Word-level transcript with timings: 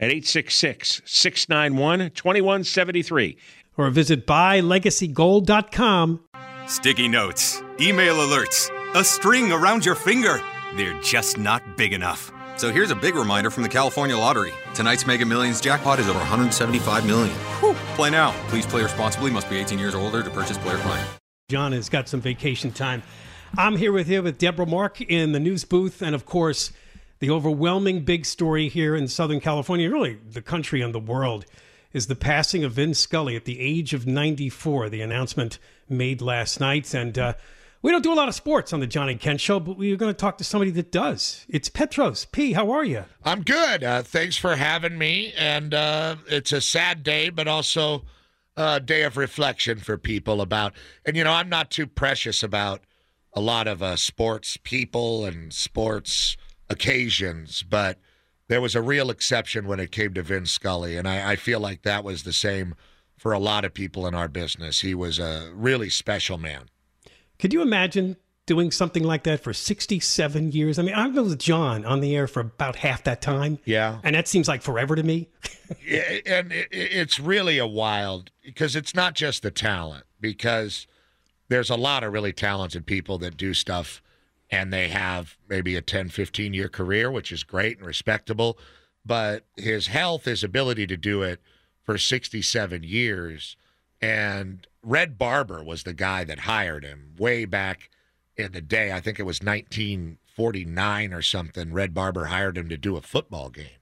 at 0.00 0.10
866 0.10 1.02
691 1.04 2.10
2173. 2.10 3.36
Or 3.76 3.90
visit 3.90 4.26
buylegacygold.com. 4.26 6.20
Sticky 6.66 7.08
notes, 7.08 7.62
email 7.80 8.16
alerts, 8.16 8.70
a 8.94 9.04
string 9.04 9.52
around 9.52 9.84
your 9.86 9.94
finger. 9.94 10.40
They're 10.76 11.00
just 11.00 11.38
not 11.38 11.76
big 11.76 11.92
enough. 11.92 12.30
So 12.56 12.72
here's 12.72 12.90
a 12.90 12.96
big 12.96 13.14
reminder 13.14 13.50
from 13.50 13.62
the 13.62 13.68
California 13.68 14.16
Lottery. 14.16 14.52
Tonight's 14.74 15.06
Mega 15.06 15.24
Millions 15.24 15.60
jackpot 15.60 16.00
is 16.00 16.08
over 16.08 16.18
175 16.18 17.06
million. 17.06 17.34
Whew. 17.60 17.74
Play 17.94 18.10
now. 18.10 18.32
Please 18.48 18.66
play 18.66 18.82
responsibly. 18.82 19.30
Must 19.30 19.48
be 19.48 19.58
18 19.58 19.78
years 19.78 19.94
or 19.94 20.00
older 20.00 20.24
to 20.24 20.30
purchase 20.30 20.58
player 20.58 20.78
client. 20.78 21.08
John 21.48 21.70
has 21.72 21.88
got 21.88 22.08
some 22.08 22.20
vacation 22.20 22.72
time. 22.72 23.02
I'm 23.56 23.76
here 23.76 23.92
with 23.92 24.08
you 24.08 24.22
with 24.22 24.38
Deborah 24.38 24.66
Mark 24.66 25.00
in 25.00 25.32
the 25.32 25.40
news 25.40 25.64
booth, 25.64 26.02
and 26.02 26.14
of 26.14 26.26
course, 26.26 26.72
the 27.20 27.30
overwhelming 27.30 28.04
big 28.04 28.24
story 28.24 28.68
here 28.68 28.94
in 28.94 29.08
Southern 29.08 29.40
California, 29.40 29.90
really 29.90 30.18
the 30.30 30.42
country 30.42 30.80
and 30.80 30.94
the 30.94 31.00
world, 31.00 31.44
is 31.92 32.06
the 32.06 32.14
passing 32.14 32.64
of 32.64 32.72
Vin 32.72 32.94
Scully 32.94 33.34
at 33.34 33.44
the 33.44 33.60
age 33.60 33.94
of 33.94 34.06
94. 34.06 34.88
The 34.88 35.00
announcement 35.00 35.58
made 35.88 36.20
last 36.20 36.60
night, 36.60 36.94
and 36.94 37.18
uh, 37.18 37.32
we 37.82 37.90
don't 37.90 38.02
do 38.02 38.12
a 38.12 38.14
lot 38.14 38.28
of 38.28 38.34
sports 38.34 38.72
on 38.72 38.80
the 38.80 38.86
John 38.86 39.08
and 39.08 39.20
Ken 39.20 39.38
Show, 39.38 39.58
but 39.60 39.76
we're 39.76 39.96
going 39.96 40.12
to 40.12 40.18
talk 40.18 40.38
to 40.38 40.44
somebody 40.44 40.70
that 40.72 40.92
does. 40.92 41.46
It's 41.48 41.68
Petros. 41.68 42.24
P, 42.26 42.52
how 42.52 42.70
are 42.70 42.84
you? 42.84 43.04
I'm 43.24 43.42
good. 43.42 43.82
Uh, 43.82 44.02
thanks 44.02 44.36
for 44.36 44.56
having 44.56 44.98
me. 44.98 45.32
And 45.36 45.74
uh, 45.74 46.16
it's 46.26 46.52
a 46.52 46.60
sad 46.60 47.02
day, 47.02 47.30
but 47.30 47.48
also 47.48 48.04
a 48.56 48.80
day 48.80 49.02
of 49.04 49.16
reflection 49.16 49.78
for 49.78 49.96
people 49.96 50.40
about. 50.40 50.74
And 51.04 51.16
you 51.16 51.24
know, 51.24 51.32
I'm 51.32 51.48
not 51.48 51.70
too 51.70 51.86
precious 51.86 52.42
about 52.42 52.82
a 53.32 53.40
lot 53.40 53.68
of 53.68 53.82
uh, 53.82 53.96
sports 53.96 54.56
people 54.62 55.24
and 55.24 55.52
sports 55.52 56.36
occasions, 56.70 57.62
but 57.62 57.98
there 58.48 58.60
was 58.60 58.74
a 58.74 58.82
real 58.82 59.10
exception 59.10 59.66
when 59.66 59.80
it 59.80 59.92
came 59.92 60.14
to 60.14 60.22
Vin 60.22 60.46
Scully, 60.46 60.96
and 60.96 61.06
I, 61.06 61.32
I 61.32 61.36
feel 61.36 61.60
like 61.60 61.82
that 61.82 62.04
was 62.04 62.22
the 62.22 62.32
same 62.32 62.74
for 63.16 63.32
a 63.32 63.38
lot 63.38 63.64
of 63.64 63.74
people 63.74 64.06
in 64.06 64.14
our 64.14 64.28
business. 64.28 64.80
He 64.80 64.94
was 64.94 65.18
a 65.18 65.50
really 65.54 65.90
special 65.90 66.38
man. 66.38 66.68
Could 67.38 67.52
you 67.52 67.62
imagine 67.62 68.16
doing 68.46 68.70
something 68.70 69.04
like 69.04 69.24
that 69.24 69.42
for 69.42 69.52
67 69.52 70.52
years? 70.52 70.78
I 70.78 70.82
mean, 70.82 70.94
I've 70.94 71.14
been 71.14 71.24
with 71.24 71.38
John 71.38 71.84
on 71.84 72.00
the 72.00 72.16
air 72.16 72.26
for 72.26 72.40
about 72.40 72.76
half 72.76 73.04
that 73.04 73.20
time. 73.20 73.58
Yeah. 73.64 73.98
And 74.02 74.16
that 74.16 74.26
seems 74.26 74.48
like 74.48 74.62
forever 74.62 74.96
to 74.96 75.02
me. 75.02 75.28
yeah, 75.86 76.18
and 76.26 76.52
it, 76.52 76.68
it's 76.70 77.20
really 77.20 77.58
a 77.58 77.66
wild 77.66 78.30
because 78.42 78.74
it's 78.74 78.94
not 78.94 79.14
just 79.14 79.42
the 79.42 79.50
talent, 79.50 80.04
because 80.20 80.86
there's 81.48 81.70
a 81.70 81.76
lot 81.76 82.02
of 82.02 82.12
really 82.12 82.32
talented 82.32 82.86
people 82.86 83.18
that 83.18 83.36
do 83.36 83.52
stuff 83.52 84.02
and 84.50 84.72
they 84.72 84.88
have 84.88 85.36
maybe 85.48 85.76
a 85.76 85.82
10, 85.82 86.08
15 86.08 86.54
year 86.54 86.68
career, 86.68 87.10
which 87.10 87.32
is 87.32 87.42
great 87.44 87.78
and 87.78 87.86
respectable. 87.86 88.58
But 89.04 89.46
his 89.56 89.88
health, 89.88 90.24
his 90.24 90.44
ability 90.44 90.86
to 90.88 90.96
do 90.96 91.22
it 91.22 91.40
for 91.82 91.98
67 91.98 92.82
years. 92.82 93.56
And 94.00 94.66
Red 94.82 95.18
Barber 95.18 95.62
was 95.62 95.82
the 95.82 95.94
guy 95.94 96.24
that 96.24 96.40
hired 96.40 96.84
him 96.84 97.14
way 97.18 97.44
back 97.44 97.90
in 98.36 98.52
the 98.52 98.60
day. 98.60 98.92
I 98.92 99.00
think 99.00 99.18
it 99.18 99.24
was 99.24 99.40
1949 99.40 101.12
or 101.12 101.22
something. 101.22 101.72
Red 101.72 101.94
Barber 101.94 102.26
hired 102.26 102.56
him 102.56 102.68
to 102.68 102.76
do 102.76 102.96
a 102.96 103.02
football 103.02 103.50
game 103.50 103.78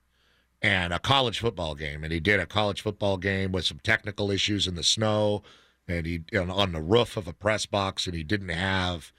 and 0.63 0.93
a 0.93 0.99
college 0.99 1.39
football 1.39 1.75
game. 1.75 2.03
And 2.03 2.13
he 2.13 2.21
did 2.21 2.41
a 2.41 2.47
college 2.47 2.81
football 2.81 3.19
game 3.19 3.53
with 3.53 3.67
some 3.67 3.81
technical 3.83 4.31
issues 4.31 4.67
in 4.67 4.75
the 4.75 4.83
snow 4.83 5.43
and 5.89 6.07
he 6.07 6.23
on 6.37 6.73
the 6.73 6.81
roof 6.81 7.17
of 7.17 7.29
a 7.29 7.33
press 7.33 7.67
box 7.67 8.07
and 8.07 8.17
he 8.17 8.23
didn't 8.23 8.49
have 8.49 9.13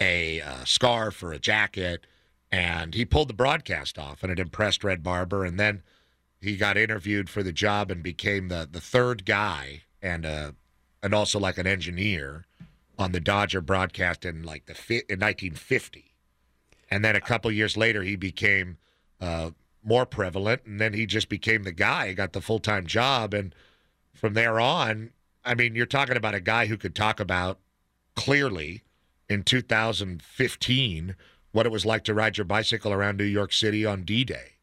a 0.00 0.40
uh, 0.40 0.64
scarf 0.64 1.22
or 1.22 1.32
a 1.32 1.38
jacket, 1.38 2.06
and 2.50 2.94
he 2.94 3.04
pulled 3.04 3.28
the 3.28 3.34
broadcast 3.34 3.98
off, 3.98 4.22
and 4.22 4.32
it 4.32 4.38
impressed 4.38 4.82
Red 4.82 5.02
Barber. 5.02 5.44
And 5.44 5.60
then 5.60 5.82
he 6.40 6.56
got 6.56 6.76
interviewed 6.76 7.28
for 7.28 7.42
the 7.42 7.52
job 7.52 7.90
and 7.90 8.02
became 8.02 8.48
the 8.48 8.68
the 8.70 8.80
third 8.80 9.24
guy, 9.24 9.82
and 10.02 10.24
uh, 10.24 10.52
and 11.02 11.14
also 11.14 11.38
like 11.38 11.58
an 11.58 11.66
engineer 11.66 12.46
on 12.98 13.12
the 13.12 13.20
Dodger 13.20 13.60
broadcast 13.60 14.24
in 14.24 14.42
like 14.42 14.66
the 14.66 14.72
in 15.08 15.20
1950. 15.20 16.06
And 16.90 17.04
then 17.04 17.14
a 17.14 17.20
couple 17.20 17.52
years 17.52 17.76
later, 17.76 18.02
he 18.02 18.16
became 18.16 18.78
uh, 19.20 19.50
more 19.84 20.06
prevalent, 20.06 20.62
and 20.66 20.80
then 20.80 20.92
he 20.92 21.06
just 21.06 21.28
became 21.28 21.62
the 21.62 21.72
guy. 21.72 22.08
He 22.08 22.14
got 22.14 22.32
the 22.32 22.40
full 22.40 22.58
time 22.58 22.86
job, 22.86 23.32
and 23.34 23.54
from 24.14 24.34
there 24.34 24.58
on, 24.58 25.10
I 25.44 25.54
mean, 25.54 25.74
you're 25.74 25.86
talking 25.86 26.16
about 26.16 26.34
a 26.34 26.40
guy 26.40 26.66
who 26.66 26.76
could 26.76 26.94
talk 26.94 27.20
about 27.20 27.58
clearly 28.16 28.82
in 29.30 29.44
2015 29.44 31.14
what 31.52 31.66
it 31.66 31.72
was 31.72 31.86
like 31.86 32.04
to 32.04 32.14
ride 32.14 32.36
your 32.36 32.44
bicycle 32.44 32.92
around 32.92 33.16
New 33.16 33.24
York 33.24 33.52
City 33.52 33.84
on 33.86 34.02
D 34.02 34.24
Day 34.24 34.56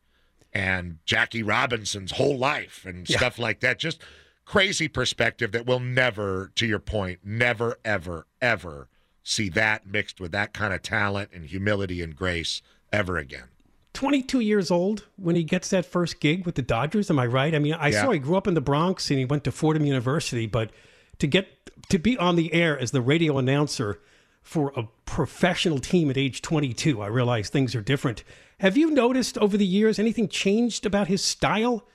and 0.53 0.99
Jackie 1.05 1.43
Robinson's 1.43 2.11
whole 2.11 2.37
life 2.37 2.85
and 2.85 3.09
yeah. 3.09 3.17
stuff 3.17 3.39
like 3.39 3.59
that. 3.61 3.79
Just 3.79 4.01
crazy 4.45 4.87
perspective 4.87 5.51
that 5.51 5.65
we'll 5.65 5.79
never, 5.79 6.51
to 6.55 6.65
your 6.65 6.79
point, 6.79 7.19
never, 7.23 7.77
ever, 7.83 8.27
ever 8.41 8.87
see 9.23 9.49
that 9.49 9.85
mixed 9.85 10.21
with 10.21 10.31
that 10.31 10.53
kind 10.53 10.73
of 10.73 10.81
talent 10.81 11.29
and 11.33 11.45
humility 11.45 12.01
and 12.01 12.15
grace 12.15 12.61
ever 12.93 13.17
again. 13.17 13.49
22 13.93 14.39
years 14.39 14.71
old 14.71 15.05
when 15.17 15.35
he 15.35 15.43
gets 15.43 15.69
that 15.71 15.85
first 15.85 16.19
gig 16.19 16.45
with 16.45 16.55
the 16.55 16.61
Dodgers. 16.61 17.09
Am 17.09 17.19
I 17.19 17.25
right? 17.25 17.53
I 17.53 17.59
mean, 17.59 17.73
I 17.73 17.89
yeah. 17.89 18.03
saw 18.03 18.11
he 18.11 18.19
grew 18.19 18.37
up 18.37 18.47
in 18.47 18.53
the 18.53 18.61
Bronx 18.61 19.09
and 19.09 19.19
he 19.19 19.25
went 19.25 19.43
to 19.43 19.51
Fordham 19.51 19.85
University, 19.85 20.45
but 20.45 20.71
to 21.19 21.27
get 21.27 21.47
to 21.89 21.97
be 21.97 22.17
on 22.17 22.35
the 22.35 22.53
air 22.53 22.77
as 22.79 22.91
the 22.91 23.01
radio 23.01 23.37
announcer 23.37 23.99
for 24.47 24.71
a 24.77 24.87
professional 25.03 25.77
team 25.77 26.09
at 26.09 26.17
age 26.17 26.41
22. 26.41 27.01
I 27.01 27.07
realize 27.07 27.49
things 27.49 27.75
are 27.75 27.81
different. 27.81 28.23
Have 28.61 28.77
you 28.77 28.89
noticed 28.89 29.37
over 29.37 29.57
the 29.57 29.65
years 29.65 29.99
anything 29.99 30.29
changed 30.29 30.85
about 30.85 31.09
his 31.09 31.21
style 31.21 31.85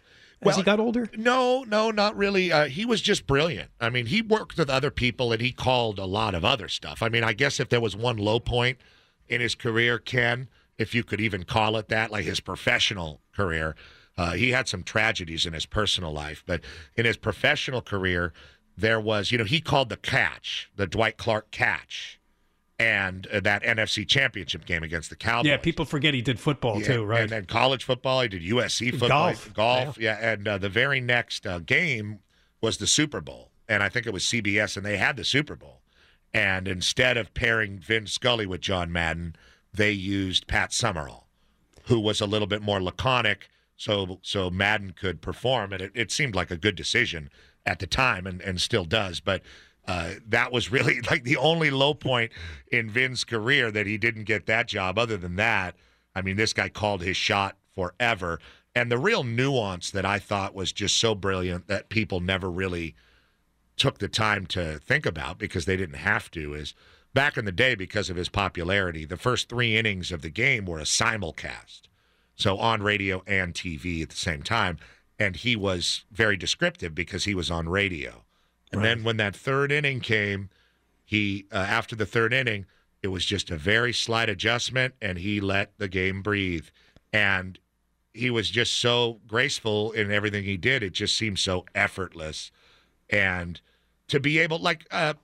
as 0.43 0.47
well, 0.47 0.57
he 0.59 0.63
got 0.63 0.79
older? 0.79 1.09
No, 1.17 1.65
no, 1.65 1.91
not 1.91 2.15
really. 2.15 2.53
Uh, 2.53 2.67
he 2.67 2.85
was 2.85 3.01
just 3.01 3.27
brilliant. 3.27 3.71
I 3.81 3.89
mean, 3.89 4.05
he 4.05 4.21
worked 4.21 4.59
with 4.59 4.69
other 4.69 4.91
people 4.91 5.33
and 5.33 5.41
he 5.41 5.51
called 5.51 5.99
a 5.99 6.05
lot 6.05 6.35
of 6.35 6.45
other 6.45 6.69
stuff. 6.69 7.03
I 7.03 7.09
mean, 7.09 7.25
I 7.25 7.33
guess 7.33 7.59
if 7.59 7.71
there 7.71 7.81
was 7.81 7.97
one 7.97 8.19
low 8.19 8.39
point 8.39 8.77
in 9.29 9.41
his 9.41 9.55
career, 9.55 9.99
Ken, 9.99 10.49
if 10.77 10.95
you 10.95 11.03
could 11.05 11.23
even 11.23 11.45
call 11.45 11.79
it 11.79 11.89
that, 11.89 12.11
like 12.13 12.27
his 12.27 12.41
professional 12.41 13.23
career, 13.35 13.75
Uh, 14.19 14.33
he 14.33 14.51
had 14.51 14.69
some 14.69 14.83
tragedies 14.83 15.47
in 15.47 15.55
his 15.55 15.65
personal 15.65 16.13
life, 16.13 16.43
but 16.45 16.61
in 16.97 17.07
his 17.07 17.17
professional 17.17 17.81
career, 17.81 18.35
there 18.77 19.01
was, 19.01 19.33
you 19.33 19.39
know, 19.39 19.45
he 19.45 19.59
called 19.59 19.89
the 19.89 19.97
catch, 19.97 20.69
the 20.77 20.87
Dwight 20.87 21.17
Clark 21.17 21.51
catch, 21.51 22.21
and 22.83 23.27
uh, 23.29 23.41
that 23.41 23.63
NFC 23.63 24.07
championship 24.07 24.65
game 24.67 24.83
against 24.83 25.09
the 25.09 25.17
Cowboys. 25.17 25.49
Yeah, 25.49 25.57
people 25.57 25.85
forget 25.85 26.15
he 26.15 26.23
did 26.23 26.41
football 26.41 26.81
Yeah, 26.81 26.87
too, 26.87 27.05
right? 27.05 27.23
And 27.23 27.31
then 27.31 27.45
college 27.45 27.85
football, 27.85 28.23
he 28.23 28.29
did 28.29 28.43
USC 28.43 28.91
football, 28.91 29.09
Golf. 29.09 29.55
golf, 29.55 29.99
yeah. 29.99 30.19
And 30.33 30.49
uh, 30.49 30.59
the 30.59 30.69
very 30.69 31.01
next 31.01 31.47
uh, 31.47 31.61
game 31.61 32.19
was 32.61 32.79
the 32.79 32.87
Super 32.89 33.21
Bowl, 33.21 33.51
and 33.69 33.83
I 33.83 33.89
think 33.89 34.07
it 34.07 34.13
was 34.13 34.25
CBS, 34.25 34.77
and 34.77 34.85
they 34.85 34.97
had 34.97 35.17
the 35.17 35.25
Super 35.25 35.55
Bowl. 35.55 35.81
And 36.35 36.67
instead 36.67 37.17
of 37.17 37.35
pairing 37.35 37.79
Vin 37.79 38.07
Scully 38.07 38.47
with 38.47 38.61
John 38.63 38.91
Madden, 38.91 39.37
they 39.73 39.93
used 39.93 40.47
Pat 40.47 40.73
Summerall, 40.73 41.29
who 41.85 42.01
was 42.01 42.21
a 42.21 42.27
little 42.27 42.49
bit 42.49 42.63
more 42.63 42.83
laconic, 42.83 43.49
so 43.77 44.19
so 44.23 44.51
Madden 44.51 44.93
could 44.93 45.21
perform, 45.21 45.73
and 45.73 45.83
it, 45.83 45.93
it 45.95 46.11
seemed 46.11 46.35
like 46.35 46.51
a 46.51 46.57
good 46.57 46.75
decision 46.75 47.31
at 47.65 47.79
the 47.79 47.87
time, 47.87 48.27
and, 48.27 48.41
and 48.41 48.61
still 48.61 48.85
does. 48.85 49.21
But 49.21 49.43
uh, 49.87 50.13
that 50.29 50.53
was 50.53 50.71
really 50.71 51.01
like 51.11 51.25
the 51.25 51.37
only 51.37 51.71
low 51.71 51.95
point 51.95 52.33
in 52.71 52.91
Vin's 52.91 53.25
career 53.25 53.71
that 53.71 53.87
he 53.87 53.99
didn't 53.99 54.25
get 54.25 54.47
that 54.47 54.69
job. 54.69 54.99
Other 54.99 55.17
than 55.17 55.37
that, 55.37 55.77
I 56.15 56.23
mean, 56.23 56.37
this 56.37 56.53
guy 56.53 56.69
called 56.69 57.03
his 57.03 57.17
shot 57.17 57.57
forever. 57.75 58.39
And 58.75 58.91
the 58.91 58.99
real 58.99 59.23
nuance 59.23 59.91
that 59.91 60.07
I 60.07 60.19
thought 60.19 60.55
was 60.55 60.73
just 60.73 60.99
so 60.99 61.15
brilliant 61.15 61.67
that 61.69 61.89
people 61.89 62.21
never 62.21 62.51
really 62.51 62.95
took 63.77 63.99
the 63.99 64.09
time 64.09 64.47
to 64.47 64.79
think 64.79 65.07
about 65.07 65.39
because 65.39 65.65
they 65.65 65.77
didn't 65.77 65.97
have 65.97 66.31
to 66.31 66.55
is 66.55 66.75
back 67.15 67.37
in 67.37 67.45
the 67.45 67.53
day 67.53 67.75
because 67.75 68.11
of 68.11 68.17
his 68.17 68.29
popularity 68.29 69.05
the 69.05 69.17
first 69.17 69.49
three 69.49 69.77
innings 69.77 70.13
of 70.13 70.23
the 70.23 70.31
game 70.31 70.67
were 70.67 70.79
a 70.79 70.85
simulcast 70.85 71.83
so 72.37 72.59
on 72.59 72.83
radio 72.83 73.23
and 73.27 73.55
tv 73.55 74.03
at 74.03 74.11
the 74.11 74.17
same 74.17 74.43
time 74.43 74.79
and 75.19 75.37
he 75.37 75.57
was 75.57 76.05
very 76.13 76.37
descriptive 76.37 76.95
because 76.95 77.25
he 77.25 77.35
was 77.35 77.51
on 77.51 77.69
radio 77.69 78.25
and 78.73 78.85
then 78.85 79.05
when 79.05 79.17
that 79.19 79.37
third 79.37 79.71
inning 79.71 80.01
came 80.01 80.49
he 81.05 81.47
uh, 81.53 81.57
after 81.57 81.95
the 81.95 82.07
third 82.07 82.33
inning 82.33 82.67
it 83.03 83.09
was 83.09 83.25
just 83.25 83.51
a 83.51 83.57
very 83.57 83.93
slight 83.93 84.29
adjustment 84.29 84.95
and 85.03 85.19
he 85.19 85.41
let 85.41 85.77
the 85.79 85.89
game 85.89 86.23
breathe. 86.23 86.67
And 87.13 87.59
he 88.15 88.31
was 88.31 88.49
just 88.49 88.75
so 88.75 89.21
graceful 89.27 89.91
in 89.93 90.13
everything 90.13 90.45
he 90.45 90.57
did. 90.57 90.83
It 90.83 90.93
just 90.93 91.17
seemed 91.17 91.41
so 91.41 91.67
effortless. 91.75 92.53
And 93.11 93.61
to 94.09 94.21
be 94.21 94.39
able 94.39 94.59
like 94.59 94.87
uh 94.91 95.15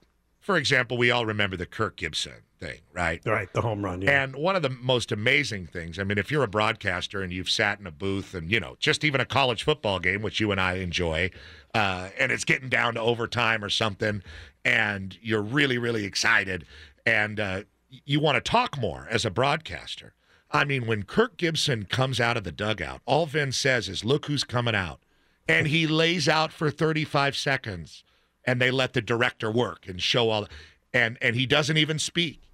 for 0.49 0.57
example 0.57 0.97
we 0.97 1.11
all 1.11 1.27
remember 1.27 1.59
the 1.59 1.67
kirk 1.67 1.95
gibson 1.97 2.33
thing 2.59 2.79
right 2.95 3.21
right, 3.27 3.53
the 3.53 3.61
home 3.61 3.85
run. 3.85 4.01
Yeah. 4.01 4.23
and 4.23 4.35
one 4.35 4.57
of 4.57 4.63
the 4.63 4.71
most 4.71 5.13
amazing 5.13 5.67
things 5.67 5.99
i 5.99 6.05
mean 6.05 6.17
if 6.17 6.31
you're 6.31 6.43
a 6.43 6.49
broadcaster 6.49 7.21
and 7.21 7.31
you've 7.35 7.51
sat 7.51 7.79
in 7.79 7.87
a 7.87 7.91
booth 7.91 8.33
and 8.33 8.51
you 8.51 8.59
know 8.59 8.75
just 8.81 9.05
even 9.05 9.21
a 9.21 9.27
college 9.27 9.63
football 9.63 9.99
game 9.99 10.23
which 10.23 10.41
you 10.41 10.51
and 10.51 10.59
i 10.59 10.77
enjoy 10.77 11.31
uh, 11.75 12.09
and 12.19 12.33
it's 12.33 12.47
getting 12.47 12.71
down 12.71 12.95
to 12.95 13.01
overtime 13.01 13.63
or 13.63 13.69
something 13.69 14.23
and 14.65 15.19
you're 15.21 15.43
really 15.43 15.77
really 15.77 16.07
excited 16.07 16.65
and 17.05 17.39
uh, 17.39 17.61
you 18.07 18.19
want 18.19 18.43
to 18.43 18.51
talk 18.51 18.79
more 18.79 19.07
as 19.11 19.27
a 19.27 19.31
broadcaster 19.31 20.15
i 20.51 20.65
mean 20.65 20.87
when 20.87 21.03
kirk 21.03 21.37
gibson 21.37 21.85
comes 21.85 22.19
out 22.19 22.39
of 22.39 22.45
the 22.45 22.53
dugout 22.53 23.03
all 23.05 23.27
vin 23.27 23.53
says 23.53 23.87
is 23.87 24.03
look 24.03 24.25
who's 24.25 24.45
coming 24.45 24.75
out 24.75 24.99
and 25.47 25.67
he 25.67 25.87
lays 25.87 26.27
out 26.27 26.53
for 26.53 26.71
35 26.71 27.37
seconds 27.37 28.03
and 28.49 28.63
they 28.63 28.71
let 28.71 28.95
the 28.95 29.03
director 29.03 29.51
work 29.51 29.87
and 29.87 30.01
show 30.01 30.31
all 30.31 30.49
and 30.95 31.19
and 31.21 31.37
he 31.37 31.45
doesn't 31.45 31.77
even 31.77 31.99
speak. 31.99 32.49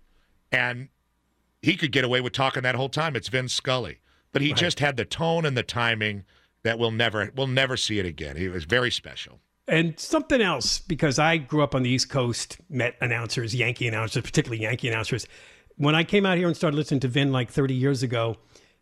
And 0.51 0.89
he 1.63 1.77
could 1.77 1.93
get 1.93 2.05
away 2.05 2.21
with 2.21 2.33
talking 2.33 2.65
that 2.65 2.75
whole 2.75 2.89
time. 2.89 3.15
It's 3.15 3.29
Vin 3.29 3.49
Scully. 3.49 4.01
But 4.33 4.43
he 4.43 4.53
just 4.53 4.81
had 4.81 4.97
the 4.97 5.05
tone 5.05 5.47
and 5.47 5.57
the 5.57 5.63
timing 5.63 6.25
that 6.65 6.81
we'll 6.81 6.91
never 6.91 7.31
we'll 7.37 7.47
never 7.47 7.77
see 7.77 8.01
it 8.01 8.07
again. 8.07 8.37
He 8.37 8.49
was 8.49 8.65
very 8.65 8.91
special. 8.91 9.39
And 9.69 9.99
something 9.99 10.43
else, 10.43 10.81
because 10.81 11.19
I 11.19 11.39
grew 11.39 11.63
up 11.63 11.75
on 11.75 11.85
the 11.85 11.91
East 11.91 12.11
Coast, 12.11 12.59
met 12.69 12.97
announcers, 13.01 13.55
Yankee 13.55 13.87
announcers, 13.87 14.23
particularly 14.23 14.63
Yankee 14.63 14.89
announcers. 14.89 15.27
When 15.77 15.95
I 15.95 16.03
came 16.05 16.27
out 16.27 16.37
here 16.37 16.49
and 16.49 16.57
started 16.57 16.77
listening 16.77 17.01
to 17.01 17.09
Vin 17.09 17.33
like 17.33 17.51
30 17.51 17.73
years 17.73 18.03
ago, 18.03 18.37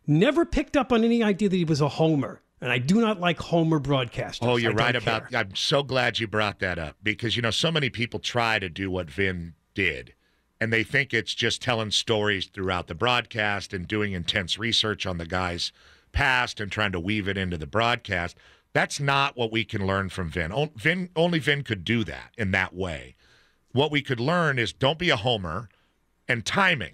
never 0.07 0.45
picked 0.45 0.75
up 0.75 0.91
on 0.91 1.03
any 1.03 1.23
idea 1.23 1.47
that 1.47 1.55
he 1.55 1.63
was 1.63 1.79
a 1.79 1.89
homer. 1.89 2.41
And 2.63 2.71
I 2.71 2.77
do 2.77 3.01
not 3.01 3.19
like 3.19 3.39
homer 3.39 3.77
broadcasters. 3.77 4.39
Oh, 4.41 4.55
you're 4.55 4.71
I 4.71 4.85
right 4.85 4.95
about. 4.95 5.29
care. 5.29 5.41
I'm 5.41 5.53
so 5.53 5.83
glad 5.83 6.19
you 6.19 6.27
brought 6.27 6.59
that 6.59 6.79
up 6.79 6.95
because 7.03 7.35
you 7.35 7.41
know 7.41 7.51
so 7.51 7.69
many 7.69 7.89
people 7.89 8.21
try 8.21 8.57
to 8.57 8.69
do 8.69 8.89
what 8.89 9.11
Vin 9.11 9.53
did, 9.73 10.13
and 10.61 10.71
they 10.71 10.81
think 10.81 11.13
it's 11.13 11.33
just 11.33 11.61
telling 11.61 11.91
stories 11.91 12.45
throughout 12.45 12.87
the 12.87 12.95
broadcast 12.95 13.73
and 13.73 13.85
doing 13.85 14.13
intense 14.13 14.57
research 14.57 15.05
on 15.05 15.17
the 15.17 15.25
guy's 15.25 15.73
past 16.13 16.61
and 16.61 16.71
trying 16.71 16.93
to 16.93 17.01
weave 17.01 17.27
it 17.27 17.37
into 17.37 17.57
the 17.57 17.67
broadcast. 17.67 18.37
That's 18.71 18.97
not 18.97 19.35
what 19.35 19.51
we 19.51 19.65
can 19.65 19.85
learn 19.85 20.07
from 20.07 20.29
Vin. 20.29 20.53
O- 20.53 20.71
Vin 20.77 21.09
only 21.17 21.39
Vin 21.39 21.63
could 21.63 21.83
do 21.83 22.05
that 22.05 22.31
in 22.37 22.51
that 22.51 22.73
way. 22.73 23.15
What 23.73 23.91
we 23.91 24.01
could 24.01 24.21
learn 24.21 24.57
is 24.57 24.71
don't 24.71 24.97
be 24.97 25.09
a 25.09 25.17
homer 25.17 25.67
and 26.29 26.45
timing. 26.45 26.93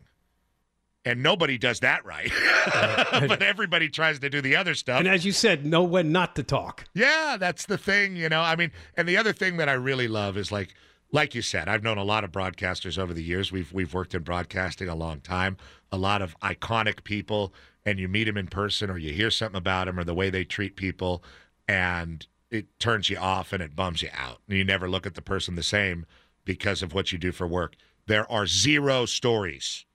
And 1.05 1.23
nobody 1.23 1.57
does 1.57 1.79
that 1.79 2.05
right. 2.05 2.31
but 3.27 3.41
everybody 3.41 3.87
tries 3.89 4.19
to 4.19 4.29
do 4.29 4.41
the 4.41 4.55
other 4.55 4.75
stuff. 4.75 4.99
And 4.99 5.07
as 5.07 5.25
you 5.25 5.31
said, 5.31 5.65
know 5.65 5.81
when 5.81 6.11
not 6.11 6.35
to 6.35 6.43
talk. 6.43 6.85
Yeah, 6.93 7.37
that's 7.39 7.65
the 7.65 7.77
thing, 7.77 8.17
you 8.17 8.27
know. 8.27 8.41
I 8.41 8.55
mean, 8.55 8.71
and 8.97 9.07
the 9.07 9.15
other 9.15 9.31
thing 9.31 9.57
that 9.57 9.69
I 9.69 9.73
really 9.73 10.07
love 10.07 10.37
is 10.37 10.51
like 10.51 10.75
like 11.11 11.33
you 11.33 11.41
said, 11.41 11.67
I've 11.67 11.83
known 11.83 11.97
a 11.97 12.03
lot 12.03 12.23
of 12.23 12.31
broadcasters 12.31 12.97
over 12.97 13.13
the 13.13 13.23
years. 13.23 13.51
We've 13.51 13.71
we've 13.71 13.93
worked 13.93 14.13
in 14.13 14.23
broadcasting 14.23 14.89
a 14.89 14.95
long 14.95 15.21
time. 15.21 15.57
A 15.91 15.97
lot 15.97 16.21
of 16.21 16.37
iconic 16.41 17.03
people 17.03 17.53
and 17.85 17.97
you 17.97 18.07
meet 18.07 18.25
them 18.25 18.37
in 18.37 18.47
person 18.47 18.89
or 18.89 18.97
you 18.97 19.13
hear 19.13 19.31
something 19.31 19.57
about 19.57 19.85
them 19.85 19.97
or 19.97 20.03
the 20.03 20.13
way 20.13 20.29
they 20.29 20.43
treat 20.43 20.75
people 20.75 21.23
and 21.67 22.27
it 22.51 22.67
turns 22.79 23.09
you 23.09 23.17
off 23.17 23.53
and 23.53 23.63
it 23.63 23.75
bums 23.75 24.01
you 24.01 24.09
out. 24.13 24.41
And 24.47 24.57
you 24.57 24.63
never 24.63 24.89
look 24.89 25.05
at 25.05 25.15
the 25.15 25.21
person 25.21 25.55
the 25.55 25.63
same 25.63 26.05
because 26.45 26.81
of 26.83 26.93
what 26.93 27.11
you 27.11 27.17
do 27.17 27.31
for 27.31 27.47
work. 27.47 27.75
There 28.07 28.29
are 28.31 28.47
zero 28.47 29.05
stories 29.05 29.85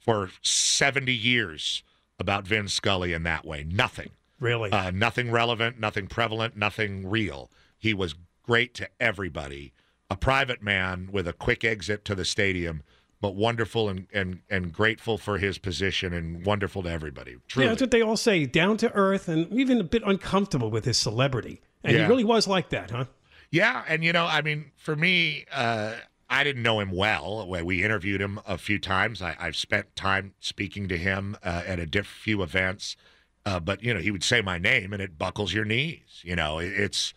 for 0.00 0.30
70 0.42 1.12
years 1.12 1.82
about 2.18 2.46
Vin 2.46 2.68
Scully 2.68 3.12
in 3.12 3.22
that 3.24 3.44
way. 3.44 3.64
Nothing. 3.68 4.10
Really? 4.38 4.70
Uh, 4.72 4.90
nothing 4.90 5.30
relevant, 5.30 5.78
nothing 5.78 6.06
prevalent, 6.06 6.56
nothing 6.56 7.08
real. 7.08 7.50
He 7.78 7.94
was 7.94 8.14
great 8.42 8.74
to 8.74 8.88
everybody. 8.98 9.72
A 10.10 10.16
private 10.16 10.62
man 10.62 11.08
with 11.12 11.28
a 11.28 11.32
quick 11.32 11.64
exit 11.64 12.04
to 12.06 12.14
the 12.14 12.24
stadium, 12.24 12.82
but 13.20 13.34
wonderful 13.34 13.88
and, 13.88 14.06
and, 14.12 14.40
and 14.50 14.72
grateful 14.72 15.18
for 15.18 15.38
his 15.38 15.58
position 15.58 16.12
and 16.12 16.44
wonderful 16.44 16.82
to 16.82 16.90
everybody. 16.90 17.36
Truly. 17.48 17.66
Yeah, 17.66 17.70
that's 17.72 17.82
what 17.82 17.90
they 17.90 18.02
all 18.02 18.16
say. 18.16 18.46
Down 18.46 18.76
to 18.78 18.92
earth 18.94 19.28
and 19.28 19.50
even 19.52 19.78
a 19.78 19.84
bit 19.84 20.02
uncomfortable 20.04 20.70
with 20.70 20.84
his 20.86 20.96
celebrity. 20.96 21.60
And 21.84 21.94
Yeah. 21.96 22.04
he 22.04 22.08
really 22.08 22.24
was 22.24 22.48
like 22.48 22.70
that, 22.70 22.90
huh? 22.90 23.04
Yeah, 23.50 23.82
and 23.88 24.02
you 24.04 24.12
know, 24.12 24.26
I 24.26 24.42
mean, 24.42 24.70
for 24.76 24.94
me, 24.96 25.44
uh, 25.52 25.94
I 26.32 26.44
didn't 26.44 26.62
know 26.62 26.78
him 26.80 26.92
well. 26.92 27.46
We- 27.48 27.62
We 27.62 27.82
interviewed 27.84 28.20
him 28.20 28.40
a 28.46 28.56
few 28.56 28.78
times. 28.78 29.20
I, 29.20 29.36
I've 29.38 29.56
spent 29.56 29.94
time 29.96 30.34
speaking 30.40 30.88
to 30.88 30.96
him 30.96 31.36
uh, 31.42 31.62
at 31.66 31.78
a 31.80 31.86
diff- 31.86 32.06
few 32.06 32.42
events, 32.42 32.96
uh, 33.44 33.58
but 33.60 33.82
you 33.82 33.92
know, 33.92 34.00
he 34.00 34.10
would 34.10 34.22
say 34.24 34.40
my 34.40 34.56
name, 34.58 34.92
and 34.92 35.02
it 35.02 35.18
buckles 35.18 35.52
your 35.52 35.64
knees. 35.64 36.20
You 36.22 36.36
know, 36.36 36.58
It- 36.58 36.72
it's 36.72 37.12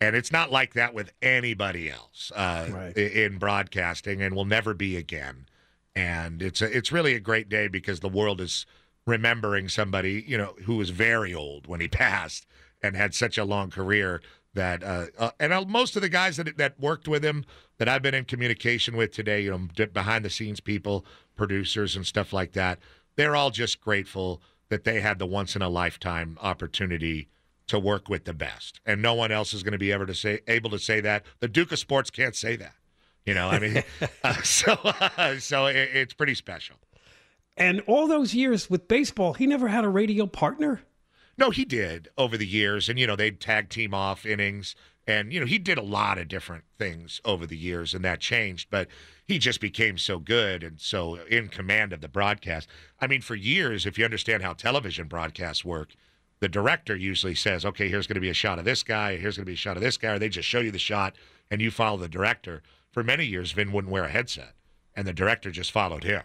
and 0.00 0.16
it's 0.16 0.32
not 0.32 0.50
like 0.50 0.74
that 0.74 0.94
with 0.94 1.12
anybody 1.22 1.88
else 1.90 2.32
uh, 2.34 2.68
Right. 2.70 2.96
in 2.96 3.38
broadcasting, 3.38 4.20
and 4.22 4.34
will 4.34 4.44
never 4.44 4.74
be 4.74 4.96
again. 4.96 5.46
And 5.94 6.40
it's 6.42 6.60
a, 6.62 6.76
it's 6.76 6.90
really 6.90 7.14
a 7.14 7.20
great 7.20 7.48
day 7.48 7.68
because 7.68 8.00
the 8.00 8.08
world 8.08 8.40
is 8.40 8.64
remembering 9.06 9.68
somebody 9.68 10.24
you 10.26 10.38
know 10.38 10.54
who 10.64 10.76
was 10.76 10.90
very 10.90 11.34
old 11.34 11.66
when 11.66 11.80
he 11.80 11.88
passed 12.06 12.46
and 12.82 12.96
had 12.96 13.14
such 13.14 13.36
a 13.38 13.44
long 13.44 13.68
career 13.70 14.20
that 14.54 14.82
uh, 14.82 15.06
uh, 15.18 15.30
and 15.40 15.52
uh, 15.52 15.64
most 15.66 15.96
of 15.96 16.02
the 16.02 16.08
guys 16.08 16.36
that 16.36 16.56
that 16.58 16.78
worked 16.78 17.08
with 17.08 17.24
him 17.24 17.44
that 17.78 17.88
I've 17.88 18.02
been 18.02 18.14
in 18.14 18.24
communication 18.24 18.96
with 18.96 19.12
today, 19.12 19.42
you 19.42 19.50
know, 19.50 19.86
behind 19.86 20.24
the 20.24 20.30
scenes 20.30 20.60
people, 20.60 21.04
producers 21.36 21.96
and 21.96 22.06
stuff 22.06 22.32
like 22.32 22.52
that, 22.52 22.78
they're 23.16 23.36
all 23.36 23.50
just 23.50 23.80
grateful 23.80 24.42
that 24.68 24.84
they 24.84 25.00
had 25.00 25.18
the 25.18 25.26
once 25.26 25.56
in 25.56 25.62
a 25.62 25.68
lifetime 25.68 26.38
opportunity 26.40 27.28
to 27.66 27.78
work 27.78 28.08
with 28.08 28.24
the 28.24 28.34
best, 28.34 28.80
and 28.84 29.00
no 29.00 29.14
one 29.14 29.32
else 29.32 29.54
is 29.54 29.62
going 29.62 29.72
to 29.72 29.78
be 29.78 29.92
ever 29.92 30.06
to 30.06 30.14
say 30.14 30.40
able 30.48 30.70
to 30.70 30.78
say 30.78 31.00
that. 31.00 31.24
The 31.40 31.48
Duke 31.48 31.72
of 31.72 31.78
Sports 31.78 32.10
can't 32.10 32.36
say 32.36 32.56
that. 32.56 32.74
You 33.24 33.34
know, 33.34 33.48
I 33.48 33.58
mean, 33.58 33.82
uh, 34.24 34.42
so 34.42 34.76
so 35.38 35.66
it, 35.66 35.76
it's 35.94 36.14
pretty 36.14 36.34
special. 36.34 36.76
And 37.56 37.82
all 37.86 38.06
those 38.06 38.34
years 38.34 38.70
with 38.70 38.88
baseball, 38.88 39.34
he 39.34 39.46
never 39.46 39.68
had 39.68 39.84
a 39.84 39.88
radio 39.88 40.26
partner. 40.26 40.80
No, 41.38 41.50
he 41.50 41.64
did 41.64 42.08
over 42.18 42.36
the 42.36 42.46
years, 42.46 42.88
and 42.88 42.98
you 42.98 43.06
know 43.06 43.16
they'd 43.16 43.40
tag 43.40 43.68
team 43.68 43.94
off 43.94 44.26
innings, 44.26 44.74
and 45.06 45.32
you 45.32 45.40
know 45.40 45.46
he 45.46 45.58
did 45.58 45.78
a 45.78 45.82
lot 45.82 46.18
of 46.18 46.28
different 46.28 46.64
things 46.78 47.20
over 47.24 47.46
the 47.46 47.56
years, 47.56 47.94
and 47.94 48.04
that 48.04 48.20
changed. 48.20 48.68
But 48.70 48.88
he 49.24 49.38
just 49.38 49.60
became 49.60 49.96
so 49.96 50.18
good 50.18 50.62
and 50.62 50.78
so 50.80 51.16
in 51.24 51.48
command 51.48 51.92
of 51.92 52.00
the 52.00 52.08
broadcast. 52.08 52.68
I 53.00 53.06
mean, 53.06 53.22
for 53.22 53.34
years, 53.34 53.86
if 53.86 53.98
you 53.98 54.04
understand 54.04 54.42
how 54.42 54.52
television 54.52 55.08
broadcasts 55.08 55.64
work, 55.64 55.94
the 56.40 56.48
director 56.48 56.94
usually 56.94 57.34
says, 57.34 57.64
"Okay, 57.64 57.88
here's 57.88 58.06
going 58.06 58.16
to 58.16 58.20
be 58.20 58.28
a 58.28 58.34
shot 58.34 58.58
of 58.58 58.64
this 58.66 58.82
guy. 58.82 59.16
Here's 59.16 59.36
going 59.36 59.46
to 59.46 59.50
be 59.50 59.54
a 59.54 59.56
shot 59.56 59.76
of 59.76 59.82
this 59.82 59.96
guy," 59.96 60.12
or 60.12 60.18
they 60.18 60.28
just 60.28 60.48
show 60.48 60.60
you 60.60 60.70
the 60.70 60.78
shot 60.78 61.16
and 61.50 61.62
you 61.62 61.70
follow 61.70 61.96
the 61.96 62.08
director. 62.08 62.62
For 62.90 63.02
many 63.02 63.24
years, 63.24 63.52
Vin 63.52 63.72
wouldn't 63.72 63.92
wear 63.92 64.04
a 64.04 64.10
headset, 64.10 64.54
and 64.94 65.06
the 65.06 65.14
director 65.14 65.50
just 65.50 65.72
followed 65.72 66.04
him. 66.04 66.22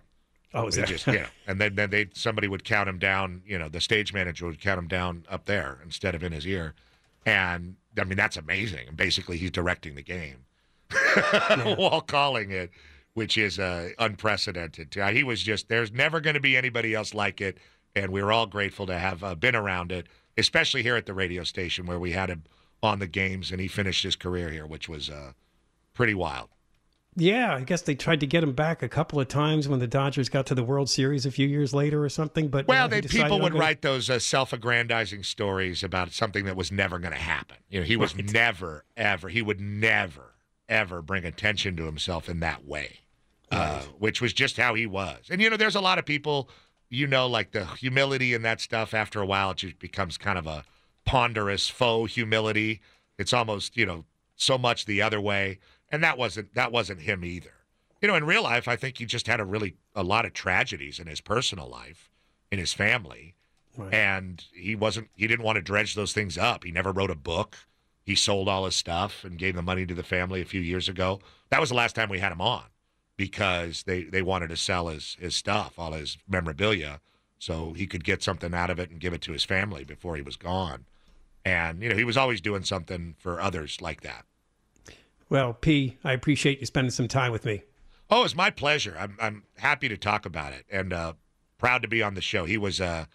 Oh, 0.58 0.68
is 0.68 0.76
They 0.76 0.82
that- 0.82 0.88
just 0.90 1.08
you 1.08 1.14
know, 1.14 1.26
and 1.48 1.62
then 1.62 1.76
then 1.76 1.90
they 1.90 2.08
somebody 2.14 2.48
would 2.48 2.64
count 2.64 2.90
him 2.90 3.00
down. 3.00 3.42
You 3.46 3.58
know, 3.60 3.70
the 3.70 3.80
stage 3.82 4.14
manager 4.14 4.46
would 4.48 4.60
count 4.60 4.80
him 4.80 4.88
down 4.88 5.26
up 5.30 5.46
there 5.46 5.80
instead 5.84 6.16
of 6.16 6.24
in 6.24 6.32
his 6.32 6.46
ear, 6.48 6.74
and 7.26 7.76
I 8.00 8.04
mean 8.04 8.18
that's 8.18 8.38
amazing. 8.38 8.88
And 8.88 8.98
basically, 8.98 9.38
he's 9.38 9.52
directing 9.52 9.96
the 9.96 10.04
game 10.04 10.46
while 11.78 12.02
calling 12.02 12.52
it, 12.52 12.72
which 13.14 13.38
is 13.38 13.60
uh, 13.60 13.90
unprecedented. 14.00 14.98
Uh, 14.98 15.10
He 15.12 15.24
was 15.24 15.42
just 15.44 15.70
there's 15.70 15.92
never 15.92 16.20
going 16.20 16.34
to 16.36 16.40
be 16.40 16.58
anybody 16.58 16.94
else 16.94 17.14
like 17.14 17.42
it, 17.42 17.58
and 17.96 18.12
we 18.12 18.22
were 18.24 18.32
all 18.32 18.46
grateful 18.48 18.86
to 18.88 18.98
have 18.98 19.24
uh, 19.24 19.36
been 19.36 19.56
around 19.56 19.92
it, 19.92 20.08
especially 20.38 20.84
here 20.84 20.96
at 20.96 21.06
the 21.06 21.14
radio 21.14 21.44
station 21.44 21.86
where 21.86 22.00
we 22.00 22.12
had 22.12 22.30
him 22.30 22.44
on 22.84 23.00
the 23.00 23.08
games, 23.08 23.52
and 23.52 23.60
he 23.60 23.68
finished 23.68 24.04
his 24.04 24.16
career 24.16 24.50
here, 24.52 24.66
which 24.66 24.88
was 24.88 25.10
uh, 25.10 25.32
pretty 25.94 26.14
wild. 26.14 26.50
Yeah, 27.20 27.56
I 27.56 27.64
guess 27.64 27.82
they 27.82 27.96
tried 27.96 28.20
to 28.20 28.28
get 28.28 28.44
him 28.44 28.54
back 28.54 28.84
a 28.84 28.88
couple 28.88 29.20
of 29.20 29.28
times 29.28 29.68
when 29.68 29.80
the 29.80 29.88
Dodgers 29.88 30.30
got 30.30 30.46
to 30.46 30.56
the 30.56 30.64
World 30.64 30.88
Series 30.88 31.26
a 31.26 31.32
few 31.32 31.48
years 31.48 31.74
later 31.74 32.04
or 32.04 32.10
something. 32.10 32.48
But 32.48 32.68
Well, 32.68 32.86
uh, 32.86 32.90
he 32.90 33.02
they, 33.02 33.08
people 33.08 33.40
would 33.40 33.54
okay. 33.54 33.60
write 33.60 33.82
those 33.82 34.08
uh, 34.08 34.20
self-aggrandizing 34.20 35.24
stories 35.24 35.84
about 35.84 36.12
something 36.12 36.46
that 36.46 36.56
was 36.56 36.72
never 36.72 37.00
going 37.00 37.14
to 37.14 37.20
happen. 37.20 37.58
You 37.70 37.80
know, 37.80 37.86
he 37.88 37.98
was 37.98 38.16
never, 38.16 38.86
ever, 38.96 39.30
he 39.30 39.42
would 39.42 39.60
never, 39.60 40.36
ever 40.70 41.02
bring 41.02 41.26
attention 41.26 41.76
to 41.78 41.86
himself 41.86 42.30
in 42.30 42.40
that 42.42 42.66
way, 42.66 43.00
uh, 43.52 43.82
which 43.98 44.22
was 44.22 44.32
just 44.32 44.58
how 44.58 44.76
he 44.76 44.86
was. 44.86 45.26
And 45.32 45.42
you 45.42 45.50
know, 45.50 45.58
there's 45.58 45.76
a 45.76 45.82
lot 45.82 45.98
of 45.98 46.06
people, 46.06 46.52
you 46.88 47.08
know, 47.08 47.26
like 47.26 47.50
the 47.50 47.66
humility 47.66 48.36
and 48.36 48.46
that 48.46 48.62
stuff. 48.62 48.94
After 48.94 49.22
a 49.22 49.26
while, 49.26 49.52
it 49.52 49.58
just 49.58 49.80
becomes 49.80 50.20
kind 50.20 50.38
of 50.38 50.46
a 50.46 50.66
ponderous 51.04 51.68
faux 51.68 52.14
humility. 52.14 52.80
It's 53.18 53.34
almost, 53.34 53.76
you 53.76 53.88
know, 53.88 54.06
so 54.36 54.60
much 54.60 54.86
the 54.86 55.02
other 55.02 55.20
way, 55.20 55.58
and 55.92 56.04
that 56.04 56.18
wasn't 56.18 56.54
that 56.56 56.72
wasn't 56.72 57.02
him 57.02 57.24
either. 57.24 57.54
You 58.02 58.08
know, 58.08 58.16
in 58.16 58.26
real 58.26 58.44
life, 58.44 58.68
I 58.68 58.76
think 58.76 58.98
he 58.98 59.06
just 59.06 59.28
had 59.28 59.40
a 59.40 59.46
really 59.46 59.76
a 59.96 60.04
lot 60.04 60.26
of 60.26 60.34
tragedies 60.34 61.00
in 61.00 61.08
his 61.08 61.22
personal 61.22 61.68
life, 61.68 62.10
in 62.52 62.60
his 62.60 62.74
family, 62.74 63.36
and 63.94 64.44
he 64.54 64.76
wasn't 64.76 65.10
he 65.16 65.28
didn't 65.28 65.46
want 65.46 65.56
to 65.58 65.62
dredge 65.62 65.96
those 65.96 66.14
things 66.14 66.38
up. 66.38 66.64
He 66.64 66.72
never 66.72 66.92
wrote 66.92 67.12
a 67.12 67.16
book. 67.16 67.58
He 68.04 68.16
sold 68.16 68.48
all 68.48 68.66
his 68.66 68.76
stuff 68.76 69.24
and 69.24 69.38
gave 69.38 69.56
the 69.56 69.62
money 69.62 69.86
to 69.86 69.94
the 69.94 70.04
family 70.04 70.42
a 70.42 70.46
few 70.46 70.62
years 70.62 70.88
ago. 70.88 71.20
That 71.50 71.60
was 71.60 71.70
the 71.70 71.76
last 71.76 71.96
time 71.96 72.10
we 72.10 72.20
had 72.20 72.32
him 72.32 72.42
on 72.42 72.64
because 73.18 73.84
they 73.84 74.04
they 74.04 74.22
wanted 74.22 74.50
to 74.50 74.58
sell 74.58 74.88
his 74.88 75.18
his 75.20 75.36
stuff, 75.36 75.78
all 75.78 75.94
his 75.94 76.18
memorabilia, 76.28 77.02
so 77.40 77.74
he 77.74 77.88
could 77.88 78.04
get 78.04 78.24
something 78.24 78.54
out 78.54 78.70
of 78.70 78.80
it 78.80 78.90
and 78.90 79.00
give 79.00 79.14
it 79.14 79.22
to 79.22 79.34
his 79.34 79.44
family 79.44 79.84
before 79.84 80.16
he 80.16 80.22
was 80.22 80.38
gone. 80.38 80.86
And 81.44 81.82
you 81.82 81.90
know, 81.90 81.96
he 81.96 82.04
was 82.04 82.18
always 82.18 82.42
doing 82.42 82.64
something 82.64 83.16
for 83.18 83.42
others 83.42 83.82
like 83.82 84.02
that. 84.02 84.26
Well, 85.30 85.54
P, 85.54 85.98
I 86.04 86.14
appreciate 86.14 86.60
you 86.60 86.66
spending 86.66 86.92
some 86.92 87.08
time 87.08 87.32
with 87.32 87.46
me. 87.46 87.64
Oh, 88.10 88.24
it's 88.24 88.36
my 88.36 88.50
pleasure. 88.50 88.96
I'm 89.00 89.18
I'm 89.20 89.44
happy 89.58 89.90
to 89.90 89.98
talk 89.98 90.26
about 90.26 90.54
it 90.54 90.66
and 90.72 90.94
uh, 90.94 91.14
proud 91.58 91.82
to 91.82 91.88
be 91.88 92.02
on 92.02 92.14
the 92.14 92.22
show. 92.22 92.46
He 92.46 92.58
was 92.58 92.80
uh 92.80 93.06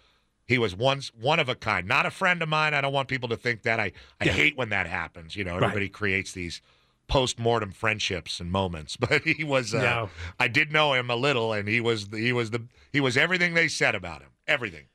he 0.45 0.57
was 0.57 0.75
once 0.75 1.11
one 1.19 1.39
of 1.39 1.49
a 1.49 1.55
kind, 1.55 1.87
not 1.87 2.05
a 2.05 2.11
friend 2.11 2.41
of 2.43 2.49
mine. 2.49 2.73
I 2.73 2.81
don't 2.81 2.93
want 2.93 3.07
people 3.07 3.29
to 3.29 3.37
think 3.37 3.63
that. 3.63 3.79
I 3.79 3.91
I 4.21 4.25
hate 4.25 4.55
when 4.57 4.69
that 4.69 4.85
happens. 4.87 5.35
You 5.35 5.43
know, 5.43 5.53
Right. 5.53 5.63
everybody 5.63 5.89
creates 5.89 6.33
these 6.33 6.61
post-mortem 7.07 7.71
friendships 7.71 8.39
and 8.39 8.51
moments, 8.51 8.95
but 8.99 9.23
he 9.23 9.43
was. 9.43 9.73
Uh, 9.73 9.81
No. 9.81 10.09
I 10.39 10.47
did 10.47 10.71
know 10.71 10.93
him 10.93 11.09
a 11.09 11.15
little, 11.15 11.53
and 11.53 11.67
he 11.67 11.81
was 11.81 12.07
he 12.13 12.31
was 12.31 12.51
the 12.51 12.63
he 12.91 12.99
was 12.99 13.17
everything 13.17 13.55
they 13.55 13.67
said 13.67 13.95
about 13.95 14.21
him. 14.21 14.29
Everything. 14.47 14.85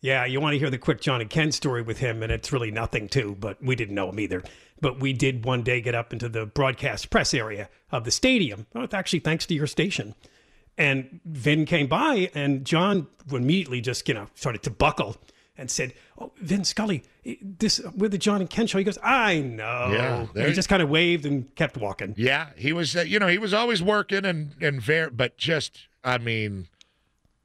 Yeah, 0.00 0.24
you 0.26 0.40
want 0.40 0.52
to 0.54 0.58
hear 0.60 0.70
the 0.70 0.78
quick 0.78 1.00
John 1.00 1.20
and 1.20 1.28
Ken 1.28 1.50
story 1.50 1.82
with 1.82 1.98
him, 1.98 2.22
and 2.22 2.30
it's 2.30 2.52
really 2.52 2.70
nothing, 2.70 3.08
too, 3.08 3.36
but 3.40 3.60
we 3.60 3.74
didn't 3.74 3.96
know 3.96 4.08
him 4.08 4.20
either. 4.20 4.44
But 4.80 5.00
we 5.00 5.12
did 5.12 5.44
one 5.44 5.62
day 5.62 5.80
get 5.80 5.94
up 5.94 6.12
into 6.12 6.28
the 6.28 6.46
broadcast 6.46 7.10
press 7.10 7.34
area 7.34 7.68
of 7.90 8.04
the 8.04 8.10
stadium. 8.10 8.66
It's 8.74 8.94
actually 8.94 9.20
thanks 9.20 9.44
to 9.46 9.54
your 9.54 9.66
station. 9.66 10.14
And 10.76 11.20
Vin 11.24 11.64
came 11.64 11.88
by, 11.88 12.30
and 12.34 12.64
John 12.64 13.08
immediately 13.30 13.80
just, 13.80 14.06
you 14.08 14.14
know, 14.14 14.28
started 14.36 14.62
to 14.62 14.70
buckle 14.70 15.16
and 15.56 15.68
said, 15.68 15.92
Oh, 16.16 16.30
Vin 16.40 16.62
Scully, 16.64 17.02
this 17.42 17.80
we're 17.96 18.08
the 18.08 18.18
John 18.18 18.40
and 18.40 18.48
Ken 18.48 18.68
show. 18.68 18.78
He 18.78 18.84
goes, 18.84 18.98
I 19.02 19.40
know. 19.40 19.90
Yeah, 19.92 20.26
there- 20.34 20.46
he 20.46 20.54
just 20.54 20.68
kind 20.68 20.80
of 20.82 20.88
waved 20.88 21.26
and 21.26 21.52
kept 21.56 21.76
walking. 21.76 22.14
Yeah, 22.16 22.50
he 22.56 22.72
was. 22.72 22.94
Uh, 22.96 23.00
you 23.00 23.18
know, 23.18 23.26
he 23.26 23.38
was 23.38 23.52
always 23.52 23.82
working 23.82 24.24
and 24.24 24.54
and 24.60 24.80
very, 24.80 25.10
but 25.10 25.36
just 25.36 25.88
I 26.04 26.18
mean, 26.18 26.68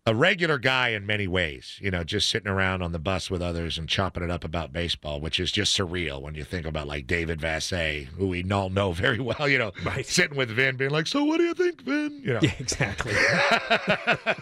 a 0.05 0.13
regular 0.13 0.57
guy 0.57 0.89
in 0.89 1.05
many 1.05 1.27
ways. 1.27 1.77
You 1.81 1.89
know, 1.91 2.03
just 2.03 2.29
sitting 2.29 2.49
around 2.49 2.81
on 2.81 2.91
the 2.91 2.99
bus 2.99 3.29
with 3.31 3.41
others 3.41 3.77
and 3.77 3.87
chopping 3.87 4.23
it 4.23 4.29
up 4.29 4.43
about 4.43 4.73
baseball, 4.73 5.21
which 5.21 5.39
is 5.39 5.51
just 5.51 5.77
surreal 5.77 6.21
when 6.21 6.35
you 6.35 6.43
think 6.43 6.65
about 6.65 6.87
like 6.87 7.07
David 7.07 7.39
Vassegh, 7.39 8.05
who 8.07 8.27
we 8.27 8.43
all 8.51 8.69
know 8.69 8.91
very 8.93 9.19
well. 9.19 9.47
You 9.47 9.57
know, 9.57 9.71
Right. 9.83 10.05
sitting 10.05 10.37
with 10.37 10.49
Vin, 10.49 10.75
being 10.77 10.91
like, 10.91 11.07
"So, 11.07 11.23
what 11.23 11.37
do 11.37 11.43
you 11.43 11.53
think, 11.53 11.81
Vin?" 11.83 12.21
You 12.23 12.33
know, 12.33 12.39
Yeah, 12.41 12.53
exactly. 12.59 13.13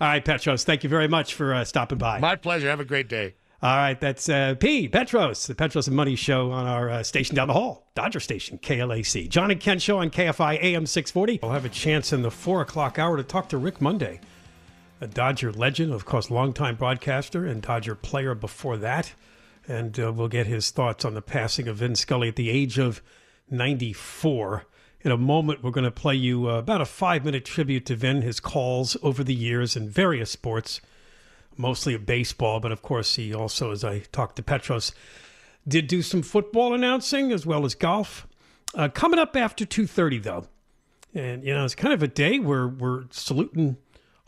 All 0.00 0.08
right, 0.08 0.24
Petros, 0.24 0.64
thank 0.64 0.82
you 0.82 0.88
very 0.90 1.08
much 1.08 1.34
for 1.34 1.54
uh, 1.54 1.64
stopping 1.64 1.98
by. 1.98 2.18
my 2.18 2.34
pleasure. 2.36 2.68
Have 2.68 2.80
a 2.80 2.84
great 2.84 3.08
day. 3.08 3.34
All 3.62 3.76
right, 3.76 4.00
that's 4.00 4.28
uh, 4.28 4.54
P. 4.58 4.88
Petros, 4.88 5.46
the 5.48 5.54
Petros 5.54 5.88
and 5.88 5.96
Money 5.96 6.14
Show 6.16 6.50
on 6.52 6.66
our 6.66 6.88
uh, 6.90 7.02
station 7.02 7.34
down 7.36 7.48
the 7.48 7.54
hall, 7.54 7.88
Dodger 7.94 8.20
Station, 8.20 8.58
KLAC. 8.58 9.28
John 9.28 9.50
and 9.50 9.60
Ken 9.60 9.78
Show 9.80 9.98
on 9.98 10.10
KFI 10.10 10.62
AM 10.62 10.86
640. 10.86 11.40
We'll 11.42 11.52
have 11.52 11.64
a 11.64 11.68
chance 11.68 12.12
in 12.12 12.22
the 12.22 12.30
4 12.30 12.62
o'clock 12.62 12.98
hour 12.98 13.16
to 13.16 13.22
talk 13.24 13.48
to 13.50 13.58
Rick 13.58 13.80
Monday, 13.80 14.20
a 15.00 15.06
Dodger 15.06 15.52
legend, 15.52 15.92
of 15.92 16.04
course, 16.04 16.30
longtime 16.30 16.76
broadcaster 16.76 17.46
and 17.46 17.62
Dodger 17.62 17.94
player 17.94 18.34
before 18.34 18.76
that. 18.78 19.12
And 19.66 19.98
uh, 20.00 20.12
we'll 20.12 20.28
get 20.28 20.46
his 20.46 20.70
thoughts 20.70 21.04
on 21.04 21.14
the 21.14 21.22
passing 21.22 21.68
of 21.68 21.76
Vin 21.76 21.94
Scully 21.94 22.28
at 22.28 22.36
the 22.36 22.50
age 22.50 22.78
of 22.78 23.02
94. 23.50 24.64
In 25.02 25.12
a 25.12 25.16
moment, 25.16 25.62
we're 25.62 25.70
going 25.70 25.84
to 25.84 25.90
play 25.90 26.14
you 26.14 26.48
uh, 26.48 26.58
about 26.58 26.80
a 26.80 26.86
five 26.86 27.24
minute 27.24 27.44
tribute 27.44 27.86
to 27.86 27.96
Vin, 27.96 28.22
his 28.22 28.40
calls 28.40 28.96
over 29.02 29.22
the 29.22 29.34
years 29.34 29.76
in 29.76 29.88
various 29.88 30.30
sports 30.30 30.80
mostly 31.58 31.92
of 31.92 32.06
baseball, 32.06 32.60
but 32.60 32.72
of 32.72 32.80
course 32.80 33.16
he 33.16 33.34
also, 33.34 33.72
as 33.72 33.84
I 33.84 34.00
talked 34.12 34.36
to 34.36 34.42
Petros, 34.42 34.92
did 35.66 35.86
do 35.88 36.00
some 36.00 36.22
football 36.22 36.72
announcing 36.72 37.32
as 37.32 37.44
well 37.44 37.66
as 37.66 37.74
golf. 37.74 38.26
Uh, 38.74 38.88
coming 38.88 39.18
up 39.18 39.36
after 39.36 39.64
two 39.64 39.86
thirty, 39.86 40.18
though, 40.18 40.46
and 41.14 41.42
you 41.44 41.52
know 41.52 41.64
it's 41.64 41.74
kind 41.74 41.92
of 41.92 42.02
a 42.02 42.08
day 42.08 42.38
where 42.38 42.68
we're 42.68 43.04
saluting 43.10 43.76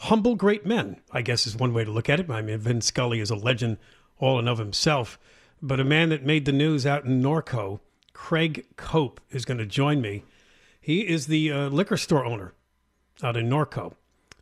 humble 0.00 0.35
great 0.35 0.64
men. 0.64 0.97
I 1.12 1.23
guess 1.23 1.47
is 1.47 1.57
one 1.57 1.75
way 1.75 1.85
to 1.85 1.90
look 1.90 2.09
at 2.09 2.21
it. 2.21 2.30
I 2.30 2.42
mean, 2.42 2.59
Vin 2.59 2.80
Scully 2.80 3.21
is 3.21 3.30
a 3.30 3.37
legend 3.37 3.76
all 4.19 4.38
in 4.38 4.49
of 4.49 4.59
himself, 4.59 5.19
but 5.62 5.80
a 5.80 5.85
man 5.85 6.09
that 6.09 6.25
made 6.25 6.45
the 6.45 6.52
news 6.52 6.87
out 6.87 7.04
in 7.04 7.23
Norco, 7.23 7.80
Craig 8.12 8.66
Cope, 8.76 9.21
is 9.30 9.45
going 9.45 9.59
to 9.59 9.66
join 9.66 10.00
me. 10.00 10.25
He 10.80 11.07
is 11.07 11.26
the 11.26 11.52
uh, 11.52 11.69
liquor 11.69 11.97
store 11.97 12.25
owner 12.25 12.54
out 13.23 13.37
in 13.37 13.49
Norco 13.49 13.95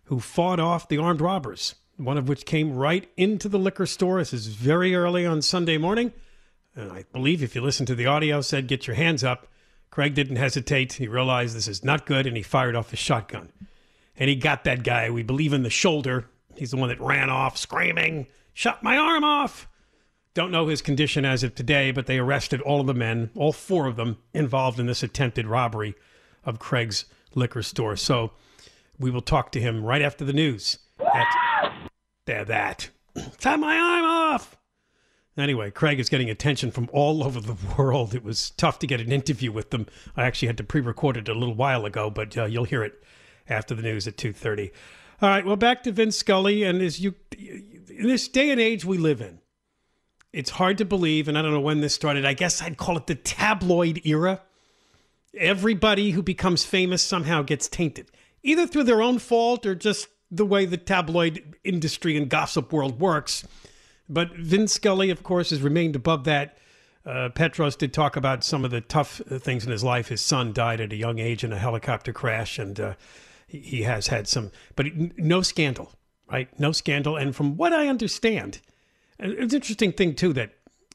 who 0.05 0.21
fought 0.21 0.61
off 0.61 0.89
the 0.89 0.99
armed 0.99 1.21
robbers, 1.21 1.75
one 1.97 2.17
of 2.17 2.29
which 2.29 2.47
came 2.47 2.77
right 2.77 3.11
into 3.17 3.49
the 3.49 3.59
liquor 3.59 3.87
store. 3.87 4.19
This 4.19 4.33
is 4.33 4.47
very 4.47 4.95
early 4.95 5.27
on 5.27 5.43
Sunday 5.43 5.77
morning. 5.77 6.13
And 6.75 6.93
I 6.93 7.05
believe 7.13 7.43
if 7.43 7.55
you 7.55 7.61
listen 7.61 7.85
to 7.87 7.95
the 7.95 8.07
audio, 8.07 8.41
said, 8.41 8.69
get 8.69 8.87
your 8.87 8.97
hands 8.97 9.25
up. 9.25 9.49
Craig 9.91 10.15
didn't 10.15 10.37
hesitate. 10.37 10.95
He 10.95 11.09
realized 11.09 11.57
this 11.57 11.67
is 11.67 11.85
not 11.85 12.07
good, 12.07 12.27
and 12.27 12.37
he 12.37 12.43
fired 12.43 12.77
off 12.77 12.91
his 12.91 13.01
shotgun. 13.01 13.51
And 14.19 14.29
he 14.29 14.37
got 14.37 14.65
that 14.65 14.83
guy, 14.83 15.11
we 15.11 15.23
believe, 15.23 15.53
in 15.53 15.63
the 15.63 15.71
shoulder. 15.71 16.27
He's 16.57 16.73
the 16.73 16.77
one 16.77 16.89
that 16.89 17.01
ran 17.01 17.31
off 17.31 17.57
screaming, 17.57 18.27
shot 18.53 18.83
my 18.83 18.97
arm 18.97 19.25
off. 19.25 19.69
Don't 20.35 20.51
know 20.51 20.69
his 20.69 20.83
condition 20.83 21.25
as 21.25 21.43
of 21.43 21.55
today, 21.55 21.91
but 21.91 22.07
they 22.07 22.19
arrested 22.19 22.61
all 22.61 22.81
of 22.81 22.87
the 22.87 22.95
men, 22.95 23.31
all 23.35 23.53
four 23.53 23.87
of 23.87 23.97
them, 23.97 24.19
involved 24.35 24.79
in 24.79 24.87
this 24.87 25.03
attempted 25.03 25.47
robbery 25.47 25.95
of 26.45 26.59
Craig's 26.59 27.07
liquor 27.35 27.63
store. 27.63 27.97
So 27.97 28.33
we 28.99 29.11
will 29.11 29.21
talk 29.21 29.53
to 29.53 29.61
him 29.61 29.85
right 29.85 30.03
after 30.03 30.25
the 30.25 30.33
news. 30.33 30.79
At, 31.01 31.73
there, 32.27 32.45
that. 32.45 32.91
Shot 33.41 33.61
my 33.61 33.77
arm 33.77 34.05
off. 34.05 34.57
Anyway, 35.37 35.71
Craig 35.71 36.01
is 36.01 36.09
getting 36.09 36.29
attention 36.29 36.71
from 36.71 36.89
all 36.93 37.23
over 37.25 37.41
the 37.41 37.57
world. 37.77 38.15
It 38.15 38.25
was 38.25 38.51
tough 38.51 38.79
to 38.81 38.87
get 38.87 39.01
an 39.01 39.13
interview 39.13 39.53
with 39.53 39.71
them. 39.71 39.87
I 40.17 40.25
actually 40.25 40.49
had 40.49 40.59
to 40.59 40.65
pre-record 40.65 41.17
it 41.17 41.29
a 41.29 41.35
little 41.35 41.55
while 41.55 41.87
ago, 41.87 42.11
but 42.11 42.37
uh, 42.37 42.45
you'll 42.47 42.65
hear 42.65 42.83
it 42.83 43.03
after 43.49 43.75
the 43.75 43.83
news 43.83 44.07
at 44.07 44.17
2.30. 44.17 44.71
All 45.21 45.29
right, 45.29 45.45
well, 45.45 45.57
back 45.57 45.83
to 45.83 45.93
Vin 45.93 46.13
Scully. 46.13 46.63
And 46.63 46.81
as 46.81 47.01
you, 47.01 47.15
in 47.37 48.07
this 48.07 48.29
day 48.29 48.51
and 48.51 48.61
age 48.61 48.85
we 48.85 48.99
live 48.99 49.21
in, 49.21 49.41
it's 50.33 50.51
hard 50.51 50.79
to 50.79 50.85
believe, 50.85 51.27
and 51.27 51.39
I 51.39 51.43
don't 51.43 51.53
know 51.53 51.61
when 51.61 51.81
this 51.81 51.95
started. 51.95 52.25
I 52.25 52.35
guess 52.35 52.63
I'd 52.63 52.77
call 52.77 52.97
it 52.97 53.07
the 53.07 53.15
tabloid 53.15 54.03
era. 54.05 54.43
Everybody 55.37 56.11
who 56.11 56.23
becomes 56.23 56.65
famous 56.65 57.03
somehow 57.03 57.43
gets 57.43 57.69
tainted, 57.69 58.11
either 58.43 58.67
through 58.67 58.85
their 58.85 59.03
own 59.03 59.19
fault 59.19 59.67
or 59.67 59.75
just 59.75 60.09
the 60.31 60.47
way 60.47 60.67
the 60.67 60.77
tabloid 60.77 61.57
industry 61.65 62.17
and 62.17 62.29
gossip 62.29 62.73
world 62.73 63.01
works. 63.01 63.47
But 64.09 64.35
Vin 64.37 64.69
Scully, 64.69 65.11
of 65.11 65.23
course, 65.23 65.51
has 65.51 65.63
remained 65.63 65.97
above 65.97 66.25
that. 66.25 66.59
Uh, 67.05 67.31
Petros 67.31 67.77
did 67.77 67.95
talk 67.95 68.17
about 68.17 68.45
some 68.45 68.65
of 68.65 68.71
the 68.71 68.81
tough 68.81 69.23
things 69.27 69.65
in 69.65 69.71
his 69.71 69.85
life. 69.85 70.09
His 70.09 70.21
son 70.21 70.53
died 70.53 70.81
at 70.81 70.93
a 70.93 70.97
young 70.97 71.19
age 71.19 71.43
in 71.43 71.53
a 71.53 71.59
helicopter 71.59 72.13
crash, 72.13 72.59
and 72.59 72.79
uh, 72.79 72.95
he, 73.49 73.83
has 73.83 74.09
had 74.09 74.29
some, 74.29 74.53
but 74.77 74.87
no 75.17 75.43
scandal, 75.43 75.93
right? 76.31 76.49
No 76.61 76.71
scandal. 76.71 77.17
And 77.17 77.35
from 77.35 77.57
what 77.57 77.73
I 77.73 77.89
understand, 77.89 78.61
it's 79.19 79.53
an 79.53 79.57
interesting 79.57 79.93
thing 79.93 80.15
too 80.15 80.33
that 80.35 80.53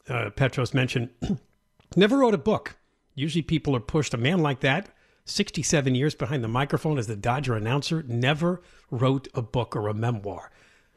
uh, 0.08 0.30
Petros 0.30 0.74
mentioned. 0.74 1.10
never 1.96 2.20
wrote 2.20 2.36
a 2.36 2.40
book. 2.40 2.78
Usually, 3.16 3.42
people 3.42 3.76
are 3.76 3.82
pushed. 3.82 4.14
A 4.14 4.18
man 4.18 4.40
like 4.40 4.62
that, 4.62 4.90
67 5.26 5.96
years 5.96 6.16
behind 6.16 6.44
the 6.44 6.48
microphone 6.48 6.98
as 6.98 7.08
the 7.08 7.16
Dodger 7.16 7.56
announcer, 7.56 8.04
never 8.08 8.62
wrote 8.92 9.28
a 9.34 9.42
book 9.42 9.76
or 9.76 9.88
a 9.88 9.94
memoir. 9.94 10.52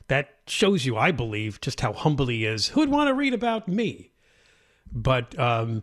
That 0.08 0.36
shows 0.46 0.86
you, 0.86 0.96
I 0.96 1.10
believe, 1.10 1.60
just 1.60 1.80
how 1.80 1.92
humble 1.92 2.26
he 2.28 2.44
is. 2.44 2.68
Who'd 2.68 2.90
want 2.90 3.08
to 3.08 3.14
read 3.14 3.34
about 3.34 3.66
me? 3.66 4.12
But 4.92 5.38
um, 5.38 5.82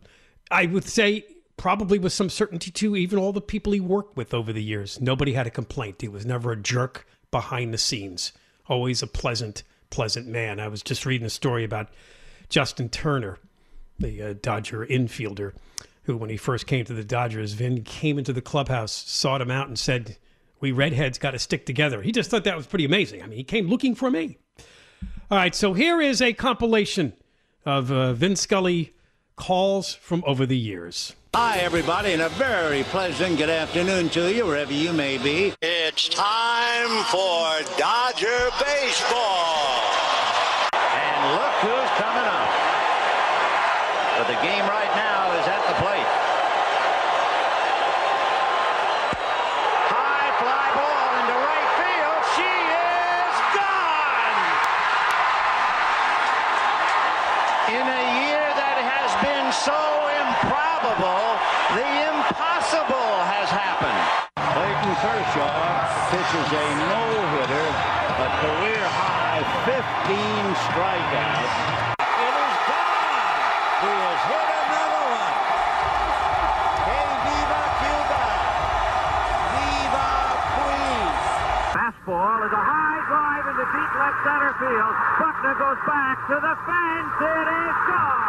I 0.49 0.65
would 0.67 0.85
say, 0.85 1.25
probably 1.63 1.97
with 1.97 2.11
some 2.11 2.29
certainty 2.29 2.69
too, 2.69 2.93
even 2.93 3.17
all 3.17 3.31
the 3.31 3.39
people 3.39 3.71
he 3.71 3.79
worked 3.79 4.17
with 4.17 4.33
over 4.33 4.51
the 4.51 4.61
years, 4.61 4.99
nobody 4.99 5.31
had 5.31 5.47
a 5.47 5.49
complaint. 5.49 6.01
He 6.01 6.09
was 6.09 6.25
never 6.25 6.51
a 6.51 6.57
jerk 6.57 7.07
behind 7.31 7.73
the 7.73 7.77
scenes, 7.77 8.33
always 8.67 9.01
a 9.01 9.07
pleasant, 9.07 9.63
pleasant 9.89 10.27
man. 10.27 10.59
I 10.59 10.67
was 10.67 10.83
just 10.83 11.05
reading 11.05 11.25
a 11.25 11.29
story 11.29 11.63
about 11.63 11.87
Justin 12.49 12.89
Turner, 12.89 13.37
the 13.97 14.21
uh, 14.21 14.33
Dodger 14.41 14.85
infielder 14.85 15.53
who, 16.03 16.17
when 16.17 16.29
he 16.29 16.35
first 16.35 16.67
came 16.67 16.83
to 16.83 16.93
the 16.93 17.01
Dodgers, 17.01 17.53
Vin 17.53 17.83
came 17.83 18.19
into 18.19 18.33
the 18.33 18.41
clubhouse, 18.41 18.91
sought 18.91 19.39
him 19.39 19.49
out, 19.49 19.69
and 19.69 19.79
said, 19.79 20.17
We 20.59 20.73
redheads 20.73 21.17
got 21.17 21.31
to 21.31 21.39
stick 21.39 21.65
together. 21.65 22.01
He 22.01 22.11
just 22.11 22.29
thought 22.29 22.43
that 22.43 22.57
was 22.57 22.67
pretty 22.67 22.83
amazing. 22.83 23.23
I 23.23 23.27
mean, 23.27 23.37
he 23.37 23.45
came 23.45 23.69
looking 23.69 23.95
for 23.95 24.11
me. 24.11 24.37
All 25.31 25.37
right, 25.37 25.55
so 25.55 25.71
here 25.71 26.01
is 26.01 26.21
a 26.21 26.33
compilation 26.33 27.13
of 27.65 27.89
uh, 27.89 28.11
Vin 28.11 28.35
Scully 28.35 28.93
calls 29.35 29.93
from 29.93 30.23
over 30.25 30.45
the 30.45 30.57
years. 30.57 31.13
Hi, 31.35 31.57
everybody, 31.59 32.13
and 32.13 32.21
a 32.21 32.29
very 32.29 32.83
pleasant 32.83 33.37
good 33.37 33.49
afternoon 33.49 34.09
to 34.09 34.31
you, 34.33 34.45
wherever 34.45 34.73
you 34.73 34.93
may 34.93 35.17
be. 35.17 35.53
It's 35.61 36.07
time 36.09 37.03
for 37.05 37.63
Dodger 37.77 38.51
Baseball. 38.61 39.81
And 40.73 41.33
look 41.33 41.55
who's 41.65 41.89
coming 41.97 42.27
up. 42.29 42.49
But 44.19 44.27
the 44.29 44.37
game 44.45 44.65
right 44.69 44.93
now 44.93 45.33
is 45.41 45.47
at 45.49 45.65
the 45.65 45.73
plate. 45.81 46.09
High 49.89 50.29
fly 50.37 50.69
ball 50.77 51.09
into 51.17 51.33
right 51.33 51.69
field. 51.81 52.21
She 52.37 52.45
is 52.45 53.35
gone! 53.57 54.37
In 57.73 57.85
a 57.89 58.03
year 58.21 58.45
that 58.53 58.77
has 58.85 59.09
been 59.25 59.49
so 59.49 59.73
improbable, 60.21 61.41
the 61.73 61.89
impossible 62.13 63.11
has 63.25 63.49
happened. 63.49 63.97
Clayton 64.37 64.93
Kershaw 65.01 65.73
pitches 66.43 66.59
a 66.59 66.67
no-hitter, 66.75 67.67
a 68.19 68.29
career 68.43 68.83
high 68.83 69.43
15 69.63 69.75
strikeouts. 70.67 71.55
It 72.03 72.35
is 72.35 72.55
gone! 72.67 73.31
He 73.83 73.91
has 74.03 74.21
hit 74.27 74.49
another 74.59 75.03
one. 75.13 75.35
Que 76.83 76.99
viva 77.23 77.63
Cuba! 77.79 78.25
Viva 79.53 80.09
Queens! 80.55 81.23
Fastball 81.75 82.39
is 82.43 82.53
a 82.53 82.63
high 82.63 83.01
drive 83.07 83.45
into 83.47 83.65
deep 83.71 83.93
left 83.95 84.19
center 84.27 84.53
field. 84.59 84.95
Buckner 85.19 85.55
goes 85.55 85.81
back 85.87 86.17
to 86.27 86.35
the 86.43 86.55
fence. 86.67 87.13
It 87.23 87.47
is 87.47 87.77
gone. 87.87 88.21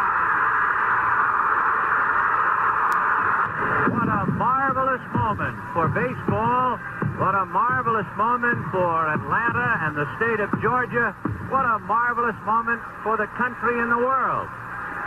What 3.91 4.07
a 4.07 4.23
marvelous 4.39 5.03
moment 5.13 5.57
for 5.73 5.87
baseball. 5.89 6.79
What 7.15 7.31
a 7.31 7.47
marvelous 7.47 8.07
moment 8.19 8.59
for 8.75 9.07
Atlanta 9.07 9.69
and 9.87 9.95
the 9.95 10.03
state 10.19 10.43
of 10.43 10.51
Georgia. 10.59 11.15
What 11.47 11.63
a 11.63 11.79
marvelous 11.87 12.35
moment 12.43 12.83
for 13.07 13.15
the 13.15 13.31
country 13.39 13.79
and 13.79 13.87
the 13.87 14.03
world. 14.03 14.51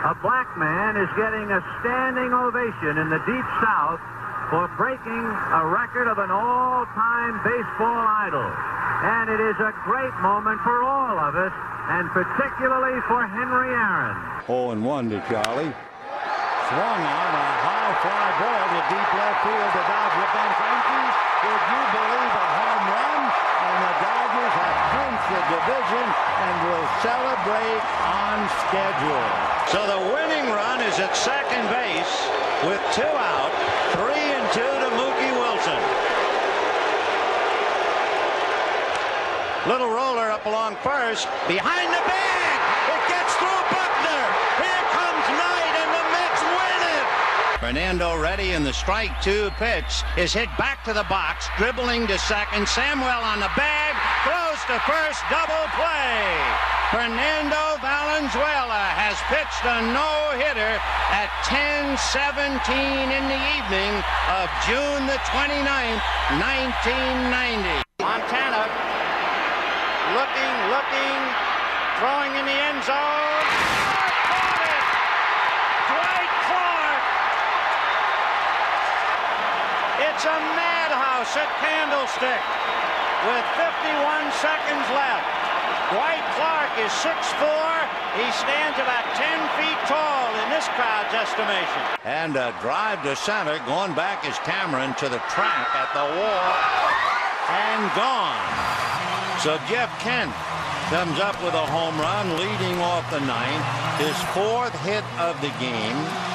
A 0.09 0.17
black 0.17 0.49
man 0.57 0.97
is 0.97 1.05
getting 1.13 1.53
a 1.53 1.61
standing 1.79 2.33
ovation 2.33 2.97
in 2.97 3.13
the 3.13 3.21
Deep 3.29 3.47
South 3.61 4.01
for 4.49 4.65
breaking 4.73 5.21
a 5.53 5.61
record 5.69 6.09
of 6.09 6.17
an 6.17 6.33
all-time 6.33 7.45
baseball 7.45 8.01
idol. 8.25 8.49
And 9.05 9.29
it 9.29 9.41
is 9.45 9.61
a 9.61 9.69
great 9.85 10.15
moment 10.25 10.57
for 10.65 10.81
all 10.81 11.13
of 11.13 11.37
us, 11.37 11.53
and 11.93 12.09
particularly 12.09 12.97
for 13.05 13.21
Henry 13.21 13.69
Aaron. 13.69 14.17
0 14.49 14.73
and 14.73 14.81
1 14.81 15.09
to 15.13 15.21
Charlie. 15.29 15.69
Swung 16.73 17.01
on 17.05 17.31
a 17.37 17.47
high 17.61 17.93
fly 18.01 18.27
ball 18.41 18.65
to 18.65 18.81
deep 18.97 19.09
left 19.13 19.39
field. 19.45 19.71
The 19.77 19.83
Dodger 19.85 20.25
empties. 20.25 21.08
Would 21.39 21.63
you 21.71 21.83
believe 21.95 22.33
a 22.35 22.47
home 22.51 22.85
run? 22.91 23.21
And 23.31 23.77
the 23.79 23.93
Dodgers 24.03 24.55
have 24.59 24.77
clinched 24.91 25.27
the 25.31 25.43
division 25.55 26.07
and 26.11 26.55
will 26.67 26.87
celebrate 26.99 27.83
on 28.03 28.37
schedule. 28.67 29.27
So 29.71 29.79
the 29.87 30.01
winning 30.11 30.51
run 30.51 30.83
is 30.83 30.99
at 30.99 31.15
second 31.15 31.63
base 31.71 32.11
with 32.67 32.83
two 32.91 33.07
out, 33.07 33.55
three 33.95 34.19
and 34.35 34.45
two 34.51 34.67
to 34.83 34.89
Mookie 34.99 35.31
Wilson. 35.39 35.79
Little 39.63 39.95
roller 39.95 40.27
up 40.35 40.43
along 40.43 40.75
first, 40.83 41.23
behind 41.47 41.87
the 41.87 42.03
bag. 42.03 42.57
It 42.91 43.03
gets 43.07 43.31
through 43.39 43.63
Buckner. 43.71 44.23
Here 44.59 44.83
comes 44.91 45.23
Knight, 45.39 45.78
Fernando 47.59 48.15
ready, 48.15 48.51
in 48.55 48.63
the 48.63 48.71
strike 48.71 49.21
two 49.21 49.51
pitch 49.59 50.07
is 50.15 50.31
hit 50.31 50.47
back 50.57 50.83
to 50.85 50.93
the 50.93 51.03
box, 51.11 51.51
dribbling 51.57 52.07
to 52.07 52.17
second. 52.17 52.63
Samuel 52.67 53.19
on 53.19 53.43
the 53.43 53.51
bag, 53.59 53.99
throws 54.23 54.63
to 54.71 54.79
first, 54.87 55.19
double 55.27 55.67
play. 55.75 56.23
Fernando 56.87 57.75
Valenzuela 57.83 58.95
has 58.95 59.19
pitched 59.27 59.61
a 59.67 59.83
no-hitter 59.91 60.79
at 61.11 61.27
10-17 61.51 61.99
in 63.11 63.23
the 63.27 63.41
evening 63.59 63.93
of 64.39 64.47
June 64.63 65.03
the 65.05 65.19
29th, 65.27 66.01
1990. 66.39 67.83
Montana 67.99 68.71
looking, 70.15 70.55
looking, 70.71 71.19
throwing 72.01 72.33
in 72.39 72.45
the 72.47 72.57
end 72.57 72.81
zone. 72.87 73.45
Caught 74.25 74.63
it! 74.65 74.85
Dwight 75.93 76.31
Clark! 76.49 77.03
It's 79.99 80.23
a 80.23 80.39
madhouse 80.55 81.35
at 81.35 81.51
Candlestick 81.59 82.43
with 83.27 83.45
51 83.59 84.31
seconds 84.39 84.87
left. 84.95 85.27
Dwight 85.91 86.23
Clark 86.39 86.71
is 86.79 86.91
6'4". 87.03 87.19
He 88.15 88.27
stands 88.31 88.79
about 88.79 89.03
10 89.19 89.27
feet 89.59 89.79
tall 89.91 90.31
in 90.39 90.47
this 90.55 90.67
crowd's 90.79 91.11
estimation. 91.11 91.83
And 92.05 92.37
a 92.37 92.55
drive 92.61 93.03
to 93.03 93.15
center. 93.15 93.59
Going 93.67 93.93
back 93.93 94.23
is 94.23 94.39
Cameron 94.47 94.95
to 95.03 95.09
the 95.09 95.19
track 95.27 95.67
at 95.75 95.91
the 95.91 96.07
wall. 96.15 96.47
And 97.51 97.83
gone. 97.91 98.39
So 99.43 99.59
Jeff 99.67 99.91
Kent 99.99 100.31
comes 100.87 101.19
up 101.19 101.35
with 101.43 101.53
a 101.53 101.65
home 101.67 101.99
run, 101.99 102.37
leading 102.39 102.79
off 102.79 103.03
the 103.11 103.19
ninth. 103.19 103.65
His 103.99 104.15
fourth 104.31 104.73
hit 104.87 105.03
of 105.19 105.35
the 105.41 105.51
game. 105.59 106.28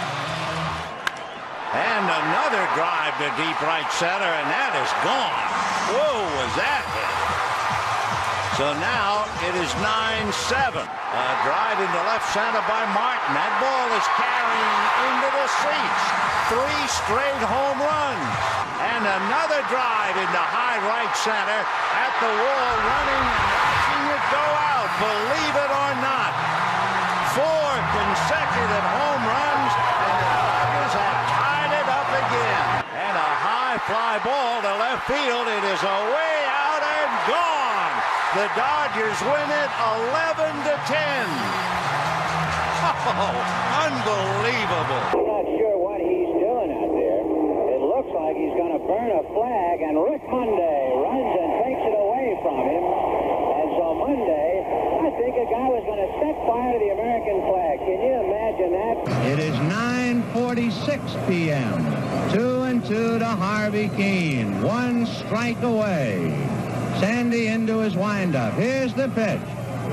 And 1.74 2.06
another 2.06 2.62
drive 2.78 3.18
to 3.18 3.28
deep 3.34 3.58
right 3.66 3.90
center, 3.98 4.30
and 4.30 4.46
that 4.46 4.78
is 4.78 4.90
gone. 5.02 5.46
Whoa, 5.90 6.22
was 6.38 6.52
that 6.54 6.86
hit? 6.94 7.14
So 8.54 8.70
now 8.78 9.26
it 9.42 9.58
is 9.58 9.66
9-7. 9.82 10.78
A 10.78 11.26
drive 11.42 11.78
into 11.82 12.00
left 12.06 12.30
center 12.30 12.62
by 12.70 12.86
Martin. 12.94 13.34
That 13.34 13.50
ball 13.58 13.90
is 13.90 14.06
carrying 14.14 14.82
into 15.10 15.28
the 15.34 15.46
seats. 15.66 16.04
Three 16.54 16.84
straight 16.86 17.42
home 17.42 17.82
runs. 17.82 18.30
And 18.94 19.02
another 19.02 19.58
drive 19.66 20.14
into 20.14 20.38
high 20.38 20.78
right 20.86 21.14
center 21.26 21.60
at 21.98 22.14
the 22.22 22.30
wall 22.30 22.74
running 22.86 23.24
and 23.26 23.50
watching 23.50 24.04
it 24.14 24.24
go 24.30 24.46
out. 24.46 24.90
Believe 25.02 25.54
it 25.58 25.72
or 25.74 25.92
not. 25.98 26.32
Four 27.34 27.70
consecutive 27.98 28.86
home 28.94 29.22
runs 29.26 29.72
and 29.74 30.14
the 30.14 30.26
Dodgers 30.30 30.94
have 30.94 31.13
again. 32.28 32.84
And 32.94 33.14
a 33.16 33.30
high 33.44 33.78
fly 33.84 34.16
ball 34.24 34.62
to 34.64 34.72
left 34.80 35.04
field. 35.04 35.46
It 35.48 35.64
is 35.64 35.82
away 35.82 36.36
out 36.48 36.82
and 36.82 37.10
gone. 37.28 37.94
The 38.38 38.46
Dodgers 38.56 39.18
win 39.28 39.48
it 39.52 39.70
11 39.72 40.64
to 40.68 40.74
10. 40.88 41.64
Oh, 42.84 43.32
unbelievable. 43.88 45.04
I'm 45.16 45.24
not 45.24 45.46
sure 45.56 45.76
what 45.80 46.00
he's 46.04 46.32
doing 46.36 46.70
out 46.72 46.92
there. 46.92 47.24
It 47.72 47.80
looks 47.80 48.12
like 48.12 48.36
he's 48.36 48.52
going 48.60 48.76
to 48.76 48.82
burn 48.84 49.08
a 49.08 49.24
flag, 49.32 49.76
and 49.80 49.96
Rick 50.04 50.24
Monday 50.28 50.84
runs 51.00 51.32
and 51.32 51.50
takes 51.64 51.80
it 51.80 51.96
away 51.96 52.28
from 52.44 52.60
him. 52.60 52.84
And 52.84 53.68
so 53.80 53.86
Monday, 54.04 54.43
I 55.44 55.50
guy 55.50 55.68
was 55.68 55.84
going 55.84 56.00
to 56.00 56.10
set 56.20 56.46
fire 56.46 56.72
to 56.72 56.78
the 56.78 56.90
American 56.92 57.42
flag. 57.42 57.78
Can 57.80 58.00
you 58.00 58.14
imagine 58.24 58.72
that? 58.72 58.96
It 59.26 59.38
is 59.38 59.54
9:46 60.32 61.28
p.m. 61.28 62.32
Two 62.32 62.62
and 62.62 62.82
two 62.82 63.18
to 63.18 63.26
Harvey 63.26 63.88
Kuenn. 63.90 64.62
One 64.62 65.04
strike 65.04 65.60
away. 65.62 66.30
Sandy 66.98 67.48
into 67.48 67.80
his 67.80 67.94
windup. 67.94 68.54
Here's 68.54 68.94
the 68.94 69.08
pitch. 69.10 69.53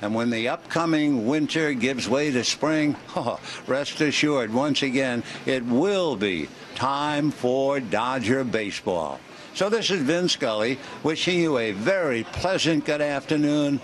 And 0.00 0.14
when 0.14 0.30
the 0.30 0.48
upcoming 0.48 1.26
winter 1.26 1.72
gives 1.72 2.08
way 2.08 2.30
to 2.30 2.44
spring, 2.44 2.96
oh, 3.16 3.40
rest 3.66 4.00
assured, 4.00 4.52
once 4.52 4.82
again, 4.82 5.24
it 5.46 5.64
will 5.64 6.16
be 6.16 6.48
time 6.74 7.30
for 7.30 7.80
Dodger 7.80 8.44
baseball. 8.44 9.20
So 9.54 9.68
this 9.68 9.90
is 9.90 10.02
Vin 10.02 10.28
Scully 10.28 10.78
wishing 11.02 11.40
you 11.40 11.58
a 11.58 11.72
very 11.72 12.22
pleasant 12.24 12.84
good 12.84 13.00
afternoon 13.00 13.80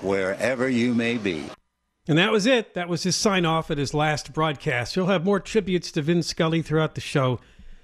wherever 0.00 0.68
you 0.68 0.94
may 0.94 1.18
be. 1.18 1.50
And 2.06 2.16
that 2.18 2.30
was 2.30 2.46
it. 2.46 2.74
That 2.74 2.88
was 2.88 3.02
his 3.02 3.16
sign 3.16 3.44
off 3.44 3.68
at 3.68 3.78
his 3.78 3.92
last 3.92 4.32
broadcast. 4.32 4.94
You'll 4.94 5.06
have 5.06 5.24
more 5.24 5.40
tributes 5.40 5.90
to 5.92 6.02
Vin 6.02 6.22
Scully 6.22 6.62
throughout 6.62 6.94
the 6.94 7.00
show 7.00 7.40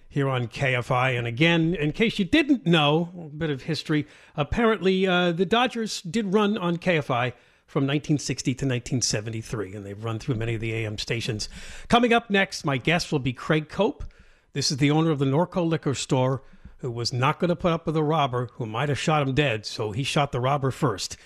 here 0.08 0.28
on 0.28 0.46
KFI. 0.46 1.18
And 1.18 1.26
again, 1.26 1.74
in 1.74 1.90
case 1.90 2.20
you 2.20 2.24
didn't 2.24 2.64
know, 2.64 3.08
a 3.18 3.36
bit 3.36 3.50
of 3.50 3.62
history. 3.62 4.06
Apparently, 4.36 5.06
uh, 5.06 5.32
the 5.32 5.46
Dodgers 5.46 6.02
did 6.02 6.32
run 6.32 6.56
on 6.56 6.76
KFI 6.76 7.32
from 7.72 7.84
1960 7.84 8.52
to 8.52 8.66
1973, 8.66 9.74
and 9.74 9.86
they've 9.86 10.04
run 10.04 10.18
through 10.18 10.34
many 10.34 10.54
of 10.54 10.60
the 10.60 10.74
AM 10.74 10.98
stations. 10.98 11.48
Coming 11.88 12.12
up 12.12 12.28
next, 12.28 12.66
my 12.66 12.76
guest 12.76 13.10
will 13.10 13.18
be 13.18 13.32
Craig 13.32 13.70
Cope. 13.70 14.04
This 14.52 14.70
is 14.70 14.76
the 14.76 14.90
owner 14.90 15.10
of 15.10 15.18
the 15.18 15.24
Norco 15.24 15.66
liquor 15.66 15.94
store 15.94 16.42
who 16.80 16.90
was 16.90 17.14
not 17.14 17.40
going 17.40 17.48
to 17.48 17.56
put 17.56 17.72
up 17.72 17.86
with 17.86 17.96
a 17.96 18.02
robber 18.02 18.50
who 18.54 18.66
might 18.66 18.90
have 18.90 18.98
shot 18.98 19.26
him 19.26 19.34
dead, 19.34 19.64
so 19.64 19.90
he 19.90 20.02
shot 20.02 20.32
the 20.32 20.40
robber 20.40 20.70
first. 20.70 21.16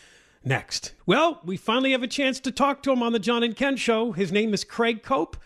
Next. 0.44 0.92
Well, 1.04 1.40
we 1.44 1.56
finally 1.56 1.90
have 1.90 2.04
a 2.04 2.06
chance 2.06 2.38
to 2.38 2.52
talk 2.52 2.80
to 2.84 2.92
him 2.92 3.02
on 3.02 3.12
the 3.12 3.18
John 3.18 3.42
and 3.42 3.56
Ken 3.56 3.76
show. 3.76 4.12
His 4.12 4.30
name 4.30 4.54
is 4.54 4.62
Craig 4.62 5.02
Cope. 5.02 5.36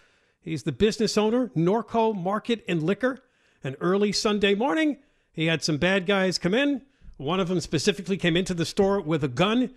He's 0.43 0.65
the 0.65 0.71
business 0.71 1.17
owner, 1.17 1.49
Norco 1.57 2.15
Market 2.15 2.63
and 2.69 2.83
Liquor. 2.83 3.23
An 3.65 3.75
early 3.81 4.13
Sunday 4.13 4.55
morning, 4.55 4.99
he 5.33 5.47
had 5.47 5.63
some 5.65 5.79
bad 5.79 6.05
guys 6.05 6.37
come 6.37 6.53
in. 6.53 6.83
One 7.17 7.41
of 7.41 7.49
them 7.49 7.61
specifically 7.61 8.19
came 8.19 8.37
into 8.37 8.53
the 8.53 8.67
store 8.67 9.01
with 9.01 9.25
a 9.25 9.29
gun 9.29 9.71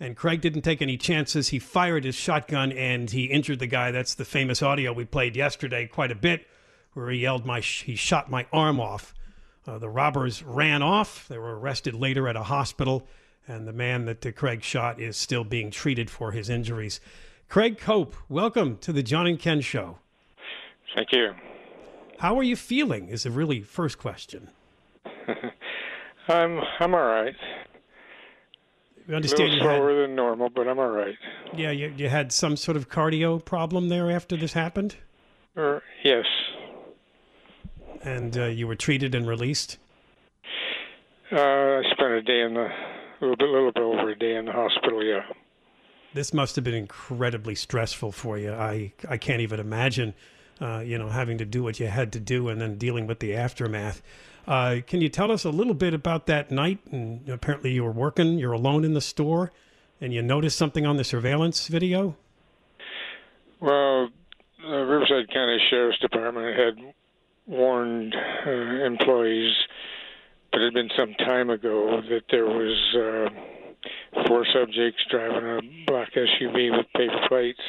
and 0.00 0.16
Craig 0.16 0.40
didn't 0.40 0.62
take 0.62 0.82
any 0.82 0.96
chances. 0.96 1.48
He 1.48 1.58
fired 1.58 2.04
his 2.04 2.14
shotgun 2.14 2.72
and 2.72 3.10
he 3.10 3.24
injured 3.24 3.58
the 3.58 3.66
guy. 3.66 3.90
That's 3.90 4.14
the 4.14 4.24
famous 4.24 4.62
audio 4.62 4.92
we 4.92 5.04
played 5.04 5.36
yesterday 5.36 5.86
quite 5.86 6.10
a 6.10 6.16
bit, 6.16 6.46
where 6.92 7.10
he 7.10 7.20
yelled, 7.20 7.46
"My 7.46 7.60
he 7.60 7.96
shot 7.96 8.30
my 8.30 8.46
arm 8.52 8.80
off." 8.80 9.14
Uh, 9.66 9.78
the 9.78 9.88
robbers 9.88 10.42
ran 10.42 10.82
off. 10.82 11.26
They 11.28 11.38
were 11.38 11.58
arrested 11.58 11.94
later 11.94 12.28
at 12.28 12.36
a 12.36 12.42
hospital, 12.42 13.06
and 13.48 13.66
the 13.66 13.72
man 13.72 14.04
that 14.04 14.24
uh, 14.26 14.32
Craig 14.32 14.62
shot 14.62 15.00
is 15.00 15.16
still 15.16 15.44
being 15.44 15.70
treated 15.70 16.10
for 16.10 16.32
his 16.32 16.50
injuries. 16.50 17.00
Craig 17.48 17.78
Cope, 17.78 18.14
welcome 18.28 18.76
to 18.78 18.92
the 18.92 19.02
John 19.02 19.26
and 19.26 19.38
Ken 19.38 19.60
Show. 19.60 19.98
Thank 20.94 21.12
you. 21.12 21.32
How 22.18 22.38
are 22.38 22.42
you 22.42 22.56
feeling? 22.56 23.08
Is 23.08 23.22
the 23.22 23.30
really 23.30 23.62
first 23.62 23.98
question. 23.98 24.50
I'm 26.28 26.60
I'm 26.80 26.94
all 26.94 27.04
right. 27.04 27.34
We 29.06 29.14
understand 29.14 29.40
a 29.40 29.52
little 29.52 29.58
you 29.64 29.70
had- 29.70 29.76
slower 29.78 30.02
than 30.02 30.14
normal, 30.14 30.48
but 30.50 30.66
I'm 30.68 30.78
all 30.78 30.88
right. 30.88 31.16
Yeah, 31.54 31.70
you, 31.70 31.92
you 31.96 32.08
had 32.08 32.32
some 32.32 32.56
sort 32.56 32.76
of 32.76 32.88
cardio 32.88 33.44
problem 33.44 33.88
there 33.88 34.10
after 34.10 34.36
this 34.36 34.52
happened, 34.54 34.96
Or 35.56 35.82
yes, 36.02 36.24
and 38.02 38.36
uh, 38.36 38.44
you 38.46 38.66
were 38.66 38.74
treated 38.76 39.14
and 39.14 39.26
released. 39.26 39.78
uh, 41.32 41.36
I 41.38 41.82
spent 41.92 42.12
a 42.12 42.22
day 42.22 42.40
in 42.42 42.54
the 42.54 42.66
a 43.20 43.20
little 43.20 43.36
bit, 43.36 43.48
little 43.48 43.72
bit 43.72 43.82
over 43.82 44.10
a 44.10 44.18
day 44.18 44.36
in 44.36 44.46
the 44.46 44.52
hospital. 44.52 45.02
Yeah. 45.02 45.22
This 46.12 46.32
must 46.34 46.54
have 46.56 46.64
been 46.64 46.74
incredibly 46.74 47.54
stressful 47.54 48.12
for 48.12 48.38
you. 48.38 48.52
I 48.52 48.92
I 49.08 49.16
can't 49.16 49.40
even 49.40 49.58
imagine, 49.60 50.14
uh, 50.60 50.78
you 50.84 50.98
know, 50.98 51.08
having 51.08 51.38
to 51.38 51.44
do 51.44 51.62
what 51.62 51.80
you 51.80 51.86
had 51.86 52.12
to 52.12 52.20
do 52.20 52.48
and 52.48 52.60
then 52.60 52.76
dealing 52.78 53.06
with 53.06 53.20
the 53.20 53.34
aftermath. 53.34 54.02
Uh, 54.46 54.76
can 54.86 55.00
you 55.00 55.08
tell 55.08 55.32
us 55.32 55.44
a 55.44 55.50
little 55.50 55.74
bit 55.74 55.94
about 55.94 56.26
that 56.26 56.50
night? 56.50 56.78
And 56.90 57.28
apparently, 57.28 57.72
you 57.72 57.84
were 57.84 57.92
working. 57.92 58.38
You're 58.38 58.52
alone 58.52 58.84
in 58.84 58.94
the 58.94 59.00
store, 59.00 59.52
and 60.00 60.12
you 60.12 60.22
noticed 60.22 60.58
something 60.58 60.84
on 60.84 60.96
the 60.96 61.04
surveillance 61.04 61.66
video. 61.68 62.16
Well, 63.60 64.10
the 64.60 64.68
Riverside 64.68 65.32
County 65.32 65.58
Sheriff's 65.70 65.98
Department 66.00 66.58
had 66.58 66.94
warned 67.46 68.14
uh, 68.14 68.50
employees, 68.84 69.54
but 70.52 70.60
it 70.60 70.64
had 70.66 70.74
been 70.74 70.90
some 70.96 71.14
time 71.26 71.50
ago, 71.50 72.00
that 72.08 72.22
there 72.30 72.46
was 72.46 72.94
uh, 72.94 74.24
four 74.26 74.46
subjects 74.52 75.00
driving 75.10 75.44
a 75.44 75.60
black 75.86 76.12
SUV 76.14 76.76
with 76.76 76.86
paper 76.94 77.26
plates 77.28 77.60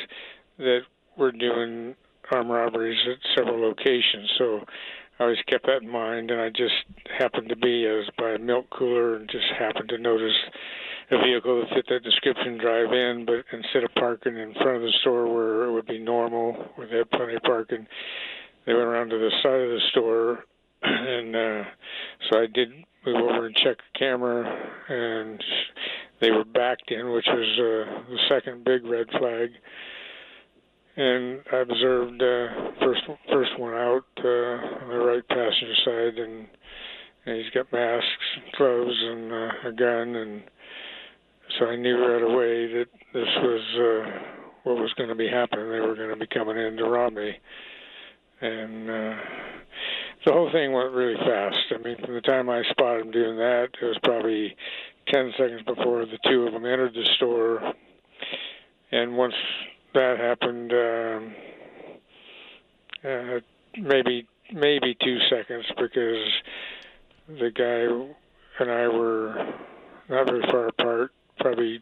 that 0.58 0.82
were 1.18 1.32
doing 1.32 1.96
armed 2.32 2.50
robberies 2.50 3.00
at 3.10 3.18
several 3.36 3.62
locations. 3.62 4.32
So 4.38 4.66
I 5.20 5.24
always 5.24 5.38
kept 5.48 5.66
that 5.68 5.82
in 5.82 5.90
mind, 5.90 6.30
and 6.30 6.42
I 6.42 6.50
just 6.50 6.74
happened 7.18 7.50
to 7.50 7.56
be 7.56 7.88
I 7.88 7.94
was 7.94 8.10
by 8.18 8.32
a 8.32 8.40
milk 8.40 8.66
cooler 8.78 9.16
and 9.16 9.30
just 9.30 9.46
happened 9.58 9.90
to 9.90 9.98
notice 9.98 10.36
a 11.12 11.18
vehicle 11.20 11.62
that 11.62 11.74
fit 11.74 11.86
that 11.90 12.04
description 12.04 12.58
drive 12.58 12.92
in, 12.92 13.26
but 13.26 13.46
instead 13.56 13.84
of 13.84 13.94
parking 13.96 14.38
in 14.38 14.54
front 14.56 14.78
of 14.78 14.82
the 14.82 14.94
store 15.02 15.34
where 15.34 15.64
it 15.66 15.72
would 15.72 15.86
be 15.86 16.00
normal, 16.00 16.54
where 16.76 16.88
they 16.88 16.98
had 16.98 17.10
plenty 17.12 17.36
of 17.36 17.44
parking, 17.44 17.88
they 18.66 18.74
went 18.74 18.86
around 18.86 19.10
to 19.10 19.18
the 19.18 19.32
side 19.42 19.62
of 19.62 19.70
the 19.70 19.82
store, 19.92 20.44
and 20.84 21.36
uh, 21.36 21.64
so 22.30 22.40
I 22.40 22.48
did 22.54 22.70
move 23.06 23.16
over 23.16 23.46
and 23.46 23.56
check 23.56 23.78
the 23.78 24.00
camera, 24.00 24.44
and 24.90 25.42
they 26.20 26.32
were 26.32 26.44
backed 26.46 26.92
in, 26.92 27.12
which 27.12 27.28
was 27.28 27.60
uh, 27.60 28.10
the 28.10 28.20
second 28.28 28.66
big 28.66 28.86
red 28.86 29.08
flag. 29.18 29.52
And 30.98 31.42
I 31.52 31.58
observed 31.58 32.22
uh, 32.22 32.72
first 32.80 33.02
first 33.30 33.60
one 33.60 33.74
out 33.74 34.06
uh, 34.24 34.84
on 34.84 34.90
the 34.90 34.98
right 34.98 35.28
passenger 35.28 35.76
side, 35.84 36.18
and, 36.18 36.48
and 37.26 37.36
he's 37.36 37.54
got 37.54 37.72
masks, 37.74 38.08
and 38.38 38.46
gloves, 38.58 38.96
and 39.04 39.32
uh, 39.34 39.70
a 39.70 39.72
gun, 39.74 40.16
and 40.16 40.44
so 41.60 41.66
I 41.66 41.76
knew 41.76 41.98
right 41.98 42.22
away 42.22 42.74
that 42.74 42.86
this 43.14 43.28
was 43.44 43.62
uh, 43.76 44.20
what 44.64 44.78
was 44.78 44.94
going 44.94 45.10
to 45.10 45.16
be 45.16 45.28
happening. 45.28 45.70
They 45.70 45.82
were 45.82 45.96
going 45.96 46.10
to 46.10 46.16
be 46.16 46.28
coming 46.28 46.58
in 46.58 46.78
to 46.78 46.86
rob 46.86 47.12
me, 47.12 47.34
and 48.40 48.90
uh, 48.90 49.16
the 50.26 50.32
whole 50.32 50.50
thing 50.54 50.72
went 50.72 50.94
really 50.94 51.18
fast. 51.18 51.60
I 51.72 51.78
mean, 51.84 51.98
from 52.06 52.14
the 52.14 52.22
time 52.22 52.50
I 52.50 52.64
spotted 52.70 53.04
them 53.04 53.12
doing 53.12 53.36
that, 53.36 53.68
it 53.82 53.86
was 53.86 54.00
probably 54.02 54.56
ten 55.14 55.34
seconds 55.38 55.64
before 55.68 56.06
the 56.06 56.20
two 56.26 56.44
of 56.44 56.54
them 56.54 56.66
entered 56.66 56.94
the 56.94 57.06
store, 57.18 57.74
and 58.94 59.18
once 59.18 59.36
that 59.96 60.20
happened, 60.20 60.72
um, 60.72 61.36
uh, 63.04 63.40
maybe 63.78 64.28
maybe 64.54 64.96
two 65.04 65.18
seconds 65.30 65.66
because 65.78 66.28
the 67.28 67.50
guy 67.50 67.88
and 68.60 68.72
I 68.72 68.88
were 68.88 69.54
not 70.08 70.28
very 70.28 70.44
far 70.52 70.68
apart, 70.68 71.12
probably 71.40 71.82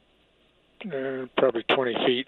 uh, 0.86 1.26
probably 1.38 1.64
20 1.64 1.94
feet. 2.06 2.28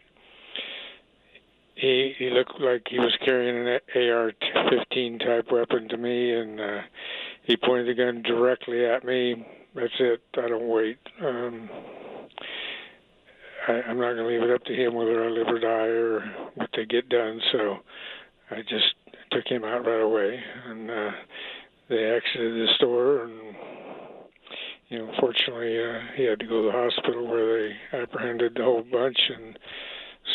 He 1.75 2.13
he 2.17 2.29
looked 2.29 2.59
like 2.59 2.87
he 2.89 2.99
was 2.99 3.15
carrying 3.23 3.67
an 3.67 3.79
AR-15 3.95 5.19
type 5.19 5.51
weapon 5.51 5.89
to 5.89 5.97
me, 5.97 6.33
and 6.33 6.59
uh, 6.59 6.81
he 7.43 7.57
pointed 7.57 7.87
the 7.87 8.01
gun 8.01 8.21
directly 8.21 8.85
at 8.85 9.03
me. 9.03 9.45
That's 9.75 9.93
it. 9.99 10.21
I 10.37 10.47
don't 10.47 10.67
wait. 10.67 10.99
Um, 11.21 11.69
I, 13.67 13.71
I'm 13.87 13.99
not 13.99 14.13
going 14.13 14.17
to 14.17 14.27
leave 14.27 14.43
it 14.43 14.53
up 14.53 14.63
to 14.65 14.73
him 14.73 14.93
whether 14.93 15.23
I 15.25 15.29
live 15.29 15.47
or 15.47 15.59
die 15.59 15.67
or 15.67 16.19
what 16.55 16.69
they 16.75 16.85
get 16.85 17.09
done. 17.09 17.41
So 17.51 17.77
I 18.51 18.57
just 18.61 18.93
took 19.31 19.47
him 19.47 19.63
out 19.63 19.85
right 19.85 20.01
away, 20.01 20.39
and 20.67 20.89
uh, 20.89 21.11
they 21.89 22.03
exited 22.03 22.53
the 22.53 22.67
store, 22.75 23.23
and 23.23 23.55
you 24.89 24.99
know, 24.99 25.11
fortunately, 25.19 25.79
uh, 25.79 25.99
he 26.15 26.23
had 26.23 26.39
to 26.39 26.45
go 26.45 26.61
to 26.61 26.67
the 26.67 26.71
hospital 26.71 27.27
where 27.27 27.69
they 27.69 27.97
apprehended 27.97 28.53
the 28.55 28.63
whole 28.63 28.83
bunch 28.83 29.17
and 29.35 29.57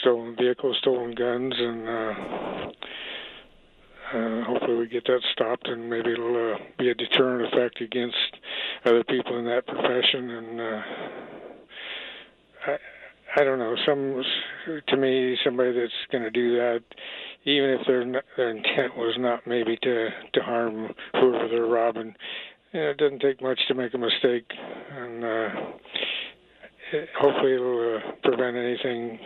stolen 0.00 0.34
vehicles, 0.36 0.76
stolen 0.80 1.14
guns, 1.14 1.54
and 1.56 1.88
uh, 1.88 2.14
uh, 4.12 4.44
hopefully 4.44 4.76
we 4.76 4.88
get 4.88 5.04
that 5.06 5.20
stopped, 5.32 5.68
and 5.68 5.88
maybe 5.88 6.12
it'll 6.12 6.54
uh, 6.54 6.58
be 6.78 6.90
a 6.90 6.94
deterrent 6.94 7.52
effect 7.52 7.80
against 7.80 8.16
other 8.84 9.04
people 9.04 9.38
in 9.38 9.44
that 9.44 9.66
profession. 9.66 10.30
And 10.30 10.60
uh, 10.60 10.82
I 13.36 13.44
don't 13.44 13.58
know. 13.58 13.76
Some 13.86 14.22
to 14.88 14.96
me, 14.96 15.36
somebody 15.44 15.72
that's 15.72 15.92
going 16.10 16.24
to 16.24 16.30
do 16.30 16.56
that, 16.56 16.80
even 17.44 17.70
if 17.70 17.86
their 17.86 18.04
their 18.36 18.50
intent 18.50 18.96
was 18.96 19.14
not 19.18 19.46
maybe 19.46 19.76
to 19.82 20.08
to 20.34 20.40
harm 20.40 20.92
whoever 21.12 21.48
they're 21.48 21.66
robbing, 21.66 22.14
you 22.72 22.80
know, 22.80 22.90
it 22.90 22.98
doesn't 22.98 23.20
take 23.20 23.40
much 23.40 23.60
to 23.68 23.74
make 23.74 23.94
a 23.94 23.98
mistake, 23.98 24.50
and 24.96 25.24
uh, 25.24 25.48
it, 26.92 27.08
hopefully 27.20 27.54
it'll 27.54 27.98
uh, 27.98 28.12
prevent 28.22 28.56
anything 28.56 29.18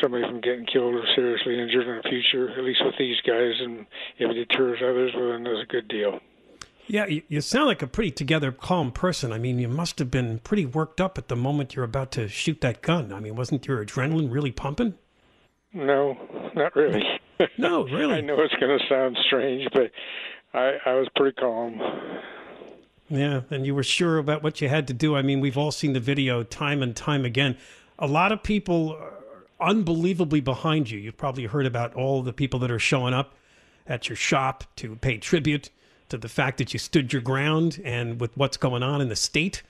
somebody 0.00 0.22
from 0.24 0.40
getting 0.40 0.66
killed 0.66 0.94
or 0.94 1.04
seriously 1.16 1.60
injured 1.60 1.88
in 1.88 1.96
the 1.96 2.08
future. 2.08 2.50
At 2.56 2.64
least 2.64 2.82
with 2.84 2.94
these 2.98 3.20
guys, 3.26 3.54
and 3.60 3.86
if 4.18 4.30
it 4.30 4.48
deters 4.48 4.78
others, 4.82 5.12
well, 5.16 5.32
then 5.32 5.42
that's 5.42 5.62
a 5.62 5.72
good 5.72 5.88
deal. 5.88 6.20
Yeah, 6.88 7.06
you, 7.06 7.22
you 7.28 7.40
sound 7.42 7.66
like 7.66 7.82
a 7.82 7.86
pretty 7.86 8.10
together, 8.10 8.50
calm 8.50 8.92
person. 8.92 9.30
I 9.30 9.38
mean, 9.38 9.58
you 9.58 9.68
must 9.68 9.98
have 9.98 10.10
been 10.10 10.38
pretty 10.38 10.64
worked 10.64 11.00
up 11.00 11.18
at 11.18 11.28
the 11.28 11.36
moment 11.36 11.76
you're 11.76 11.84
about 11.84 12.10
to 12.12 12.28
shoot 12.28 12.62
that 12.62 12.80
gun. 12.80 13.12
I 13.12 13.20
mean, 13.20 13.36
wasn't 13.36 13.66
your 13.66 13.84
adrenaline 13.84 14.32
really 14.32 14.52
pumping? 14.52 14.94
No, 15.74 16.16
not 16.54 16.74
really. 16.74 17.04
No, 17.58 17.84
really. 17.92 18.14
I 18.14 18.20
know 18.22 18.40
it's 18.40 18.54
going 18.54 18.76
to 18.76 18.84
sound 18.88 19.18
strange, 19.26 19.68
but 19.72 19.90
I, 20.54 20.78
I 20.86 20.94
was 20.94 21.08
pretty 21.14 21.34
calm. 21.36 21.78
Yeah, 23.10 23.42
and 23.50 23.66
you 23.66 23.74
were 23.74 23.82
sure 23.82 24.16
about 24.16 24.42
what 24.42 24.60
you 24.60 24.68
had 24.68 24.86
to 24.88 24.94
do. 24.94 25.14
I 25.14 25.22
mean, 25.22 25.40
we've 25.40 25.58
all 25.58 25.72
seen 25.72 25.92
the 25.92 26.00
video 26.00 26.42
time 26.42 26.82
and 26.82 26.96
time 26.96 27.24
again. 27.24 27.58
A 27.98 28.06
lot 28.06 28.32
of 28.32 28.42
people 28.42 28.92
are 28.92 29.44
unbelievably 29.60 30.40
behind 30.40 30.90
you. 30.90 30.98
You've 30.98 31.16
probably 31.18 31.44
heard 31.44 31.66
about 31.66 31.94
all 31.94 32.22
the 32.22 32.32
people 32.32 32.60
that 32.60 32.70
are 32.70 32.78
showing 32.78 33.12
up 33.12 33.34
at 33.86 34.08
your 34.08 34.16
shop 34.16 34.64
to 34.76 34.96
pay 34.96 35.18
tribute 35.18 35.70
to 36.08 36.18
the 36.18 36.28
fact 36.28 36.58
that 36.58 36.72
you 36.72 36.78
stood 36.78 37.12
your 37.12 37.22
ground 37.22 37.80
and 37.84 38.20
with 38.20 38.36
what's 38.36 38.56
going 38.56 38.82
on 38.82 39.00
in 39.00 39.08
the 39.08 39.16
state. 39.16 39.62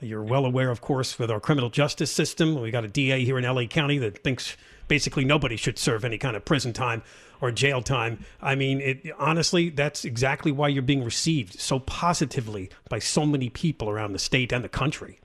You're 0.00 0.22
well 0.22 0.44
aware, 0.44 0.70
of 0.70 0.80
course, 0.80 1.18
with 1.18 1.30
our 1.30 1.40
criminal 1.40 1.70
justice 1.70 2.10
system. 2.10 2.60
We 2.60 2.70
got 2.70 2.84
a 2.84 2.88
DA 2.88 3.24
here 3.24 3.38
in 3.38 3.44
LA 3.44 3.64
County 3.64 3.98
that 3.98 4.22
thinks 4.22 4.56
basically 4.88 5.24
nobody 5.24 5.56
should 5.56 5.78
serve 5.78 6.04
any 6.04 6.18
kind 6.18 6.36
of 6.36 6.44
prison 6.44 6.72
time 6.72 7.02
or 7.40 7.50
jail 7.50 7.82
time. 7.82 8.24
I 8.40 8.54
mean, 8.54 8.80
it, 8.80 9.06
honestly, 9.18 9.70
that's 9.70 10.04
exactly 10.04 10.52
why 10.52 10.68
you're 10.68 10.82
being 10.82 11.04
received 11.04 11.58
so 11.58 11.78
positively 11.78 12.70
by 12.88 12.98
so 12.98 13.26
many 13.26 13.48
people 13.48 13.88
around 13.88 14.12
the 14.12 14.18
state 14.18 14.52
and 14.52 14.62
the 14.62 14.68
country. 14.68 15.18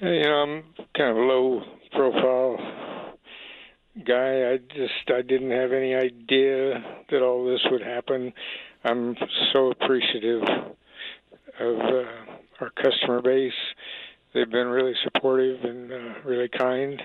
You 0.00 0.22
know, 0.22 0.30
I'm 0.30 0.64
kind 0.96 1.10
of 1.10 1.16
low 1.16 1.62
profile 1.92 2.56
guy. 4.06 4.52
I 4.52 4.58
just 4.74 5.10
I 5.14 5.22
didn't 5.22 5.50
have 5.50 5.72
any 5.72 5.94
idea 5.94 6.82
that 7.10 7.22
all 7.22 7.44
this 7.44 7.60
would 7.70 7.82
happen. 7.82 8.32
I'm 8.84 9.14
so 9.52 9.70
appreciative 9.70 10.42
of 11.60 11.76
uh, 11.80 12.04
our 12.60 12.70
customer 12.82 13.20
base. 13.22 13.52
They've 14.32 14.50
been 14.50 14.68
really 14.68 14.94
supportive 15.04 15.64
and 15.64 15.92
uh, 15.92 16.14
really 16.24 16.48
kind. 16.48 17.00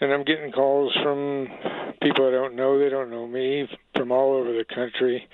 And 0.00 0.12
I'm 0.12 0.24
getting 0.24 0.52
calls 0.52 0.96
from 1.02 1.48
people 2.02 2.28
I 2.28 2.30
don't 2.30 2.56
know. 2.56 2.78
They 2.78 2.88
don't 2.88 3.10
know 3.10 3.26
me 3.26 3.68
from 3.96 4.12
all 4.12 4.34
over 4.34 4.52
the 4.52 4.64
country. 4.64 5.28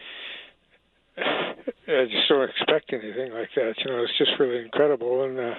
I 1.17 2.05
just 2.07 2.29
don't 2.29 2.49
expect 2.49 2.93
anything 2.93 3.33
like 3.33 3.51
that. 3.57 3.75
You 3.79 3.91
know, 3.91 4.03
it's 4.03 4.19
just 4.19 4.33
really 4.39 4.65
incredible, 4.65 5.25
and 5.25 5.39
uh, 5.39 5.55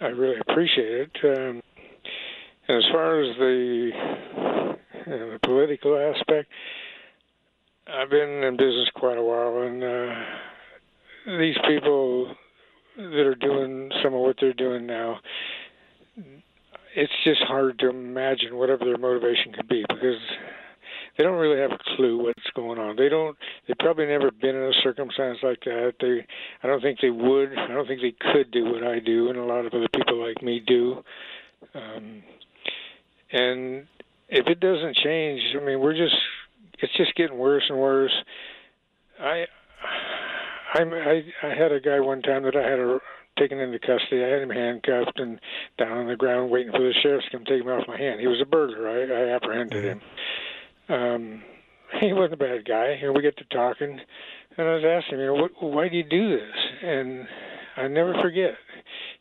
I 0.00 0.06
really 0.06 0.38
appreciate 0.40 1.08
it. 1.08 1.10
Um, 1.24 1.62
and 2.68 2.78
as 2.78 2.84
far 2.92 3.20
as 3.22 3.36
the, 3.38 3.90
you 5.06 5.16
know, 5.16 5.32
the 5.32 5.38
political 5.42 5.96
aspect, 5.96 6.48
I've 7.88 8.10
been 8.10 8.42
in 8.42 8.56
business 8.56 8.88
quite 8.94 9.16
a 9.16 9.22
while, 9.22 9.62
and 9.62 9.82
uh, 9.82 11.38
these 11.38 11.56
people 11.68 12.34
that 12.96 13.26
are 13.26 13.36
doing 13.36 13.90
some 14.02 14.12
of 14.12 14.20
what 14.20 14.36
they're 14.40 14.52
doing 14.52 14.86
now, 14.86 15.20
it's 16.96 17.12
just 17.24 17.42
hard 17.42 17.78
to 17.78 17.90
imagine 17.90 18.56
whatever 18.56 18.84
their 18.84 18.98
motivation 18.98 19.52
could 19.52 19.68
be 19.68 19.84
because 19.88 20.18
they 21.16 21.22
don't 21.22 21.38
really 21.38 21.60
have 21.60 21.70
a 21.70 21.96
clue 21.96 22.22
what's 22.22 22.50
going 22.54 22.78
on. 22.78 22.96
They 22.96 23.08
don't. 23.08 23.36
They've 23.68 23.78
probably 23.78 24.06
never 24.06 24.30
been 24.32 24.56
in 24.56 24.62
a 24.62 24.72
circumstance 24.82 25.38
like 25.42 25.60
that. 25.64 25.94
They. 26.00 26.26
I 26.62 26.66
don't 26.66 26.82
think 26.82 26.98
they 27.00 27.10
would. 27.10 27.56
I 27.56 27.68
don't 27.68 27.86
think 27.86 28.00
they 28.00 28.14
could 28.32 28.50
do 28.50 28.64
what 28.64 28.82
I 28.82 28.98
do, 28.98 29.28
and 29.28 29.38
a 29.38 29.44
lot 29.44 29.64
of 29.64 29.72
other 29.72 29.88
people 29.94 30.26
like 30.26 30.42
me 30.42 30.60
do. 30.66 31.04
Um, 31.74 32.22
and 33.30 33.86
if 34.28 34.46
it 34.48 34.58
doesn't 34.58 34.96
change, 34.96 35.40
I 35.54 35.64
mean, 35.64 35.80
we're 35.80 35.96
just 35.96 36.16
it's 36.78 36.96
just 36.96 37.14
getting 37.14 37.38
worse 37.38 37.64
and 37.68 37.78
worse. 37.78 38.14
I 39.20 39.44
I'm, 40.74 40.92
I 40.92 41.22
I 41.42 41.54
had 41.54 41.72
a 41.72 41.80
guy 41.80 42.00
one 42.00 42.22
time 42.22 42.42
that 42.44 42.56
I 42.56 42.68
had 42.68 42.78
a, 42.78 42.98
taken 43.38 43.58
into 43.58 43.78
custody. 43.78 44.24
I 44.24 44.28
had 44.28 44.42
him 44.42 44.50
handcuffed 44.50 45.18
and 45.18 45.40
down 45.78 45.98
on 45.98 46.06
the 46.08 46.16
ground 46.16 46.50
waiting 46.50 46.72
for 46.72 46.80
the 46.80 46.94
sheriff 47.02 47.24
to 47.24 47.30
come 47.30 47.44
take 47.44 47.62
him 47.62 47.68
off 47.68 47.88
my 47.88 47.98
hand. 47.98 48.20
He 48.20 48.26
was 48.26 48.40
a 48.40 48.46
burglar. 48.46 48.88
I, 48.88 49.30
I 49.30 49.34
apprehended 49.36 49.84
him. 49.84 50.00
Um, 50.88 51.42
he 52.00 52.12
wasn't 52.12 52.34
a 52.34 52.36
bad 52.44 52.64
guy. 52.66 52.98
And 53.02 53.14
we 53.14 53.22
get 53.22 53.36
to 53.38 53.44
talking, 53.44 54.00
and 54.56 54.68
I 54.68 54.74
was 54.74 54.84
asking 54.84 55.18
him, 55.18 55.20
you 55.20 55.26
know, 55.26 55.34
what, 55.34 55.50
why 55.60 55.88
do 55.88 55.96
you 55.96 56.04
do 56.04 56.36
this? 56.36 56.56
And 56.82 57.26
I 57.76 57.88
never 57.88 58.14
forget. 58.22 58.54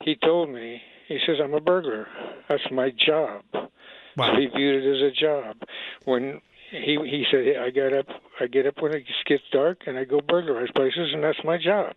He 0.01 0.15
told 0.15 0.49
me, 0.49 0.81
he 1.07 1.19
says, 1.25 1.37
I'm 1.43 1.53
a 1.53 1.61
burglar. 1.61 2.07
That's 2.49 2.63
my 2.71 2.91
job. 2.91 3.43
Wow. 3.53 4.33
So 4.33 4.39
he 4.39 4.47
viewed 4.47 4.83
it 4.83 4.95
as 4.95 5.11
a 5.11 5.21
job. 5.21 5.57
When 6.05 6.41
he 6.83 6.97
he 7.09 7.25
said 7.31 7.57
I 7.61 7.69
get 7.69 7.93
up 7.93 8.07
I 8.39 8.47
get 8.47 8.65
up 8.65 8.81
when 8.81 8.95
it 8.95 9.03
gets 9.25 9.43
dark 9.51 9.81
and 9.87 9.97
I 9.97 10.03
go 10.03 10.19
burglarize 10.21 10.71
places 10.75 11.11
and 11.13 11.23
that's 11.23 11.43
my 11.43 11.57
job. 11.57 11.93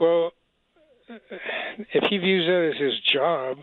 Well, 0.00 0.32
if 1.08 2.04
he 2.10 2.18
views 2.18 2.46
that 2.46 2.72
as 2.74 2.80
his 2.80 3.00
job, 3.12 3.58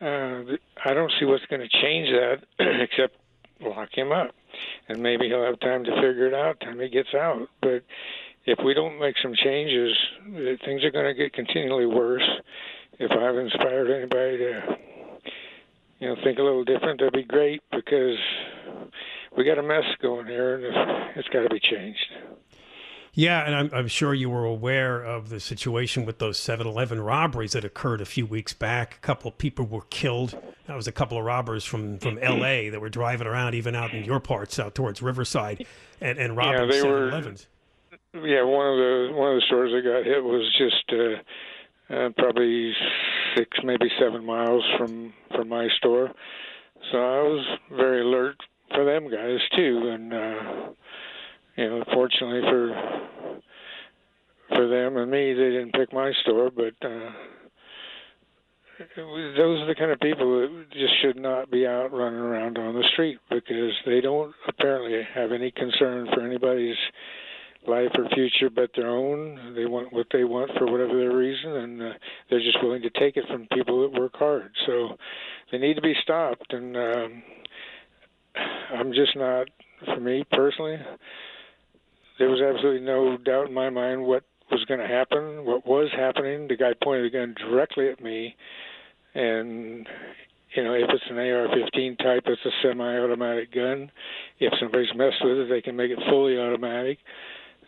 uh, 0.00 0.56
I 0.84 0.94
don't 0.94 1.12
see 1.18 1.26
what's 1.26 1.44
going 1.46 1.60
to 1.60 1.68
change 1.82 2.08
that 2.10 2.38
except 2.58 3.16
lock 3.60 3.90
him 3.92 4.12
up, 4.12 4.30
and 4.88 5.02
maybe 5.02 5.28
he'll 5.28 5.44
have 5.44 5.60
time 5.60 5.84
to 5.84 5.94
figure 5.96 6.26
it 6.26 6.34
out 6.34 6.60
time 6.60 6.80
he 6.80 6.88
gets 6.88 7.14
out. 7.14 7.48
But 7.60 7.84
if 8.46 8.58
we 8.64 8.74
don't 8.74 8.98
make 8.98 9.16
some 9.22 9.34
changes, 9.34 9.96
things 10.64 10.82
are 10.84 10.90
going 10.90 11.04
to 11.04 11.14
get 11.14 11.32
continually 11.32 11.86
worse. 11.86 12.28
If 12.98 13.10
I've 13.12 13.36
inspired 13.36 13.90
anybody 13.90 14.38
to, 14.38 14.76
you 16.00 16.08
know, 16.08 16.16
think 16.24 16.38
a 16.38 16.42
little 16.42 16.64
different, 16.64 17.00
that'd 17.00 17.12
be 17.12 17.22
great 17.22 17.62
because 17.70 18.18
we 19.36 19.44
got 19.44 19.58
a 19.58 19.62
mess 19.62 19.84
going 20.02 20.26
here, 20.26 20.56
and 20.56 21.16
it's 21.16 21.28
got 21.28 21.42
to 21.42 21.48
be 21.48 21.60
changed. 21.60 22.06
Yeah, 23.12 23.44
and 23.44 23.54
I'm, 23.54 23.70
I'm 23.72 23.88
sure 23.88 24.14
you 24.14 24.30
were 24.30 24.44
aware 24.44 25.02
of 25.02 25.30
the 25.30 25.40
situation 25.40 26.04
with 26.04 26.18
those 26.18 26.38
7 26.38 26.66
Eleven 26.66 27.00
robberies 27.00 27.52
that 27.52 27.64
occurred 27.64 28.00
a 28.00 28.04
few 28.04 28.24
weeks 28.24 28.52
back. 28.52 28.94
A 28.94 28.98
couple 28.98 29.30
of 29.30 29.38
people 29.38 29.64
were 29.64 29.84
killed. 29.90 30.40
That 30.66 30.76
was 30.76 30.86
a 30.86 30.92
couple 30.92 31.18
of 31.18 31.24
robbers 31.24 31.64
from, 31.64 31.98
from 31.98 32.16
LA 32.16 32.70
that 32.70 32.80
were 32.80 32.88
driving 32.88 33.26
around, 33.26 33.54
even 33.54 33.74
out 33.74 33.92
in 33.92 34.04
your 34.04 34.20
parts, 34.20 34.60
out 34.60 34.76
towards 34.76 35.02
Riverside, 35.02 35.66
and, 36.00 36.18
and 36.18 36.36
robbing 36.36 36.70
yeah, 36.70 36.82
7 36.82 37.08
Elevens. 37.08 37.46
Yeah, 38.12 38.42
one 38.42 38.66
of 38.66 38.76
the 38.76 39.08
one 39.14 39.34
of 39.34 39.36
the 39.36 39.42
stores 39.46 39.70
that 39.72 39.88
got 39.88 40.04
hit 40.04 40.22
was 40.22 40.42
just 40.58 40.92
uh, 40.92 41.94
uh, 41.94 42.08
probably 42.18 42.72
six, 43.36 43.56
maybe 43.62 43.88
seven 44.00 44.24
miles 44.24 44.64
from 44.76 45.12
from 45.36 45.48
my 45.48 45.68
store. 45.78 46.10
So 46.90 46.98
I 46.98 47.22
was 47.22 47.46
very 47.70 48.00
alert 48.00 48.36
for 48.74 48.84
them 48.84 49.10
guys 49.10 49.38
too, 49.56 49.90
and 49.92 50.12
uh, 50.12 50.72
you 51.56 51.68
know, 51.68 51.84
fortunately 51.92 52.42
for 52.42 53.10
for 54.48 54.68
them 54.68 54.96
and 54.96 55.10
me, 55.10 55.32
they 55.32 55.50
didn't 55.50 55.72
pick 55.72 55.92
my 55.92 56.12
store, 56.22 56.50
but 56.50 56.74
uh, 56.86 57.10
was, 58.96 59.34
those 59.36 59.60
are 59.60 59.66
the 59.66 59.74
kind 59.74 59.90
of 59.90 60.00
people 60.00 60.40
that 60.40 60.66
just 60.72 60.94
should 61.02 61.16
not 61.16 61.50
be 61.50 61.66
out 61.66 61.92
running 61.92 62.18
around 62.18 62.58
on 62.58 62.74
the 62.74 62.84
street 62.92 63.18
because 63.30 63.72
they 63.86 64.00
don't 64.00 64.34
apparently 64.48 65.00
have 65.14 65.32
any 65.32 65.50
concern 65.50 66.08
for 66.14 66.22
anybody's 66.22 66.76
life 67.66 67.90
or 67.96 68.08
future 68.14 68.50
but 68.50 68.70
their 68.74 68.88
own. 68.88 69.54
They 69.54 69.66
want 69.66 69.92
what 69.92 70.06
they 70.12 70.24
want 70.24 70.50
for 70.58 70.70
whatever 70.70 70.96
their 70.96 71.14
reason, 71.14 71.52
and 71.52 71.82
uh, 71.82 71.92
they're 72.28 72.40
just 72.40 72.62
willing 72.62 72.82
to 72.82 72.90
take 72.90 73.16
it 73.16 73.24
from 73.28 73.46
people 73.52 73.82
that 73.82 74.00
work 74.00 74.16
hard. 74.16 74.50
So 74.66 74.96
they 75.52 75.58
need 75.58 75.74
to 75.74 75.82
be 75.82 75.94
stopped. 76.02 76.52
And 76.52 76.76
um, 76.76 77.22
I'm 78.72 78.92
just 78.92 79.16
not, 79.16 79.48
for 79.84 80.00
me 80.00 80.24
personally, 80.30 80.78
there 82.18 82.28
was 82.28 82.40
absolutely 82.40 82.84
no 82.86 83.16
doubt 83.16 83.48
in 83.48 83.54
my 83.54 83.70
mind 83.70 84.02
what 84.04 84.24
was 84.50 84.64
going 84.64 84.80
to 84.80 84.86
happen, 84.86 85.44
what 85.44 85.66
was 85.66 85.88
happening. 85.96 86.48
The 86.48 86.56
guy 86.56 86.72
pointed 86.82 87.12
the 87.12 87.16
gun 87.16 87.34
directly 87.38 87.88
at 87.88 88.02
me, 88.02 88.36
and 89.14 89.88
you 90.54 90.64
know, 90.64 90.74
if 90.74 90.90
it's 90.90 91.04
an 91.08 91.18
AR-15 91.18 91.98
type, 91.98 92.24
it's 92.26 92.44
a 92.44 92.50
semi-automatic 92.62 93.52
gun. 93.54 93.90
If 94.40 94.52
somebody's 94.58 94.94
messed 94.96 95.24
with 95.24 95.38
it, 95.38 95.48
they 95.48 95.62
can 95.62 95.76
make 95.76 95.92
it 95.92 95.98
fully 96.08 96.38
automatic. 96.38 96.98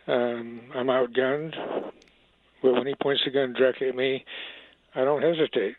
Um, 0.07 0.61
I'm 0.75 0.87
outgunned, 0.87 1.55
but 2.61 2.73
when 2.73 2.87
he 2.87 2.93
points 3.01 3.21
the 3.23 3.31
gun 3.31 3.53
directly 3.53 3.87
at 3.87 3.95
me, 3.95 4.25
I 4.95 5.05
don't 5.05 5.21
hesitate. 5.21 5.75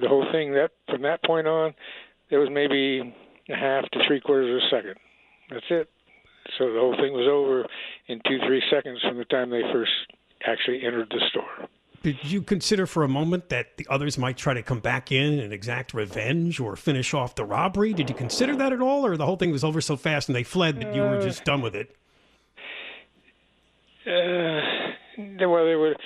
The 0.00 0.08
whole 0.08 0.26
thing 0.32 0.52
that 0.54 0.70
from 0.88 1.02
that 1.02 1.22
point 1.24 1.46
on, 1.46 1.74
there 2.30 2.40
was 2.40 2.48
maybe 2.50 3.14
a 3.48 3.56
half 3.56 3.84
to 3.90 4.00
three 4.06 4.20
quarters 4.20 4.50
of 4.50 4.66
a 4.66 4.76
second. 4.76 4.96
That's 5.50 5.66
it. 5.70 5.90
So 6.58 6.72
the 6.72 6.78
whole 6.78 6.96
thing 6.96 7.12
was 7.12 7.28
over 7.30 7.66
in 8.08 8.20
two, 8.26 8.38
three 8.46 8.62
seconds 8.70 9.00
from 9.02 9.16
the 9.16 9.24
time 9.24 9.50
they 9.50 9.62
first 9.72 9.92
actually 10.46 10.84
entered 10.84 11.08
the 11.10 11.20
store. 11.30 11.68
Did 12.02 12.22
you 12.22 12.42
consider 12.42 12.86
for 12.86 13.02
a 13.02 13.08
moment 13.08 13.48
that 13.48 13.78
the 13.78 13.86
others 13.88 14.18
might 14.18 14.36
try 14.36 14.52
to 14.52 14.62
come 14.62 14.80
back 14.80 15.10
in 15.10 15.38
and 15.38 15.54
exact 15.54 15.94
revenge 15.94 16.60
or 16.60 16.76
finish 16.76 17.14
off 17.14 17.34
the 17.34 17.46
robbery? 17.46 17.94
Did 17.94 18.10
you 18.10 18.14
consider 18.14 18.54
that 18.56 18.74
at 18.74 18.82
all, 18.82 19.06
or 19.06 19.16
the 19.16 19.24
whole 19.24 19.36
thing 19.36 19.50
was 19.50 19.64
over 19.64 19.80
so 19.80 19.96
fast 19.96 20.28
and 20.28 20.36
they 20.36 20.42
fled 20.42 20.80
that 20.80 20.94
you 20.94 21.00
were 21.00 21.22
just 21.22 21.44
done 21.44 21.62
with 21.62 21.74
it? 21.74 21.96
Uh, 24.06 24.60
well, 25.48 25.64
there 25.64 25.78
were 25.78 25.96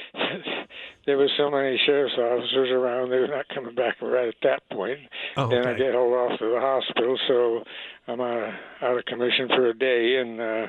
there 1.09 1.17
were 1.17 1.31
so 1.39 1.51
many 1.51 1.81
sheriff's 1.87 2.19
officers 2.19 2.69
around; 2.69 3.09
they 3.09 3.17
were 3.17 3.33
not 3.33 3.49
coming 3.49 3.75
back 3.75 3.97
right 4.03 4.29
at 4.29 4.35
that 4.43 4.61
point. 4.71 4.99
Oh, 5.39 5.49
then 5.49 5.67
I 5.67 5.73
get 5.73 5.95
hauled 5.95 6.13
off 6.13 6.39
to 6.39 6.51
the 6.53 6.61
hospital, 6.61 7.19
so 7.27 7.65
I'm 8.07 8.21
out 8.21 8.37
of, 8.37 8.55
out 8.83 8.99
of 8.99 9.05
commission 9.07 9.49
for 9.49 9.71
a 9.71 9.75
day. 9.75 10.21
And 10.21 10.39
uh, 10.39 10.67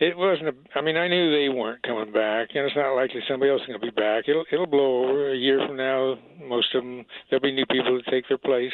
it 0.00 0.16
wasn't. 0.16 0.48
A, 0.48 0.78
I 0.78 0.80
mean, 0.80 0.96
I 0.96 1.06
knew 1.06 1.30
they 1.30 1.50
weren't 1.50 1.82
coming 1.82 2.10
back, 2.12 2.48
and 2.54 2.64
it's 2.64 2.74
not 2.74 2.96
likely 2.96 3.20
somebody 3.28 3.52
else 3.52 3.60
is 3.60 3.66
going 3.68 3.78
to 3.78 3.86
be 3.86 3.92
back. 3.92 4.24
It'll 4.26 4.46
it'll 4.50 4.66
blow 4.66 5.04
over 5.04 5.32
a 5.32 5.36
year 5.36 5.60
from 5.66 5.76
now. 5.76 6.16
Most 6.40 6.74
of 6.74 6.82
them, 6.82 7.04
there'll 7.28 7.42
be 7.42 7.52
new 7.52 7.66
people 7.66 8.00
to 8.00 8.10
take 8.10 8.26
their 8.28 8.40
place. 8.40 8.72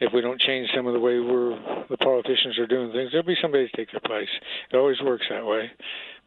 If 0.00 0.12
we 0.12 0.20
don't 0.20 0.40
change 0.40 0.68
some 0.74 0.88
of 0.88 0.94
the 0.94 1.00
way 1.00 1.20
we're 1.20 1.54
the 1.90 1.96
politicians 1.96 2.58
are 2.58 2.66
doing 2.66 2.90
things, 2.90 3.12
there'll 3.12 3.26
be 3.26 3.38
somebody 3.40 3.68
to 3.68 3.76
take 3.76 3.92
their 3.92 4.02
place. 4.02 4.30
It 4.72 4.76
always 4.76 5.00
works 5.00 5.26
that 5.30 5.46
way. 5.46 5.70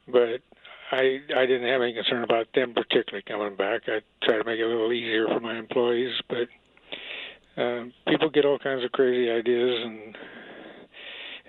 But 0.07 0.39
I 0.91 1.19
I 1.35 1.45
didn't 1.45 1.67
have 1.67 1.81
any 1.81 1.93
concern 1.93 2.23
about 2.23 2.47
them 2.53 2.73
particularly 2.73 3.23
coming 3.27 3.55
back. 3.55 3.83
I 3.87 4.01
try 4.23 4.37
to 4.37 4.43
make 4.43 4.59
it 4.59 4.63
a 4.63 4.67
little 4.67 4.91
easier 4.91 5.27
for 5.27 5.39
my 5.39 5.57
employees, 5.57 6.13
but 6.27 7.61
um, 7.61 7.93
people 8.07 8.29
get 8.29 8.45
all 8.45 8.59
kinds 8.59 8.83
of 8.83 8.91
crazy 8.91 9.31
ideas, 9.31 9.79
and 9.85 10.17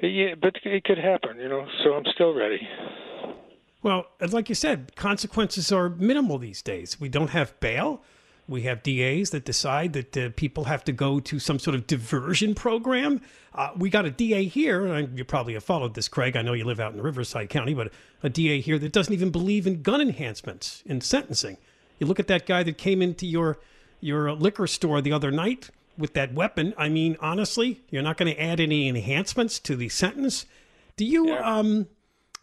yeah, 0.02 0.34
but 0.40 0.56
it 0.64 0.84
could 0.84 0.98
happen, 0.98 1.38
you 1.38 1.48
know. 1.48 1.66
So 1.82 1.94
I'm 1.94 2.04
still 2.14 2.34
ready. 2.34 2.60
Well, 3.82 4.06
like 4.30 4.48
you 4.48 4.54
said, 4.54 4.94
consequences 4.94 5.72
are 5.72 5.88
minimal 5.88 6.38
these 6.38 6.62
days. 6.62 7.00
We 7.00 7.08
don't 7.08 7.30
have 7.30 7.58
bail. 7.58 8.02
We 8.52 8.62
have 8.62 8.82
DAs 8.82 9.30
that 9.30 9.46
decide 9.46 9.94
that 9.94 10.16
uh, 10.16 10.28
people 10.36 10.64
have 10.64 10.84
to 10.84 10.92
go 10.92 11.20
to 11.20 11.38
some 11.38 11.58
sort 11.58 11.74
of 11.74 11.86
diversion 11.86 12.54
program. 12.54 13.22
Uh, 13.54 13.70
we 13.76 13.88
got 13.88 14.04
a 14.04 14.10
DA 14.10 14.44
here, 14.44 14.86
and 14.86 15.16
you 15.16 15.24
probably 15.24 15.54
have 15.54 15.64
followed 15.64 15.94
this, 15.94 16.06
Craig. 16.06 16.36
I 16.36 16.42
know 16.42 16.52
you 16.52 16.64
live 16.64 16.78
out 16.78 16.92
in 16.92 17.00
Riverside 17.00 17.48
County, 17.48 17.72
but 17.72 17.90
a 18.22 18.28
DA 18.28 18.60
here 18.60 18.78
that 18.78 18.92
doesn't 18.92 19.12
even 19.12 19.30
believe 19.30 19.66
in 19.66 19.80
gun 19.80 20.02
enhancements 20.02 20.82
in 20.84 21.00
sentencing. 21.00 21.56
You 21.98 22.06
look 22.06 22.20
at 22.20 22.26
that 22.28 22.44
guy 22.44 22.62
that 22.62 22.76
came 22.76 23.00
into 23.00 23.26
your 23.26 23.58
your 24.00 24.32
liquor 24.32 24.66
store 24.66 25.00
the 25.00 25.12
other 25.12 25.30
night 25.30 25.70
with 25.96 26.12
that 26.14 26.34
weapon. 26.34 26.74
I 26.76 26.88
mean, 26.88 27.16
honestly, 27.20 27.80
you're 27.88 28.02
not 28.02 28.16
going 28.18 28.34
to 28.34 28.40
add 28.40 28.60
any 28.60 28.88
enhancements 28.88 29.58
to 29.60 29.76
the 29.76 29.88
sentence. 29.88 30.44
Do 30.96 31.06
you 31.06 31.32
um 31.34 31.86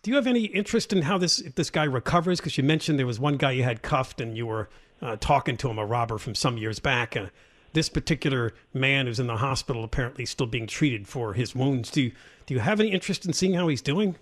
do 0.01 0.09
you 0.09 0.15
have 0.15 0.27
any 0.27 0.45
interest 0.45 0.93
in 0.93 1.03
how 1.03 1.17
this 1.17 1.39
if 1.39 1.55
this 1.55 1.69
guy 1.69 1.83
recovers? 1.83 2.39
Because 2.39 2.57
you 2.57 2.63
mentioned 2.63 2.97
there 2.97 3.05
was 3.05 3.19
one 3.19 3.37
guy 3.37 3.51
you 3.51 3.63
had 3.63 3.81
cuffed 3.81 4.21
and 4.21 4.35
you 4.37 4.47
were 4.47 4.69
uh, 5.01 5.15
talking 5.19 5.57
to 5.57 5.69
him, 5.69 5.77
a 5.77 5.85
robber 5.85 6.17
from 6.17 6.35
some 6.35 6.57
years 6.57 6.79
back. 6.79 7.15
Uh, 7.15 7.27
this 7.73 7.89
particular 7.89 8.53
man 8.73 9.05
who's 9.05 9.19
in 9.19 9.27
the 9.27 9.37
hospital 9.37 9.83
apparently 9.83 10.25
still 10.25 10.47
being 10.47 10.67
treated 10.67 11.07
for 11.07 11.33
his 11.33 11.55
wounds. 11.55 11.91
Do 11.91 12.01
you, 12.01 12.11
do 12.45 12.53
you 12.53 12.59
have 12.59 12.79
any 12.79 12.89
interest 12.89 13.25
in 13.25 13.33
seeing 13.33 13.53
how 13.53 13.67
he's 13.67 13.81
doing? 13.81 14.15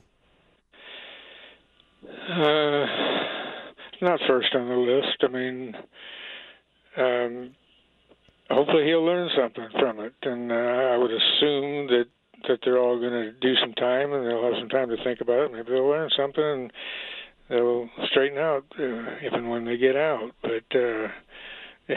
Uh, 2.05 2.85
not 4.01 4.19
first 4.27 4.53
on 4.53 4.67
the 4.67 4.75
list. 4.75 5.17
I 5.21 5.27
mean, 5.27 5.75
um, 6.97 7.55
hopefully 8.49 8.85
he'll 8.85 9.05
learn 9.05 9.29
something 9.37 9.67
from 9.79 10.01
it, 10.01 10.13
and 10.23 10.51
uh, 10.51 10.55
I 10.55 10.97
would 10.97 11.11
assume 11.11 11.87
that 11.87 12.05
that 12.47 12.59
they're 12.63 12.77
all 12.77 12.99
going 12.99 13.11
to 13.11 13.31
do 13.31 13.55
some 13.55 13.73
time 13.73 14.13
and 14.13 14.25
they'll 14.25 14.43
have 14.43 14.59
some 14.59 14.69
time 14.69 14.89
to 14.89 15.03
think 15.03 15.21
about 15.21 15.45
it. 15.45 15.51
Maybe 15.51 15.71
they'll 15.71 15.87
learn 15.87 16.09
something 16.15 16.43
and 16.43 16.71
they'll 17.49 17.89
straighten 18.11 18.37
out 18.37 18.65
uh, 18.79 19.17
if 19.21 19.33
and 19.33 19.49
when 19.49 19.65
they 19.65 19.77
get 19.77 19.95
out. 19.95 20.31
But 20.41 20.77
uh, 20.77 21.07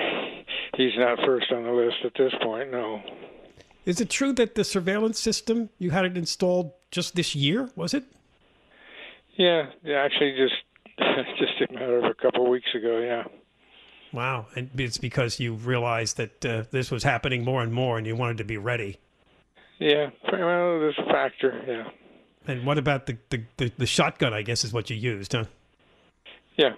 he's 0.77 0.93
not 0.97 1.19
first 1.25 1.53
on 1.53 1.65
the 1.65 1.73
list 1.73 1.97
at 2.05 2.13
this 2.17 2.33
point. 2.43 2.71
No. 2.71 3.03
Is 3.87 4.01
it 4.01 4.11
true 4.11 4.33
that 4.35 4.55
the 4.55 4.65
surveillance 4.65 5.19
system 5.19 5.71
you 5.79 5.91
had 5.91 6.05
it 6.05 6.17
installed 6.17 6.73
just 6.91 7.17
this 7.17 7.35
year? 7.35 7.71
Was 7.77 7.95
it? 7.95 8.05
Yeah, 9.37 9.67
yeah 9.83 10.03
actually, 10.05 10.37
just 10.37 10.55
just 11.39 11.71
a 11.71 11.73
matter 11.73 11.99
of 11.99 12.05
a 12.05 12.15
couple 12.15 12.45
of 12.45 12.51
weeks 12.51 12.69
ago. 12.75 12.99
Yeah. 12.99 13.25
Wow, 14.13 14.47
and 14.57 14.71
it's 14.77 14.99
because 14.99 15.39
you 15.39 15.55
realized 15.55 16.17
that 16.17 16.45
uh, 16.45 16.65
this 16.73 16.91
was 16.91 17.05
happening 17.05 17.45
more 17.45 17.63
and 17.63 17.73
more, 17.73 17.97
and 17.97 18.07
you 18.07 18.17
wanted 18.17 18.39
to 18.39 18.45
be 18.45 18.59
ready. 18.59 18.99
Yeah, 19.79 20.11
well, 20.31 20.81
there's 20.81 20.99
a 20.99 21.07
factor. 21.07 21.63
Yeah. 21.67 22.00
And 22.51 22.67
what 22.67 22.79
about 22.79 23.07
the, 23.07 23.17
the, 23.31 23.43
the, 23.57 23.73
the 23.79 23.87
shotgun? 23.87 24.35
I 24.35 24.43
guess 24.43 24.65
is 24.65 24.73
what 24.73 24.91
you 24.91 24.97
used, 24.97 25.33
huh? 25.33 25.45
Yeah. 26.57 26.75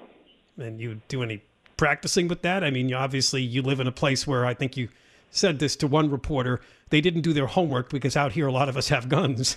And 0.59 0.81
you 0.81 1.01
do 1.09 1.23
any 1.23 1.43
practicing 1.77 2.29
with 2.29 2.43
that? 2.43 2.63
I 2.63 2.71
mean, 2.71 2.93
obviously 2.95 3.43
you 3.43 3.63
live 3.63 3.81
in 3.81 3.87
a 3.87 3.93
place 3.93 4.27
where 4.27 4.47
I 4.47 4.55
think 4.55 4.77
you 4.77 4.89
said 5.31 5.59
this 5.59 5.75
to 5.77 5.87
one 5.87 6.11
reporter. 6.11 6.61
They 6.91 7.01
didn't 7.01 7.23
do 7.23 7.33
their 7.33 7.47
homework 7.47 7.91
because 7.91 8.17
out 8.17 8.33
here 8.33 8.47
a 8.47 8.53
lot 8.53 8.69
of 8.69 8.77
us 8.77 8.89
have 8.91 9.09
guns. 9.09 9.57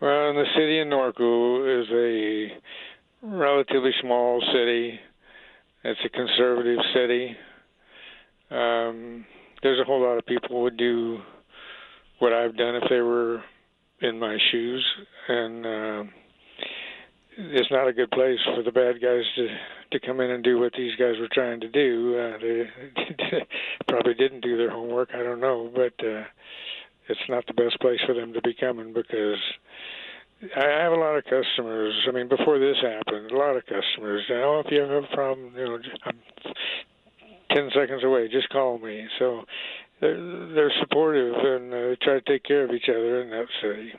Well, 0.00 0.34
the 0.34 0.44
city 0.54 0.78
of 0.78 0.88
Norco 0.88 1.82
is 1.82 1.88
a 1.90 3.26
relatively 3.26 3.92
small 4.00 4.40
city. 4.52 5.00
It's 5.84 6.00
a 6.04 6.08
conservative 6.08 6.78
city. 6.94 7.36
Um, 8.50 9.24
there's 9.62 9.80
a 9.80 9.84
whole 9.84 10.02
lot 10.02 10.18
of 10.18 10.26
people 10.26 10.62
would 10.62 10.76
do 10.76 11.20
what 12.18 12.32
I've 12.32 12.56
done 12.56 12.76
if 12.76 12.84
they 12.88 13.00
were 13.00 13.42
in 14.00 14.18
my 14.18 14.36
shoes, 14.50 14.84
and 15.28 15.66
uh, 15.66 16.04
it's 17.38 17.70
not 17.70 17.88
a 17.88 17.92
good 17.92 18.10
place 18.10 18.38
for 18.54 18.62
the 18.62 18.72
bad 18.72 19.00
guys 19.00 19.24
to 19.36 19.48
to 19.92 20.00
come 20.06 20.20
in 20.20 20.30
and 20.30 20.42
do 20.42 20.58
what 20.58 20.72
these 20.76 20.96
guys 20.96 21.14
were 21.20 21.28
trying 21.32 21.60
to 21.60 21.68
do. 21.68 22.16
Uh, 22.18 22.38
they 22.38 23.40
probably 23.88 24.14
didn't 24.14 24.40
do 24.40 24.56
their 24.56 24.70
homework. 24.70 25.10
I 25.14 25.22
don't 25.22 25.40
know, 25.40 25.70
but 25.72 25.94
uh, 26.04 26.24
it's 27.08 27.28
not 27.28 27.46
the 27.46 27.54
best 27.54 27.78
place 27.80 28.00
for 28.04 28.14
them 28.14 28.32
to 28.32 28.42
be 28.42 28.54
coming 28.54 28.92
because 28.92 29.38
I 30.56 30.82
have 30.82 30.92
a 30.92 30.96
lot 30.96 31.16
of 31.16 31.24
customers. 31.24 31.94
I 32.08 32.12
mean, 32.12 32.28
before 32.28 32.58
this 32.58 32.76
happened, 32.82 33.30
a 33.30 33.36
lot 33.36 33.56
of 33.56 33.62
customers. 33.64 34.22
Know, 34.28 34.62
if 34.64 34.70
you 34.70 34.80
have 34.80 34.90
a 34.90 35.14
problem, 35.14 35.52
you 35.56 35.64
know, 35.64 35.78
I'm 36.04 36.18
ten 37.54 37.70
seconds 37.74 38.02
away. 38.04 38.28
Just 38.28 38.48
call 38.50 38.78
me. 38.78 39.06
So 39.18 39.44
they're 40.00 40.54
they're 40.54 40.72
supportive 40.80 41.34
and 41.34 41.72
uh, 41.72 41.96
try 42.02 42.14
to 42.14 42.20
take 42.20 42.44
care 42.44 42.64
of 42.64 42.70
each 42.70 42.88
other 42.88 43.22
in 43.22 43.30
that 43.30 43.46
city. 43.62 43.92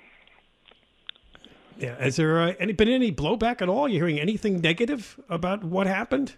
Yeah. 1.77 1.95
Has 2.01 2.15
there 2.15 2.41
uh, 2.41 2.53
any, 2.59 2.73
been 2.73 2.89
any 2.89 3.11
blowback 3.11 3.61
at 3.61 3.69
all? 3.69 3.87
You 3.87 3.95
hearing 3.95 4.19
anything 4.19 4.61
negative 4.61 5.19
about 5.29 5.63
what 5.63 5.85
happened? 5.87 6.35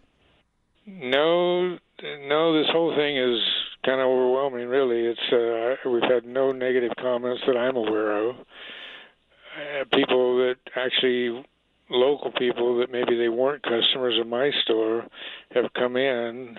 No, 0.85 1.77
no. 2.01 2.59
This 2.61 2.69
whole 2.71 2.95
thing 2.95 3.17
is 3.17 3.39
kind 3.85 4.01
of 4.01 4.07
overwhelming. 4.07 4.67
Really, 4.67 5.05
it's 5.05 5.19
uh, 5.31 5.89
we've 5.89 6.03
had 6.03 6.25
no 6.25 6.51
negative 6.51 6.91
comments 6.99 7.41
that 7.47 7.55
I'm 7.55 7.75
aware 7.75 8.29
of. 8.29 8.35
Uh, 8.35 9.83
people 9.93 10.37
that 10.37 10.55
actually 10.75 11.43
local 11.89 12.31
people 12.31 12.79
that 12.79 12.91
maybe 12.91 13.17
they 13.17 13.29
weren't 13.29 13.63
customers 13.63 14.17
of 14.19 14.27
my 14.27 14.51
store 14.63 15.05
have 15.53 15.65
come 15.73 15.95
in 15.97 16.55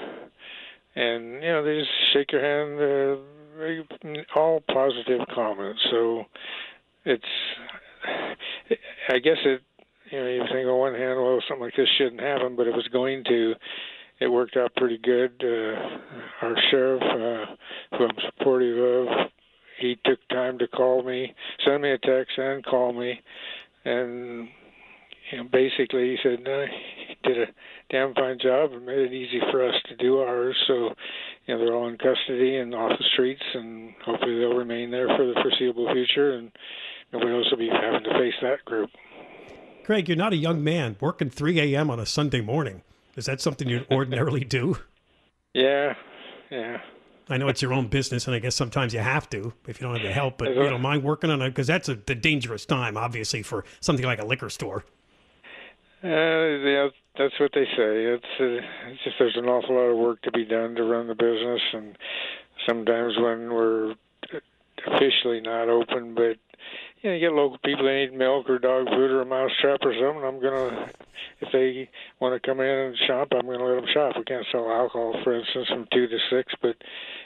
and 0.97 1.35
you 1.43 1.49
know 1.49 1.65
they 1.65 1.79
just 1.79 1.91
shake 2.13 2.33
your 2.33 2.43
hand 2.43 2.79
very- 3.57 3.87
all 4.35 4.61
positive 4.73 5.21
comments. 5.35 5.81
So 5.91 6.25
it's 7.05 7.25
i 9.11 9.19
guess 9.19 9.37
it 9.45 9.61
you 10.11 10.19
know 10.19 10.27
you 10.29 10.43
think 10.53 10.67
on 10.67 10.79
one 10.79 10.95
hand 10.95 11.19
well 11.21 11.41
something 11.49 11.65
like 11.65 11.77
this 11.77 11.89
shouldn't 11.99 12.21
happen 12.21 12.57
but 12.57 12.67
it 12.67 12.75
was 12.75 12.89
going 12.93 13.25
to. 13.25 13.55
It 14.21 14.29
worked 14.29 14.57
out 14.57 14.75
pretty 14.77 14.99
good. 14.99 15.33
Uh 15.43 16.47
our 16.47 16.55
sheriff 16.71 17.03
uh 17.03 17.97
who 17.97 18.05
i'm 18.05 18.17
supportive 18.27 18.79
of 18.79 19.31
he 19.79 19.97
took 20.05 20.19
time 20.29 20.59
to 20.59 20.69
call 20.69 21.03
me 21.03 21.35
send 21.65 21.83
me 21.83 21.91
a 21.93 21.99
text 21.99 22.37
and 22.39 22.65
call 22.65 22.93
me. 22.93 23.21
And 23.85 24.49
know, 25.39 25.45
basically 25.45 26.11
he 26.11 26.17
said 26.23 26.41
no, 26.45 26.65
he 26.67 27.17
did 27.29 27.39
a 27.43 27.47
damn 27.91 28.15
fine 28.15 28.39
job 28.41 28.73
and 28.73 28.87
made 28.87 28.99
it 28.99 29.13
easy 29.13 29.41
for 29.51 29.67
us 29.67 29.75
to 29.89 29.97
do 29.97 30.19
ours. 30.19 30.57
So, 30.67 30.91
you 31.47 31.55
know, 31.55 31.59
they're 31.59 31.75
all 31.75 31.89
in 31.89 31.99
custody 31.99 32.57
and 32.57 32.75
off 32.75 32.99
the 32.99 33.05
streets, 33.13 33.43
and 33.55 33.95
hopefully 34.05 34.39
they'll 34.39 34.57
remain 34.57 34.91
there 34.91 35.09
for 35.09 35.27
the 35.27 35.35
foreseeable 35.43 35.93
future, 35.93 36.35
and 36.35 36.51
nobody 37.13 37.33
else 37.33 37.47
will 37.51 37.59
be 37.59 37.69
having 37.69 38.05
to 38.05 38.19
face 38.19 38.35
that 38.43 38.65
group. 38.65 38.91
Craig, 39.85 40.09
you're 40.09 40.17
not 40.17 40.33
a 40.33 40.37
young 40.37 40.63
man 40.63 40.97
working 41.01 41.31
3 41.31 41.59
a.m. 41.61 41.91
on 41.91 41.99
a 41.99 42.07
Sunday 42.07 42.41
morning. 42.41 42.83
Is 43.17 43.27
that 43.27 43.41
something 43.41 43.69
you 43.69 43.85
ordinarily 43.91 44.45
do? 44.45 44.77
Yeah, 45.55 45.95
yeah. 46.51 46.81
I 47.29 47.37
know 47.37 47.49
it's 47.49 47.63
your 47.63 47.73
own 47.73 47.87
business, 47.87 48.27
and 48.27 48.35
I 48.35 48.41
guess 48.41 48.57
sometimes 48.57 48.93
you 48.93 48.99
have 49.01 49.31
to 49.31 49.53
if 49.69 49.81
you 49.81 49.87
don't 49.87 49.97
have 49.97 50.05
the 50.05 50.13
help. 50.13 50.39
But 50.39 50.49
you 50.49 50.69
don't 50.69 50.83
mind 50.83 51.05
working 51.05 51.31
on 51.31 51.41
it 51.43 51.51
because 51.51 51.69
that's 51.69 51.89
a 51.89 51.95
the 51.95 52.17
dangerous 52.17 52.67
time, 52.67 52.97
obviously, 52.97 53.43
for 53.43 53.65
something 53.81 54.05
like 54.05 54.21
a 54.21 54.27
liquor 54.27 54.51
store. 54.51 54.85
Uh, 56.03 56.09
yeah, 56.09 56.89
that's 57.19 57.39
what 57.39 57.51
they 57.55 57.65
say. 57.77 58.17
It's, 58.17 58.25
uh, 58.41 58.89
it's 58.89 59.05
just 59.05 59.17
there's 59.19 59.37
an 59.37 59.47
awful 59.47 59.75
lot 59.75 59.93
of 59.93 59.99
work 59.99 60.23
to 60.23 60.33
be 60.33 60.47
done 60.47 60.75
to 60.77 60.85
run 60.85 61.09
the 61.09 61.15
business, 61.15 61.61
and 61.75 61.97
sometimes 62.67 63.19
when 63.19 63.53
we're 63.53 63.95
officially 64.87 65.41
not 65.41 65.69
open, 65.69 66.15
but 66.15 66.39
you 67.03 67.11
know, 67.11 67.15
you 67.15 67.21
get 67.21 67.33
local 67.33 67.59
people 67.65 67.85
that 67.85 67.93
need 67.93 68.15
milk 68.15 68.49
or 68.49 68.59
dog 68.59 68.87
food 68.89 69.11
or 69.11 69.23
a 69.23 69.27
mouse 69.27 69.51
trap 69.61 69.81
or 69.83 69.93
something. 69.93 70.25
I'm 70.25 70.41
gonna, 70.41 70.91
if 71.41 71.49
they 71.53 71.89
want 72.21 72.41
to 72.41 72.47
come 72.47 72.61
in 72.61 72.67
and 72.67 72.97
shop, 73.07 73.29
I'm 73.33 73.47
gonna 73.47 73.65
let 73.65 73.77
them 73.77 73.91
shop. 73.93 74.17
We 74.17 74.25
can't 74.25 74.47
sell 74.53 74.71
alcohol, 74.71 75.15
for 75.25 75.39
instance, 75.39 75.69
from 75.69 75.87
two 75.93 76.07
to 76.07 76.19
six, 76.31 76.53
but 76.63 76.77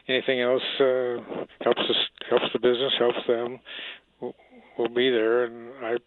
anything 0.09 0.41
else 0.41 0.63
uh, 0.81 1.19
helps 1.63 1.83
us, 1.83 1.97
helps 2.31 2.47
the 2.53 2.61
business, 2.61 2.93
helps 2.99 3.27
them. 3.27 3.59
We'll, 4.21 4.35
we'll 4.79 4.89
be 4.89 5.11
there, 5.11 5.45
and 5.45 5.73
I'm 5.85 5.99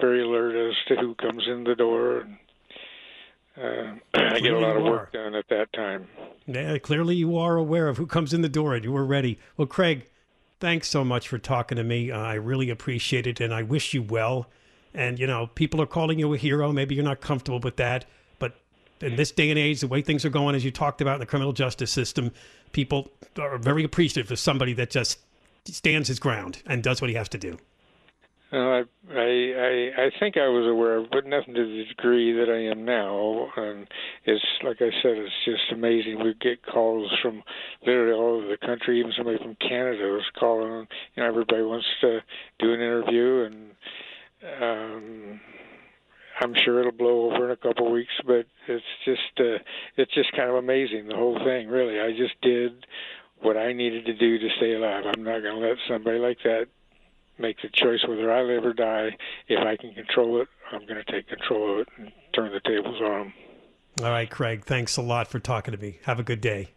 very 0.00 0.22
alert 0.22 0.56
as 0.56 0.74
to 0.88 0.96
who 0.96 1.14
comes 1.14 1.44
in 1.46 1.64
the 1.64 1.74
door. 1.74 2.26
And, 3.56 4.00
uh, 4.14 4.18
I 4.34 4.40
get 4.40 4.52
a 4.52 4.58
lot 4.58 4.76
of 4.76 4.82
work 4.82 5.12
done 5.12 5.34
at 5.34 5.48
that 5.48 5.72
time. 5.72 6.08
Yeah, 6.46 6.78
clearly 6.78 7.16
you 7.16 7.36
are 7.36 7.56
aware 7.56 7.88
of 7.88 7.96
who 7.96 8.06
comes 8.06 8.32
in 8.34 8.42
the 8.42 8.48
door, 8.48 8.74
and 8.74 8.84
you 8.84 8.92
were 8.92 9.06
ready. 9.06 9.38
Well, 9.56 9.66
Craig 9.66 10.08
thanks 10.60 10.88
so 10.88 11.04
much 11.04 11.28
for 11.28 11.38
talking 11.38 11.76
to 11.76 11.84
me. 11.84 12.10
Uh, 12.10 12.18
I 12.18 12.34
really 12.34 12.70
appreciate 12.70 13.26
it, 13.26 13.40
and 13.40 13.52
I 13.52 13.62
wish 13.62 13.94
you 13.94 14.02
well. 14.02 14.48
And 14.94 15.18
you 15.18 15.26
know, 15.26 15.48
people 15.48 15.80
are 15.82 15.86
calling 15.86 16.18
you 16.18 16.32
a 16.32 16.38
hero. 16.38 16.72
Maybe 16.72 16.94
you're 16.94 17.04
not 17.04 17.20
comfortable 17.20 17.60
with 17.60 17.76
that, 17.76 18.06
but 18.38 18.56
in 19.00 19.16
this 19.16 19.30
day 19.30 19.50
and 19.50 19.58
age, 19.58 19.80
the 19.80 19.88
way 19.88 20.00
things 20.00 20.24
are 20.24 20.30
going, 20.30 20.54
as 20.54 20.64
you 20.64 20.70
talked 20.70 21.00
about 21.00 21.14
in 21.14 21.20
the 21.20 21.26
criminal 21.26 21.52
justice 21.52 21.90
system, 21.90 22.32
people 22.72 23.10
are 23.38 23.58
very 23.58 23.84
appreciative 23.84 24.30
of 24.30 24.38
somebody 24.38 24.72
that 24.74 24.90
just 24.90 25.18
stands 25.64 26.08
his 26.08 26.18
ground 26.18 26.62
and 26.66 26.82
does 26.82 27.00
what 27.00 27.10
he 27.10 27.16
has 27.16 27.28
to 27.28 27.38
do. 27.38 27.58
I, 28.52 28.82
I 29.10 29.18
I 29.18 30.04
I 30.06 30.10
think 30.20 30.36
I 30.36 30.46
was 30.46 30.70
aware 30.70 30.96
of, 30.96 31.10
but 31.10 31.26
nothing 31.26 31.54
to 31.54 31.64
the 31.64 31.84
degree 31.88 32.32
that 32.32 32.48
I 32.48 32.70
am 32.70 32.84
now. 32.84 33.48
And 33.56 33.88
it's 34.24 34.44
like 34.62 34.76
I 34.80 34.90
said, 35.02 35.18
it's 35.18 35.44
just 35.44 35.72
amazing. 35.72 36.22
We 36.22 36.34
get 36.40 36.64
calls 36.64 37.10
from 37.22 37.42
literally 37.84 38.12
all 38.12 38.36
over 38.38 38.46
the 38.46 38.66
country. 38.66 39.00
Even 39.00 39.12
somebody 39.16 39.38
from 39.38 39.56
Canada 39.56 40.04
was 40.04 40.30
calling. 40.38 40.86
You 41.14 41.22
know, 41.22 41.28
everybody 41.28 41.62
wants 41.62 41.86
to 42.02 42.20
do 42.60 42.72
an 42.72 42.80
interview, 42.80 43.48
and 43.50 43.70
um, 44.62 45.40
I'm 46.40 46.54
sure 46.64 46.78
it'll 46.78 46.92
blow 46.92 47.32
over 47.32 47.46
in 47.46 47.50
a 47.50 47.56
couple 47.56 47.88
of 47.88 47.92
weeks. 47.92 48.14
But 48.24 48.46
it's 48.68 48.84
just 49.04 49.40
uh, 49.40 49.58
it's 49.96 50.14
just 50.14 50.30
kind 50.36 50.50
of 50.50 50.56
amazing 50.56 51.08
the 51.08 51.16
whole 51.16 51.38
thing. 51.44 51.66
Really, 51.66 51.98
I 51.98 52.16
just 52.16 52.40
did 52.42 52.86
what 53.42 53.56
I 53.56 53.72
needed 53.72 54.06
to 54.06 54.14
do 54.14 54.38
to 54.38 54.48
stay 54.56 54.74
alive. 54.74 55.04
I'm 55.04 55.24
not 55.24 55.42
going 55.42 55.60
to 55.60 55.68
let 55.68 55.76
somebody 55.88 56.18
like 56.18 56.38
that 56.44 56.66
make 57.38 57.56
the 57.62 57.68
choice 57.72 58.00
whether 58.08 58.32
I 58.32 58.42
live 58.42 58.64
or 58.64 58.72
die. 58.72 59.16
If 59.48 59.58
I 59.58 59.76
can 59.76 59.94
control 59.94 60.40
it, 60.40 60.48
I'm 60.72 60.86
going 60.86 61.02
to 61.04 61.12
take 61.12 61.28
control 61.28 61.74
of 61.74 61.78
it 61.80 61.88
and 61.98 62.12
turn 62.34 62.52
the 62.52 62.60
tables 62.60 63.00
on 63.02 63.18
them. 63.18 63.32
All 64.02 64.10
right, 64.10 64.28
Craig. 64.28 64.64
Thanks 64.64 64.96
a 64.96 65.02
lot 65.02 65.28
for 65.28 65.38
talking 65.38 65.72
to 65.72 65.78
me. 65.78 65.98
Have 66.04 66.18
a 66.18 66.22
good 66.22 66.40
day. 66.40 66.68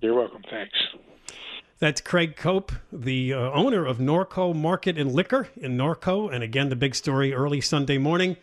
You're 0.00 0.14
welcome. 0.14 0.42
Thanks. 0.50 0.76
That's 1.78 2.00
Craig 2.00 2.36
Cope, 2.36 2.72
the 2.92 3.32
uh, 3.32 3.38
owner 3.52 3.86
of 3.86 3.98
Norco 3.98 4.54
Market 4.54 4.98
and 4.98 5.12
Liquor 5.12 5.48
in 5.56 5.76
Norco. 5.76 6.32
And 6.32 6.42
again, 6.42 6.68
the 6.68 6.76
big 6.76 6.94
story 6.94 7.32
early 7.32 7.60
Sunday 7.60 7.98
morning. 7.98 8.36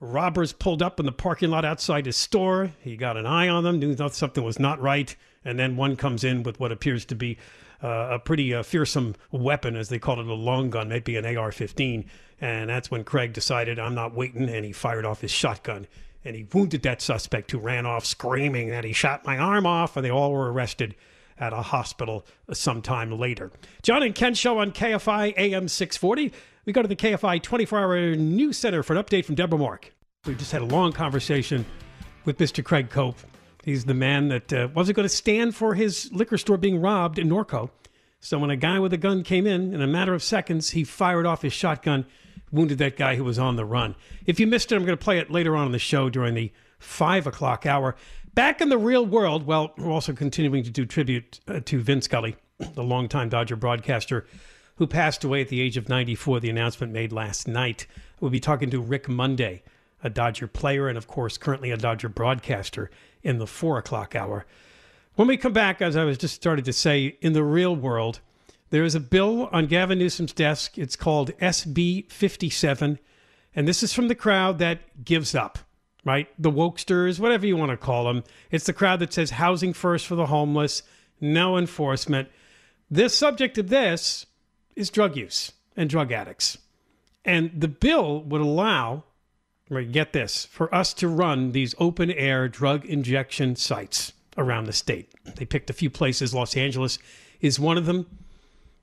Robbers 0.00 0.52
pulled 0.52 0.82
up 0.82 1.00
in 1.00 1.06
the 1.06 1.12
parking 1.12 1.50
lot 1.50 1.64
outside 1.64 2.04
his 2.04 2.16
store. 2.16 2.72
He 2.80 2.96
got 2.96 3.16
an 3.16 3.26
eye 3.26 3.48
on 3.48 3.64
them, 3.64 3.78
knew 3.78 3.94
that 3.94 4.14
something 4.14 4.44
was 4.44 4.58
not 4.58 4.80
right. 4.80 5.16
And 5.44 5.58
then 5.58 5.76
one 5.76 5.96
comes 5.96 6.24
in 6.24 6.42
with 6.42 6.60
what 6.60 6.72
appears 6.72 7.04
to 7.06 7.14
be 7.14 7.38
uh, 7.82 8.08
a 8.12 8.18
pretty 8.18 8.54
uh, 8.54 8.62
fearsome 8.62 9.14
weapon, 9.30 9.76
as 9.76 9.88
they 9.88 9.98
called 9.98 10.18
it, 10.18 10.26
a 10.26 10.34
long 10.34 10.70
gun, 10.70 10.88
maybe 10.88 11.16
an 11.16 11.36
AR 11.36 11.52
15. 11.52 12.04
And 12.40 12.70
that's 12.70 12.90
when 12.90 13.04
Craig 13.04 13.32
decided, 13.32 13.78
I'm 13.78 13.94
not 13.94 14.14
waiting, 14.14 14.48
and 14.48 14.64
he 14.64 14.72
fired 14.72 15.04
off 15.04 15.20
his 15.20 15.30
shotgun. 15.30 15.86
And 16.24 16.34
he 16.34 16.46
wounded 16.52 16.82
that 16.82 17.02
suspect 17.02 17.50
who 17.50 17.58
ran 17.58 17.86
off 17.86 18.04
screaming 18.04 18.70
that 18.70 18.84
he 18.84 18.92
shot 18.92 19.24
my 19.26 19.38
arm 19.38 19.66
off, 19.66 19.96
and 19.96 20.04
they 20.04 20.10
all 20.10 20.32
were 20.32 20.52
arrested 20.52 20.94
at 21.38 21.52
a 21.52 21.62
hospital 21.62 22.24
sometime 22.52 23.18
later. 23.18 23.50
John 23.82 24.02
and 24.02 24.14
Ken 24.14 24.34
show 24.34 24.58
on 24.58 24.72
KFI 24.72 25.34
AM 25.36 25.68
640. 25.68 26.32
We 26.64 26.72
go 26.72 26.82
to 26.82 26.88
the 26.88 26.96
KFI 26.96 27.42
24 27.42 27.78
hour 27.78 28.16
news 28.16 28.56
center 28.56 28.82
for 28.82 28.94
an 28.94 29.02
update 29.02 29.24
from 29.24 29.34
Deborah 29.34 29.58
Mark. 29.58 29.92
We 30.24 30.34
just 30.34 30.52
had 30.52 30.62
a 30.62 30.66
long 30.66 30.92
conversation 30.92 31.66
with 32.24 32.38
Mr. 32.38 32.64
Craig 32.64 32.88
Cope 32.88 33.18
He's 33.64 33.84
the 33.84 33.94
man 33.94 34.28
that 34.28 34.52
uh, 34.52 34.68
wasn't 34.74 34.96
going 34.96 35.08
to 35.08 35.14
stand 35.14 35.54
for 35.54 35.74
his 35.74 36.12
liquor 36.12 36.38
store 36.38 36.56
being 36.56 36.80
robbed 36.80 37.18
in 37.18 37.28
Norco. 37.28 37.70
So 38.20 38.38
when 38.38 38.50
a 38.50 38.56
guy 38.56 38.78
with 38.78 38.92
a 38.92 38.98
gun 38.98 39.22
came 39.22 39.46
in, 39.46 39.74
in 39.74 39.82
a 39.82 39.86
matter 39.86 40.14
of 40.14 40.22
seconds, 40.22 40.70
he 40.70 40.84
fired 40.84 41.26
off 41.26 41.42
his 41.42 41.52
shotgun, 41.52 42.06
wounded 42.50 42.78
that 42.78 42.96
guy 42.96 43.16
who 43.16 43.24
was 43.24 43.38
on 43.38 43.56
the 43.56 43.64
run. 43.64 43.94
If 44.26 44.38
you 44.40 44.46
missed 44.46 44.72
it, 44.72 44.76
I'm 44.76 44.84
going 44.84 44.96
to 44.96 45.04
play 45.04 45.18
it 45.18 45.30
later 45.30 45.56
on 45.56 45.66
in 45.66 45.72
the 45.72 45.78
show 45.78 46.08
during 46.08 46.34
the 46.34 46.52
five 46.78 47.26
o'clock 47.26 47.66
hour. 47.66 47.96
Back 48.34 48.60
in 48.60 48.68
the 48.68 48.78
real 48.78 49.04
world, 49.04 49.46
well, 49.46 49.72
we're 49.76 49.90
also 49.90 50.12
continuing 50.12 50.62
to 50.64 50.70
do 50.70 50.84
tribute 50.84 51.40
uh, 51.48 51.60
to 51.64 51.80
Vin 51.80 52.02
Scully, 52.02 52.36
the 52.74 52.82
longtime 52.82 53.28
Dodger 53.28 53.56
broadcaster 53.56 54.26
who 54.76 54.86
passed 54.86 55.24
away 55.24 55.40
at 55.40 55.48
the 55.48 55.60
age 55.60 55.76
of 55.76 55.88
94. 55.88 56.40
The 56.40 56.50
announcement 56.50 56.92
made 56.92 57.12
last 57.12 57.46
night. 57.46 57.86
We'll 58.20 58.30
be 58.30 58.40
talking 58.40 58.70
to 58.70 58.80
Rick 58.80 59.08
Monday, 59.08 59.62
a 60.02 60.10
Dodger 60.10 60.46
player 60.46 60.88
and, 60.88 60.98
of 60.98 61.06
course, 61.06 61.38
currently 61.38 61.70
a 61.70 61.76
Dodger 61.76 62.08
broadcaster 62.08 62.90
in 63.24 63.38
the 63.38 63.46
four 63.46 63.78
o'clock 63.78 64.14
hour. 64.14 64.46
When 65.16 65.26
we 65.26 65.36
come 65.36 65.52
back, 65.52 65.80
as 65.82 65.96
I 65.96 66.04
was 66.04 66.18
just 66.18 66.34
started 66.34 66.64
to 66.66 66.72
say, 66.72 67.16
in 67.20 67.32
the 67.32 67.42
real 67.42 67.74
world, 67.74 68.20
there 68.70 68.84
is 68.84 68.94
a 68.94 69.00
bill 69.00 69.48
on 69.52 69.66
Gavin 69.66 69.98
Newsom's 69.98 70.32
desk. 70.32 70.78
It's 70.78 70.96
called 70.96 71.36
SB 71.38 72.10
57. 72.10 72.98
And 73.54 73.68
this 73.68 73.82
is 73.82 73.92
from 73.92 74.08
the 74.08 74.14
crowd 74.16 74.58
that 74.58 75.04
gives 75.04 75.34
up, 75.34 75.58
right? 76.04 76.28
The 76.38 76.50
wokesters, 76.50 77.20
whatever 77.20 77.46
you 77.46 77.56
want 77.56 77.70
to 77.70 77.76
call 77.76 78.04
them. 78.04 78.24
It's 78.50 78.66
the 78.66 78.72
crowd 78.72 78.98
that 79.00 79.12
says 79.12 79.30
housing 79.30 79.72
first 79.72 80.06
for 80.06 80.16
the 80.16 80.26
homeless, 80.26 80.82
no 81.20 81.56
enforcement. 81.56 82.28
The 82.90 83.08
subject 83.08 83.56
of 83.58 83.68
this 83.68 84.26
is 84.74 84.90
drug 84.90 85.16
use 85.16 85.52
and 85.76 85.88
drug 85.88 86.10
addicts. 86.10 86.58
And 87.24 87.52
the 87.56 87.68
bill 87.68 88.22
would 88.22 88.40
allow 88.40 89.04
right, 89.70 89.90
get 89.90 90.12
this, 90.12 90.44
for 90.44 90.72
us 90.74 90.92
to 90.94 91.08
run 91.08 91.52
these 91.52 91.74
open 91.78 92.10
air 92.10 92.48
drug 92.48 92.84
injection 92.84 93.56
sites 93.56 94.12
around 94.36 94.66
the 94.66 94.72
state. 94.72 95.12
They 95.36 95.44
picked 95.44 95.70
a 95.70 95.74
few 95.74 95.90
places. 95.90 96.34
Los 96.34 96.56
Angeles 96.56 96.98
is 97.40 97.58
one 97.58 97.78
of 97.78 97.86
them. 97.86 98.06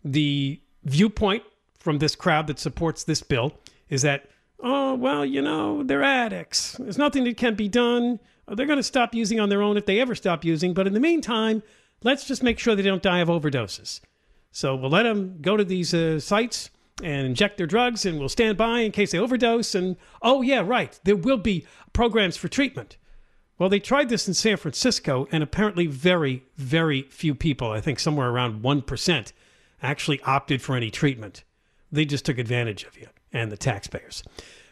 The 0.03 0.59
viewpoint 0.83 1.43
from 1.77 1.99
this 1.99 2.15
crowd 2.15 2.47
that 2.47 2.59
supports 2.59 3.03
this 3.03 3.21
bill 3.21 3.53
is 3.89 4.01
that, 4.01 4.29
oh, 4.59 4.95
well, 4.95 5.25
you 5.25 5.41
know, 5.41 5.83
they're 5.83 6.03
addicts. 6.03 6.73
There's 6.73 6.97
nothing 6.97 7.23
that 7.25 7.37
can 7.37 7.55
be 7.55 7.67
done. 7.67 8.19
They're 8.47 8.65
going 8.65 8.77
to 8.77 8.83
stop 8.83 9.13
using 9.13 9.39
on 9.39 9.49
their 9.49 9.61
own 9.61 9.77
if 9.77 9.85
they 9.85 9.99
ever 9.99 10.15
stop 10.15 10.43
using. 10.43 10.73
But 10.73 10.87
in 10.87 10.93
the 10.93 10.99
meantime, 10.99 11.63
let's 12.03 12.25
just 12.25 12.43
make 12.43 12.59
sure 12.59 12.75
they 12.75 12.81
don't 12.81 13.03
die 13.03 13.19
of 13.19 13.27
overdoses. 13.27 14.01
So 14.51 14.75
we'll 14.75 14.89
let 14.89 15.03
them 15.03 15.37
go 15.41 15.55
to 15.55 15.63
these 15.63 15.93
uh, 15.93 16.19
sites 16.19 16.69
and 17.03 17.25
inject 17.25 17.57
their 17.57 17.67
drugs 17.67 18.05
and 18.05 18.19
we'll 18.19 18.29
stand 18.29 18.57
by 18.57 18.81
in 18.81 18.91
case 18.91 19.11
they 19.11 19.19
overdose. 19.19 19.75
And 19.75 19.97
oh, 20.21 20.41
yeah, 20.41 20.61
right, 20.65 20.99
there 21.03 21.15
will 21.15 21.37
be 21.37 21.65
programs 21.93 22.37
for 22.37 22.47
treatment. 22.47 22.97
Well, 23.57 23.69
they 23.69 23.79
tried 23.79 24.09
this 24.09 24.27
in 24.27 24.33
San 24.33 24.57
Francisco, 24.57 25.27
and 25.31 25.43
apparently, 25.43 25.85
very, 25.85 26.43
very 26.57 27.03
few 27.03 27.35
people, 27.35 27.69
I 27.71 27.79
think 27.79 27.99
somewhere 27.99 28.27
around 28.27 28.63
1%, 28.63 29.33
actually 29.83 30.19
opted 30.21 30.63
for 30.63 30.75
any 30.75 30.89
treatment. 30.89 31.43
They 31.91 32.05
just 32.05 32.25
took 32.25 32.39
advantage 32.39 32.85
of 32.85 32.97
you 32.97 33.07
and 33.31 33.51
the 33.51 33.57
taxpayers. 33.57 34.23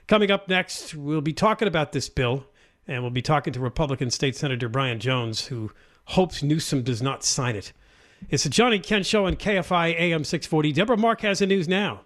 Coming 0.07 0.31
up 0.31 0.47
next, 0.47 0.95
we'll 0.95 1.21
be 1.21 1.33
talking 1.33 1.67
about 1.67 1.91
this 1.91 2.09
bill, 2.09 2.47
and 2.87 3.03
we'll 3.03 3.11
be 3.11 3.21
talking 3.21 3.53
to 3.53 3.59
Republican 3.59 4.09
State 4.09 4.35
Senator 4.35 4.67
Brian 4.67 4.99
Jones, 4.99 5.45
who 5.45 5.69
hopes 6.05 6.41
Newsom 6.41 6.81
does 6.81 6.99
not 6.99 7.23
sign 7.23 7.55
it. 7.55 7.73
It's 8.31 8.43
the 8.43 8.49
John 8.49 8.73
and 8.73 8.81
Ken 8.81 9.03
Show 9.03 9.27
on 9.27 9.35
KFI 9.35 9.99
AM 9.99 10.23
640. 10.23 10.71
Deborah 10.71 10.97
Mark 10.97 11.21
has 11.21 11.37
the 11.37 11.45
news 11.45 11.67
now. 11.67 12.05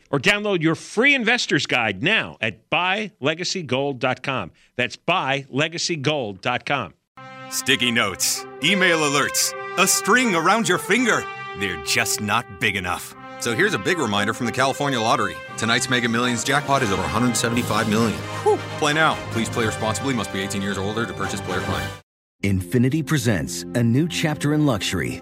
Or 0.11 0.19
download 0.19 0.61
your 0.61 0.75
free 0.75 1.15
investor's 1.15 1.65
guide 1.65 2.03
now 2.03 2.37
at 2.41 2.69
buylegacygold.com. 2.69 4.51
That's 4.75 4.97
buylegacygold.com. 4.97 6.93
Sticky 7.49 7.91
notes, 7.91 8.45
email 8.63 8.99
alerts, 8.99 9.53
a 9.77 9.87
string 9.87 10.35
around 10.35 10.67
your 10.69 10.77
finger. 10.77 11.23
They're 11.59 11.83
just 11.83 12.21
not 12.21 12.59
big 12.59 12.75
enough. 12.75 13.15
So 13.39 13.55
here's 13.55 13.73
a 13.73 13.79
big 13.79 13.97
reminder 13.97 14.33
from 14.33 14.45
the 14.45 14.51
California 14.51 14.99
Lottery. 14.99 15.35
Tonight's 15.57 15.89
Mega 15.89 16.07
Millions 16.07 16.43
jackpot 16.43 16.83
is 16.83 16.91
over 16.91 17.01
175 17.01 17.89
million. 17.89 18.19
Whew. 18.43 18.57
Play 18.77 18.93
now. 18.93 19.15
Please 19.31 19.49
play 19.49 19.65
responsibly. 19.65 20.13
Must 20.13 20.31
be 20.31 20.41
18 20.41 20.61
years 20.61 20.77
or 20.77 20.83
older 20.83 21.05
to 21.05 21.13
purchase 21.13 21.41
player 21.41 21.61
client. 21.61 21.91
Infiniti 22.43 23.05
presents 23.05 23.63
a 23.75 23.83
new 23.83 24.07
chapter 24.07 24.53
in 24.53 24.65
luxury 24.65 25.21